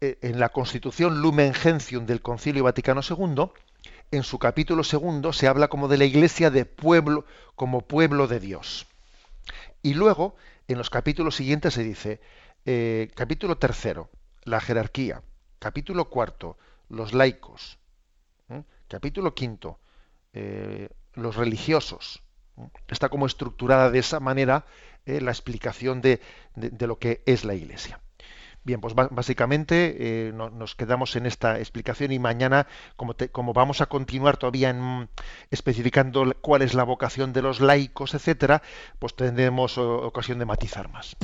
en 0.00 0.40
la 0.40 0.48
Constitución 0.48 1.20
Lumen 1.20 1.52
Gentium 1.52 2.06
del 2.06 2.22
Concilio 2.22 2.64
Vaticano 2.64 3.02
II, 3.08 3.50
en 4.10 4.22
su 4.22 4.38
capítulo 4.38 4.82
segundo 4.82 5.32
se 5.32 5.46
habla 5.46 5.68
como 5.68 5.86
de 5.88 5.98
la 5.98 6.04
iglesia 6.04 6.50
de 6.50 6.64
pueblo, 6.64 7.24
como 7.54 7.82
pueblo 7.82 8.26
de 8.26 8.40
Dios. 8.40 8.86
Y 9.82 9.94
luego, 9.94 10.36
en 10.68 10.78
los 10.78 10.90
capítulos 10.90 11.36
siguientes 11.36 11.74
se 11.74 11.84
dice, 11.84 12.20
eh, 12.64 13.10
capítulo 13.14 13.58
tercero, 13.58 14.10
la 14.44 14.60
jerarquía, 14.60 15.22
capítulo 15.58 16.08
cuarto, 16.08 16.56
los 16.88 17.12
laicos, 17.12 17.78
capítulo 18.88 19.34
quinto, 19.34 19.78
eh, 20.32 20.88
los 21.14 21.36
religiosos. 21.36 22.22
Está 22.88 23.08
como 23.08 23.26
estructurada 23.26 23.90
de 23.90 24.00
esa 24.00 24.18
manera 24.18 24.66
eh, 25.06 25.20
la 25.20 25.30
explicación 25.30 26.00
de 26.00 26.20
lo 26.56 26.98
que 26.98 27.22
es 27.26 27.44
la 27.44 27.54
iglesia. 27.54 28.00
Bien, 28.62 28.80
pues 28.80 28.94
básicamente 28.94 29.96
eh, 30.28 30.32
nos 30.32 30.74
quedamos 30.74 31.16
en 31.16 31.24
esta 31.24 31.58
explicación 31.58 32.12
y 32.12 32.18
mañana, 32.18 32.66
como, 32.96 33.52
vamos 33.54 33.80
a 33.80 33.86
continuar 33.86 34.36
todavía 34.36 35.08
especificando 35.50 36.34
cuál 36.42 36.60
es 36.60 36.74
la 36.74 36.84
vocación 36.84 37.32
de 37.32 37.40
los 37.40 37.60
laicos, 37.60 38.12
etcétera, 38.12 38.60
pues 38.98 39.16
tendremos 39.16 39.78
ocasión 39.78 40.38
de 40.38 40.44
matizar 40.44 40.90
más. 40.90 41.16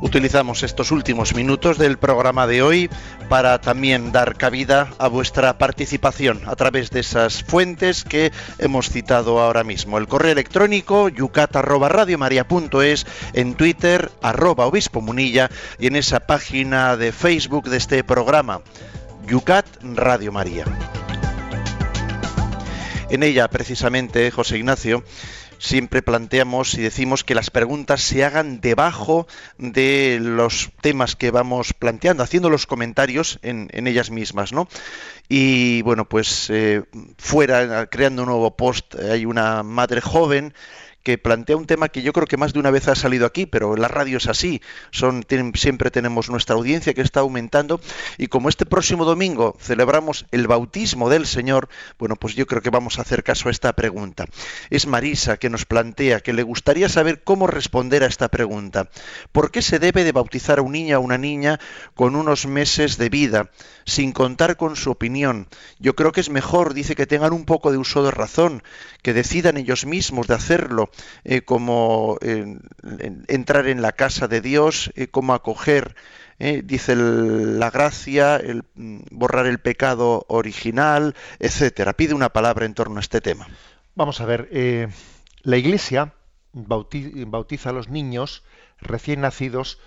Utilizamos 0.00 0.62
estos 0.62 0.90
últimos 0.90 1.34
minutos 1.34 1.76
del 1.76 1.98
programa 1.98 2.46
de 2.46 2.62
hoy 2.62 2.90
para 3.28 3.60
también 3.60 4.12
dar 4.12 4.36
cabida 4.36 4.90
a 4.98 5.08
vuestra 5.08 5.58
participación 5.58 6.40
a 6.46 6.56
través 6.56 6.90
de 6.90 7.00
esas 7.00 7.42
fuentes 7.42 8.04
que 8.04 8.32
hemos 8.58 8.88
citado 8.90 9.40
ahora 9.40 9.64
mismo. 9.64 9.98
El 9.98 10.08
correo 10.08 10.32
electrónico 10.32 11.08
yucat@radiomaria.es, 11.08 13.06
en 13.34 13.54
Twitter 13.54 14.10
arroba 14.22 14.66
obispo 14.66 15.00
munilla 15.00 15.50
y 15.78 15.88
en 15.88 15.96
esa 15.96 16.20
página 16.20 16.96
de 16.96 17.12
Facebook 17.12 17.68
de 17.68 17.76
este 17.76 18.04
programa 18.04 18.62
Yucat 19.26 19.66
Radio 19.82 20.32
María. 20.32 20.64
En 23.10 23.22
ella, 23.22 23.48
precisamente, 23.48 24.30
José 24.30 24.58
Ignacio, 24.58 25.02
siempre 25.58 26.02
planteamos 26.02 26.74
y 26.74 26.82
decimos 26.82 27.24
que 27.24 27.34
las 27.34 27.50
preguntas 27.50 28.02
se 28.02 28.24
hagan 28.24 28.60
debajo 28.60 29.26
de 29.58 30.18
los 30.20 30.70
temas 30.80 31.16
que 31.16 31.30
vamos 31.30 31.72
planteando, 31.72 32.22
haciendo 32.22 32.50
los 32.50 32.66
comentarios 32.66 33.38
en, 33.42 33.68
ellas 33.86 34.10
mismas, 34.10 34.52
¿no? 34.52 34.68
Y 35.28 35.82
bueno, 35.82 36.08
pues 36.08 36.48
eh, 36.50 36.84
fuera, 37.18 37.86
creando 37.86 38.22
un 38.22 38.28
nuevo 38.28 38.56
post, 38.56 38.94
hay 38.96 39.24
una 39.24 39.62
madre 39.62 40.00
joven 40.00 40.54
que 41.02 41.18
plantea 41.18 41.56
un 41.56 41.66
tema 41.66 41.88
que 41.88 42.02
yo 42.02 42.12
creo 42.12 42.26
que 42.26 42.36
más 42.36 42.52
de 42.52 42.60
una 42.60 42.70
vez 42.70 42.88
ha 42.88 42.94
salido 42.94 43.26
aquí, 43.26 43.46
pero 43.46 43.76
la 43.76 43.88
radio 43.88 44.18
es 44.18 44.26
así, 44.26 44.60
son, 44.90 45.24
siempre 45.54 45.90
tenemos 45.90 46.28
nuestra 46.28 46.56
audiencia 46.56 46.94
que 46.94 47.00
está 47.00 47.20
aumentando 47.20 47.80
y 48.18 48.26
como 48.26 48.48
este 48.48 48.66
próximo 48.66 49.04
domingo 49.04 49.56
celebramos 49.60 50.26
el 50.32 50.46
bautismo 50.46 51.08
del 51.08 51.26
Señor, 51.26 51.68
bueno, 51.98 52.16
pues 52.16 52.34
yo 52.34 52.46
creo 52.46 52.62
que 52.62 52.70
vamos 52.70 52.98
a 52.98 53.02
hacer 53.02 53.22
caso 53.22 53.48
a 53.48 53.52
esta 53.52 53.72
pregunta. 53.72 54.26
Es 54.70 54.86
Marisa 54.86 55.36
que 55.36 55.50
nos 55.50 55.64
plantea 55.64 56.20
que 56.20 56.32
le 56.32 56.42
gustaría 56.42 56.88
saber 56.88 57.22
cómo 57.22 57.46
responder 57.46 58.02
a 58.02 58.06
esta 58.06 58.28
pregunta. 58.28 58.88
¿Por 59.32 59.50
qué 59.50 59.62
se 59.62 59.78
debe 59.78 60.04
de 60.04 60.12
bautizar 60.12 60.58
a 60.58 60.62
un 60.62 60.72
niño 60.72 60.98
o 60.98 61.02
una 61.02 61.18
niña 61.18 61.58
con 61.94 62.16
unos 62.16 62.46
meses 62.46 62.98
de 62.98 63.08
vida, 63.08 63.50
sin 63.84 64.12
contar 64.12 64.56
con 64.56 64.76
su 64.76 64.90
opinión? 64.90 65.48
Yo 65.78 65.94
creo 65.94 66.12
que 66.12 66.20
es 66.20 66.30
mejor, 66.30 66.74
dice, 66.74 66.96
que 66.96 67.06
tengan 67.06 67.32
un 67.32 67.44
poco 67.44 67.72
de 67.72 67.78
uso 67.78 68.02
de 68.02 68.10
razón, 68.10 68.62
que 69.02 69.12
decidan 69.12 69.56
ellos 69.56 69.86
mismos 69.86 70.26
de 70.26 70.34
hacerlo, 70.34 70.87
eh, 71.24 71.42
como 71.42 72.18
entrar 73.28 73.66
en 73.66 73.82
la 73.82 73.92
casa 73.92 74.28
de 74.28 74.40
Dios, 74.40 74.92
eh, 74.94 75.08
cómo 75.08 75.34
acoger, 75.34 75.94
eh, 76.38 76.62
dice 76.64 76.94
la 76.96 77.70
gracia, 77.70 78.36
el, 78.36 78.64
mm, 78.74 79.00
borrar 79.10 79.46
el 79.46 79.58
pecado 79.58 80.24
original, 80.28 81.14
etcétera. 81.38 81.94
Pide 81.94 82.14
una 82.14 82.30
palabra 82.30 82.66
en 82.66 82.74
torno 82.74 82.98
a 82.98 83.00
este 83.00 83.20
tema. 83.20 83.48
Vamos 83.94 84.20
a 84.20 84.26
ver, 84.26 84.48
la 85.42 85.56
Iglesia 85.56 86.14
bautiza 86.52 87.70
a 87.70 87.72
los 87.72 87.88
niños 87.88 88.44
recién 88.80 89.20
nacidos 89.20 89.78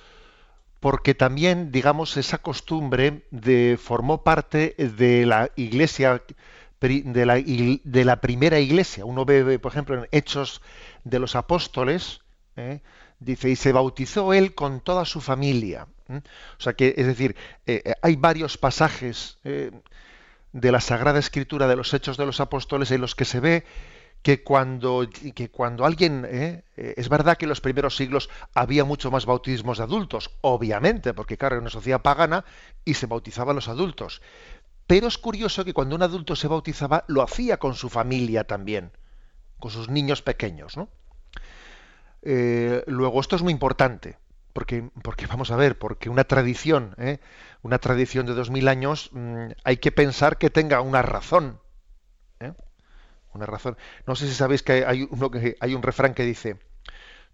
porque 0.82 1.14
también, 1.14 1.72
digamos, 1.72 2.18
esa 2.18 2.40
costumbre 2.40 3.24
de 3.32 3.78
formó 3.82 4.24
parte 4.24 4.76
de 4.78 5.26
la 5.26 5.52
Iglesia 5.56 6.24
de 6.82 8.06
la 8.06 8.22
primera 8.22 8.60
iglesia. 8.60 9.06
Uno 9.06 9.24
ve, 9.24 9.60
por 9.60 9.72
ejemplo, 9.72 9.96
en 9.96 10.08
Hechos 10.12 10.62
de 11.04 11.20
los 11.20 11.36
Apóstoles, 11.36 12.22
¿eh? 12.56 12.82
dice, 13.20 13.50
y 13.50 13.56
se 13.56 13.72
bautizó 13.72 14.34
él 14.34 14.56
con 14.56 14.82
toda 14.82 15.06
su 15.06 15.22
familia. 15.22 15.88
¿eh? 16.10 16.22
O 16.58 16.62
sea 16.62 16.74
que, 16.74 16.94
es 16.98 17.06
decir, 17.06 17.36
eh, 17.66 17.94
hay 18.02 18.16
varios 18.16 18.58
pasajes 18.58 19.38
de 19.44 20.72
la 20.72 20.82
Sagrada 20.82 21.20
Escritura 21.20 21.68
de 21.68 21.76
los 21.76 21.94
Hechos 21.94 22.18
de 22.18 22.26
los 22.26 22.40
Apóstoles 22.40 22.92
en 22.92 23.02
los 23.02 23.16
que 23.16 23.26
se 23.26 23.40
ve 23.40 23.64
que 24.22 24.44
cuando, 24.44 25.10
que 25.34 25.50
cuando 25.50 25.84
alguien, 25.84 26.28
es 26.76 27.10
verdad 27.10 27.38
que 27.38 27.46
en 27.46 27.50
los 27.50 27.62
primeros 27.62 27.96
siglos 27.96 28.30
había 28.54 28.86
mucho 28.86 29.10
más 29.10 29.26
bautismos 29.26 29.80
de 29.80 29.86
adultos, 29.86 30.30
obviamente, 30.42 31.16
porque 31.16 31.38
claro, 31.38 31.56
era 31.56 31.62
una 31.62 31.72
sociedad 31.72 32.04
pagana 32.04 32.46
y 32.86 32.94
se 32.94 33.08
bautizaban 33.08 33.56
los 33.56 33.68
adultos. 33.68 34.22
Pero 34.86 35.08
es 35.08 35.18
curioso 35.18 35.66
que 35.66 35.74
cuando 35.74 35.96
un 35.96 36.04
adulto 36.04 36.36
se 36.36 36.48
bautizaba, 36.48 37.04
lo 37.08 37.24
hacía 37.24 37.58
con 37.58 37.74
su 37.74 37.90
familia 37.90 38.44
también, 38.44 38.92
con 39.62 39.72
sus 39.72 39.88
niños 39.88 40.22
pequeños. 40.22 40.76
¿no? 40.76 40.90
Eh, 42.22 42.84
luego, 42.88 43.22
esto 43.22 43.38
es 43.38 43.42
muy 43.42 43.54
importante, 43.54 44.18
porque, 44.52 44.90
porque 45.02 45.28
vamos 45.28 45.52
a 45.52 45.56
ver, 45.56 45.80
porque 45.80 46.10
una 46.10 46.26
tradición, 46.26 46.94
¿eh? 46.98 47.20
una 47.62 47.80
tradición 47.80 48.26
de 48.26 48.34
dos 48.34 48.50
mil 48.50 48.68
años, 48.68 49.10
mm, 49.14 49.52
hay 49.64 49.78
que 49.78 49.94
pensar 49.94 50.38
que 50.38 50.50
tenga 50.50 50.82
una 50.82 51.02
razón. 51.02 51.60
¿eh? 52.42 52.54
Una 53.34 53.46
razón. 53.46 53.78
No 54.06 54.16
sé 54.16 54.28
si 54.28 54.34
sabéis 54.34 54.62
que 54.62 54.86
hay, 54.86 55.08
uno 55.10 55.32
que 55.32 55.56
hay 55.60 55.74
un 55.74 55.82
refrán 55.82 56.14
que 56.14 56.26
dice: 56.26 56.60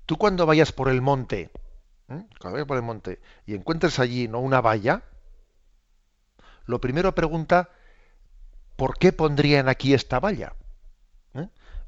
Tú 0.06 0.18
cuando 0.18 0.46
vayas 0.46 0.72
por 0.72 0.90
el 0.90 1.02
monte, 1.02 1.50
cuando 2.08 2.54
vayas 2.54 2.68
por 2.68 2.78
el 2.78 2.84
monte 2.84 3.20
y 3.46 3.56
encuentres 3.56 4.00
allí 4.00 4.28
no 4.28 4.40
una 4.40 4.62
valla, 4.62 5.02
lo 6.66 6.80
primero 6.80 7.16
pregunta, 7.16 7.70
¿por 8.76 8.98
qué 8.98 9.12
pondrían 9.12 9.70
aquí 9.70 9.94
esta 9.94 10.20
valla? 10.20 10.54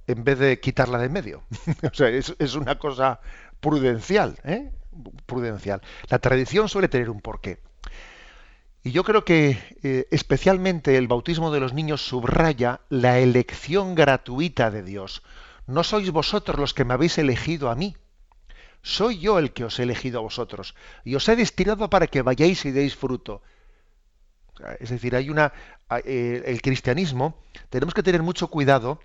En 0.10 0.24
vez 0.24 0.40
de 0.40 0.60
quitarla 0.60 0.98
de 0.98 1.08
medio. 1.08 1.44
o 1.92 1.94
sea, 1.94 2.10
es, 2.10 2.56
una 2.56 2.80
cosa 2.80 3.20
prudencial, 3.60 4.40
¿eh? 4.44 4.72
prudencial. 5.28 5.82
La 6.10 6.18
tradición 6.18 6.68
suele 6.68 6.88
tener 6.88 7.12
un 7.12 7.22
porqué. 7.22 7.60
Y 8.84 8.92
yo 8.92 9.04
creo 9.04 9.24
que 9.24 9.60
eh, 9.84 10.08
especialmente 10.10 10.98
el 10.98 11.08
bautismo 11.08 11.52
de 11.52 11.60
los 11.60 11.74
niños 11.74 12.02
subraya 12.02 12.82
la 12.90 13.20
elección 13.20 13.94
gratuita 13.94 14.72
de 14.72 14.82
Dios. 14.82 15.22
No 15.68 15.84
sois 15.84 16.10
vosotros 16.10 16.58
los 16.58 16.74
que 16.74 16.86
me 16.86 16.96
habéis 16.96 17.20
elegido 17.20 17.70
a 17.70 17.76
mí. 17.76 17.96
Soy 18.82 19.20
yo 19.20 19.38
el 19.38 19.52
que 19.54 19.66
os 19.66 19.78
he 19.78 19.84
elegido 19.84 20.18
a 20.18 20.24
vosotros. 20.24 20.74
Y 21.04 21.14
os 21.14 21.30
he 21.30 21.36
destinado 21.36 21.88
para 21.92 22.08
que 22.08 22.24
vayáis 22.24 22.66
y 22.66 22.72
deis 22.72 22.96
fruto. 22.96 23.44
Es 24.80 24.90
decir, 24.90 25.16
hay 25.16 25.30
una 25.30 25.54
eh, 26.04 26.44
el 26.46 26.62
cristianismo 26.62 27.42
tenemos 27.70 27.94
que 27.94 28.04
tener 28.04 28.22
mucho 28.22 28.48
cuidado 28.48 29.00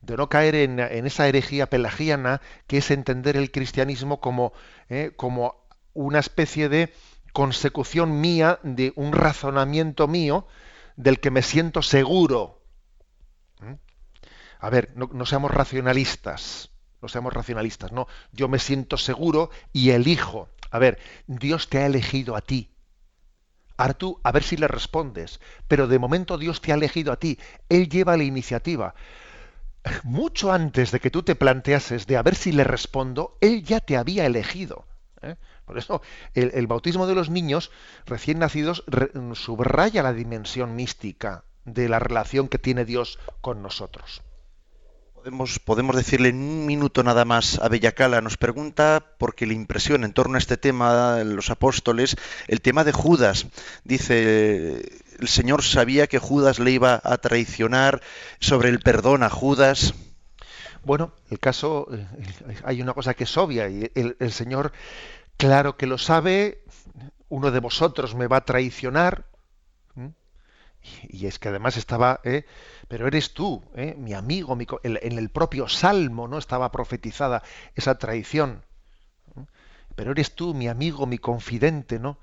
de 0.00 0.16
no 0.16 0.28
caer 0.28 0.54
en, 0.54 0.78
esa 0.78 1.28
herejía 1.28 1.68
pelagiana 1.68 2.40
que 2.66 2.78
es 2.78 2.90
entender 2.90 3.36
el 3.36 3.50
cristianismo 3.50 4.20
como, 4.20 4.52
eh, 4.88 5.12
como 5.16 5.56
una 5.94 6.18
especie 6.18 6.68
de 6.68 6.92
consecución 7.32 8.20
mía 8.20 8.58
de 8.62 8.92
un 8.96 9.12
razonamiento 9.12 10.08
mío 10.08 10.46
del 10.96 11.20
que 11.20 11.30
me 11.30 11.42
siento 11.42 11.82
seguro. 11.82 12.62
¿Mm? 13.60 13.74
A 14.60 14.70
ver, 14.70 14.92
no, 14.96 15.08
no 15.12 15.26
seamos 15.26 15.50
racionalistas, 15.50 16.70
no 17.00 17.08
seamos 17.08 17.32
racionalistas, 17.32 17.92
no, 17.92 18.08
yo 18.32 18.48
me 18.48 18.58
siento 18.58 18.96
seguro 18.96 19.50
y 19.72 19.90
elijo. 19.90 20.48
A 20.70 20.78
ver, 20.78 20.98
Dios 21.26 21.68
te 21.68 21.78
ha 21.78 21.86
elegido 21.86 22.36
a 22.36 22.40
ti. 22.40 22.70
Ahora 23.78 23.94
tú, 23.94 24.20
a 24.24 24.32
ver 24.32 24.42
si 24.42 24.56
le 24.56 24.68
respondes. 24.68 25.40
Pero 25.68 25.86
de 25.86 26.00
momento 26.00 26.36
Dios 26.36 26.60
te 26.60 26.72
ha 26.72 26.74
elegido 26.74 27.12
a 27.12 27.18
ti. 27.18 27.38
Él 27.68 27.88
lleva 27.88 28.16
la 28.16 28.24
iniciativa. 28.24 28.94
Mucho 30.02 30.52
antes 30.52 30.90
de 30.90 31.00
que 31.00 31.10
tú 31.10 31.22
te 31.22 31.34
planteases 31.34 32.06
de 32.06 32.16
a 32.16 32.22
ver 32.22 32.34
si 32.34 32.52
le 32.52 32.64
respondo, 32.64 33.36
Él 33.40 33.62
ya 33.64 33.80
te 33.80 33.96
había 33.96 34.26
elegido. 34.26 34.84
¿eh? 35.22 35.36
Por 35.64 35.78
eso 35.78 36.02
el, 36.34 36.66
bautismo 36.66 37.06
de 37.06 37.14
los 37.14 37.30
niños 37.30 37.70
recién 38.06 38.38
nacidos 38.38 38.84
re, 38.86 39.10
subraya 39.34 40.02
la 40.02 40.12
dimensión 40.12 40.74
mística 40.74 41.44
de 41.64 41.88
la 41.88 41.98
relación 41.98 42.48
que 42.48 42.58
tiene 42.58 42.84
Dios 42.84 43.18
con 43.40 43.62
nosotros. 43.62 44.22
Podemos, 45.14 45.58
podemos, 45.58 45.96
decirle 45.96 46.28
en 46.28 46.36
un 46.36 46.64
minuto 46.64 47.02
nada 47.02 47.24
más 47.24 47.58
a 47.58 47.68
Bellacala. 47.68 48.20
Nos 48.20 48.36
pregunta, 48.36 49.04
porque 49.18 49.46
le 49.46 49.54
impresiona 49.54 50.06
en 50.06 50.12
torno 50.12 50.36
a 50.36 50.38
este 50.38 50.56
tema, 50.56 51.22
los 51.24 51.50
apóstoles, 51.50 52.16
el 52.46 52.60
tema 52.60 52.84
de 52.84 52.92
Judas. 52.92 53.46
Dice, 53.84 54.88
el 55.18 55.28
Señor 55.28 55.62
sabía 55.62 56.06
que 56.06 56.18
Judas 56.18 56.58
le 56.58 56.70
iba 56.70 57.00
a 57.02 57.18
traicionar, 57.18 58.02
sobre 58.40 58.68
el 58.68 58.80
perdón 58.80 59.22
a 59.22 59.30
Judas. 59.30 59.94
Bueno, 60.84 61.12
el 61.30 61.38
caso, 61.38 61.88
hay 62.64 62.80
una 62.80 62.94
cosa 62.94 63.14
que 63.14 63.24
es 63.24 63.36
obvia, 63.36 63.68
y 63.68 63.90
el, 63.94 64.16
el 64.18 64.32
Señor, 64.32 64.72
claro 65.36 65.76
que 65.76 65.86
lo 65.86 65.98
sabe, 65.98 66.62
uno 67.28 67.50
de 67.50 67.60
vosotros 67.60 68.14
me 68.14 68.26
va 68.26 68.38
a 68.38 68.44
traicionar, 68.44 69.26
y 71.08 71.26
es 71.26 71.38
que 71.38 71.48
además 71.48 71.76
estaba, 71.76 72.20
¿eh? 72.24 72.44
pero 72.88 73.06
eres 73.06 73.34
tú, 73.34 73.62
¿eh? 73.74 73.94
mi 73.96 74.14
amigo, 74.14 74.56
mi, 74.56 74.66
en 74.82 75.18
el 75.18 75.28
propio 75.30 75.68
Salmo 75.68 76.28
no 76.28 76.38
estaba 76.38 76.70
profetizada 76.70 77.42
esa 77.74 77.98
traición. 77.98 78.62
Pero 79.94 80.12
eres 80.12 80.34
tú, 80.34 80.54
mi 80.54 80.68
amigo, 80.68 81.06
mi 81.06 81.18
confidente, 81.18 81.98
¿no? 81.98 82.18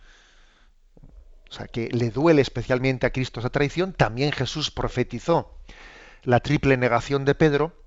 O 1.50 1.54
sea, 1.54 1.68
que 1.68 1.89
le 1.89 2.10
duele 2.10 2.41
especialmente 2.41 3.06
a 3.06 3.12
Cristo 3.12 3.39
esa 3.39 3.50
traición. 3.50 3.93
También 3.93 4.32
Jesús 4.32 4.72
profetizó 4.72 5.58
la 6.24 6.39
triple 6.39 6.78
negación 6.78 7.26
de 7.26 7.36
Pedro. 7.36 7.84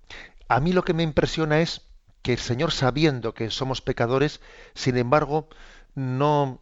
A 0.48 0.60
mí 0.60 0.72
lo 0.72 0.84
que 0.84 0.94
me 0.94 1.02
impresiona 1.02 1.60
es 1.60 1.82
que 2.22 2.32
el 2.32 2.38
Señor, 2.38 2.72
sabiendo 2.72 3.34
que 3.34 3.50
somos 3.50 3.80
pecadores, 3.80 4.40
sin 4.74 4.96
embargo, 4.96 5.48
no, 5.94 6.60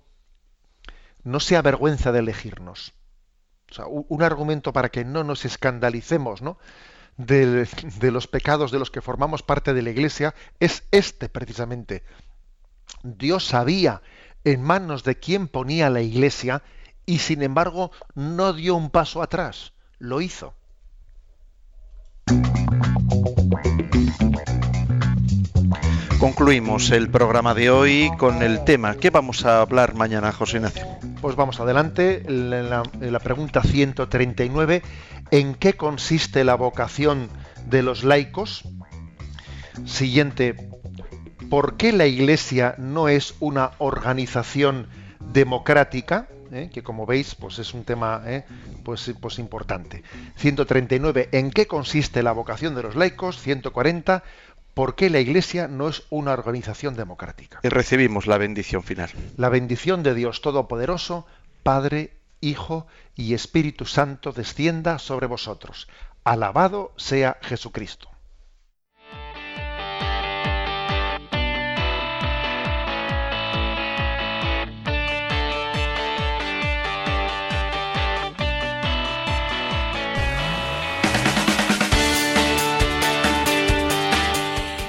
no 1.22 1.40
se 1.40 1.56
avergüenza 1.56 2.12
de 2.12 2.20
elegirnos. 2.20 2.94
O 3.70 3.74
sea, 3.74 3.86
un 3.86 4.22
argumento 4.22 4.72
para 4.72 4.90
que 4.90 5.04
no 5.04 5.24
nos 5.24 5.44
escandalicemos 5.44 6.40
¿no? 6.40 6.58
De, 7.16 7.64
de, 7.64 8.10
los 8.10 8.28
pecados 8.28 8.70
de 8.70 8.78
los 8.78 8.90
que 8.90 9.00
formamos 9.00 9.42
parte 9.42 9.74
de 9.74 9.82
la 9.82 9.90
Iglesia 9.90 10.34
es 10.60 10.84
este 10.92 11.28
precisamente. 11.28 12.04
Dios 13.02 13.46
sabía 13.46 14.02
en 14.44 14.62
manos 14.62 15.02
de 15.02 15.18
quién 15.18 15.48
ponía 15.48 15.90
la 15.90 16.02
Iglesia 16.02 16.62
y 17.06 17.18
sin 17.18 17.42
embargo 17.42 17.92
no 18.14 18.52
dio 18.52 18.74
un 18.74 18.90
paso 18.90 19.22
atrás, 19.22 19.72
lo 19.98 20.20
hizo. 20.20 20.54
Concluimos 26.18 26.90
el 26.90 27.08
programa 27.10 27.54
de 27.54 27.70
hoy 27.70 28.10
con 28.18 28.42
el 28.42 28.64
tema. 28.64 28.96
¿Qué 28.96 29.10
vamos 29.10 29.44
a 29.44 29.60
hablar 29.60 29.94
mañana, 29.94 30.32
José 30.32 30.56
Ignacio? 30.56 30.84
Pues 31.20 31.36
vamos 31.36 31.60
adelante. 31.60 32.24
La, 32.26 32.82
la, 33.00 33.20
pregunta 33.20 33.62
139, 33.62 34.82
¿en 35.30 35.54
qué 35.54 35.74
consiste 35.74 36.42
la 36.42 36.54
vocación 36.54 37.28
de 37.66 37.82
los 37.82 38.02
laicos? 38.02 38.64
Siguiente, 39.84 40.56
¿por 41.48 41.76
qué 41.76 41.92
la 41.92 42.06
Iglesia 42.06 42.74
no 42.78 43.08
es 43.08 43.34
una 43.38 43.72
organización 43.78 44.88
democrática? 45.20 46.28
¿Eh? 46.56 46.70
que 46.72 46.82
como 46.82 47.04
veis 47.06 47.34
pues 47.34 47.58
es 47.58 47.74
un 47.74 47.84
tema 47.84 48.22
¿eh? 48.26 48.44
pues, 48.82 49.12
pues 49.20 49.38
importante 49.38 50.02
139 50.36 51.28
¿en 51.32 51.50
qué 51.50 51.66
consiste 51.66 52.22
la 52.22 52.32
vocación 52.32 52.74
de 52.74 52.82
los 52.82 52.96
laicos? 52.96 53.40
140 53.40 54.22
¿Por 54.74 54.94
qué 54.94 55.08
la 55.08 55.20
Iglesia 55.20 55.68
no 55.68 55.88
es 55.88 56.02
una 56.10 56.32
organización 56.32 56.96
democrática? 56.96 57.60
Y 57.62 57.68
recibimos 57.70 58.26
la 58.26 58.36
bendición 58.36 58.82
final. 58.82 59.08
La 59.38 59.48
bendición 59.48 60.02
de 60.02 60.12
Dios 60.12 60.42
Todopoderoso, 60.42 61.24
Padre, 61.62 62.18
Hijo 62.42 62.86
y 63.14 63.32
Espíritu 63.32 63.86
Santo 63.86 64.32
descienda 64.32 64.98
sobre 64.98 65.28
vosotros. 65.28 65.88
Alabado 66.24 66.92
sea 66.96 67.38
Jesucristo. 67.40 68.10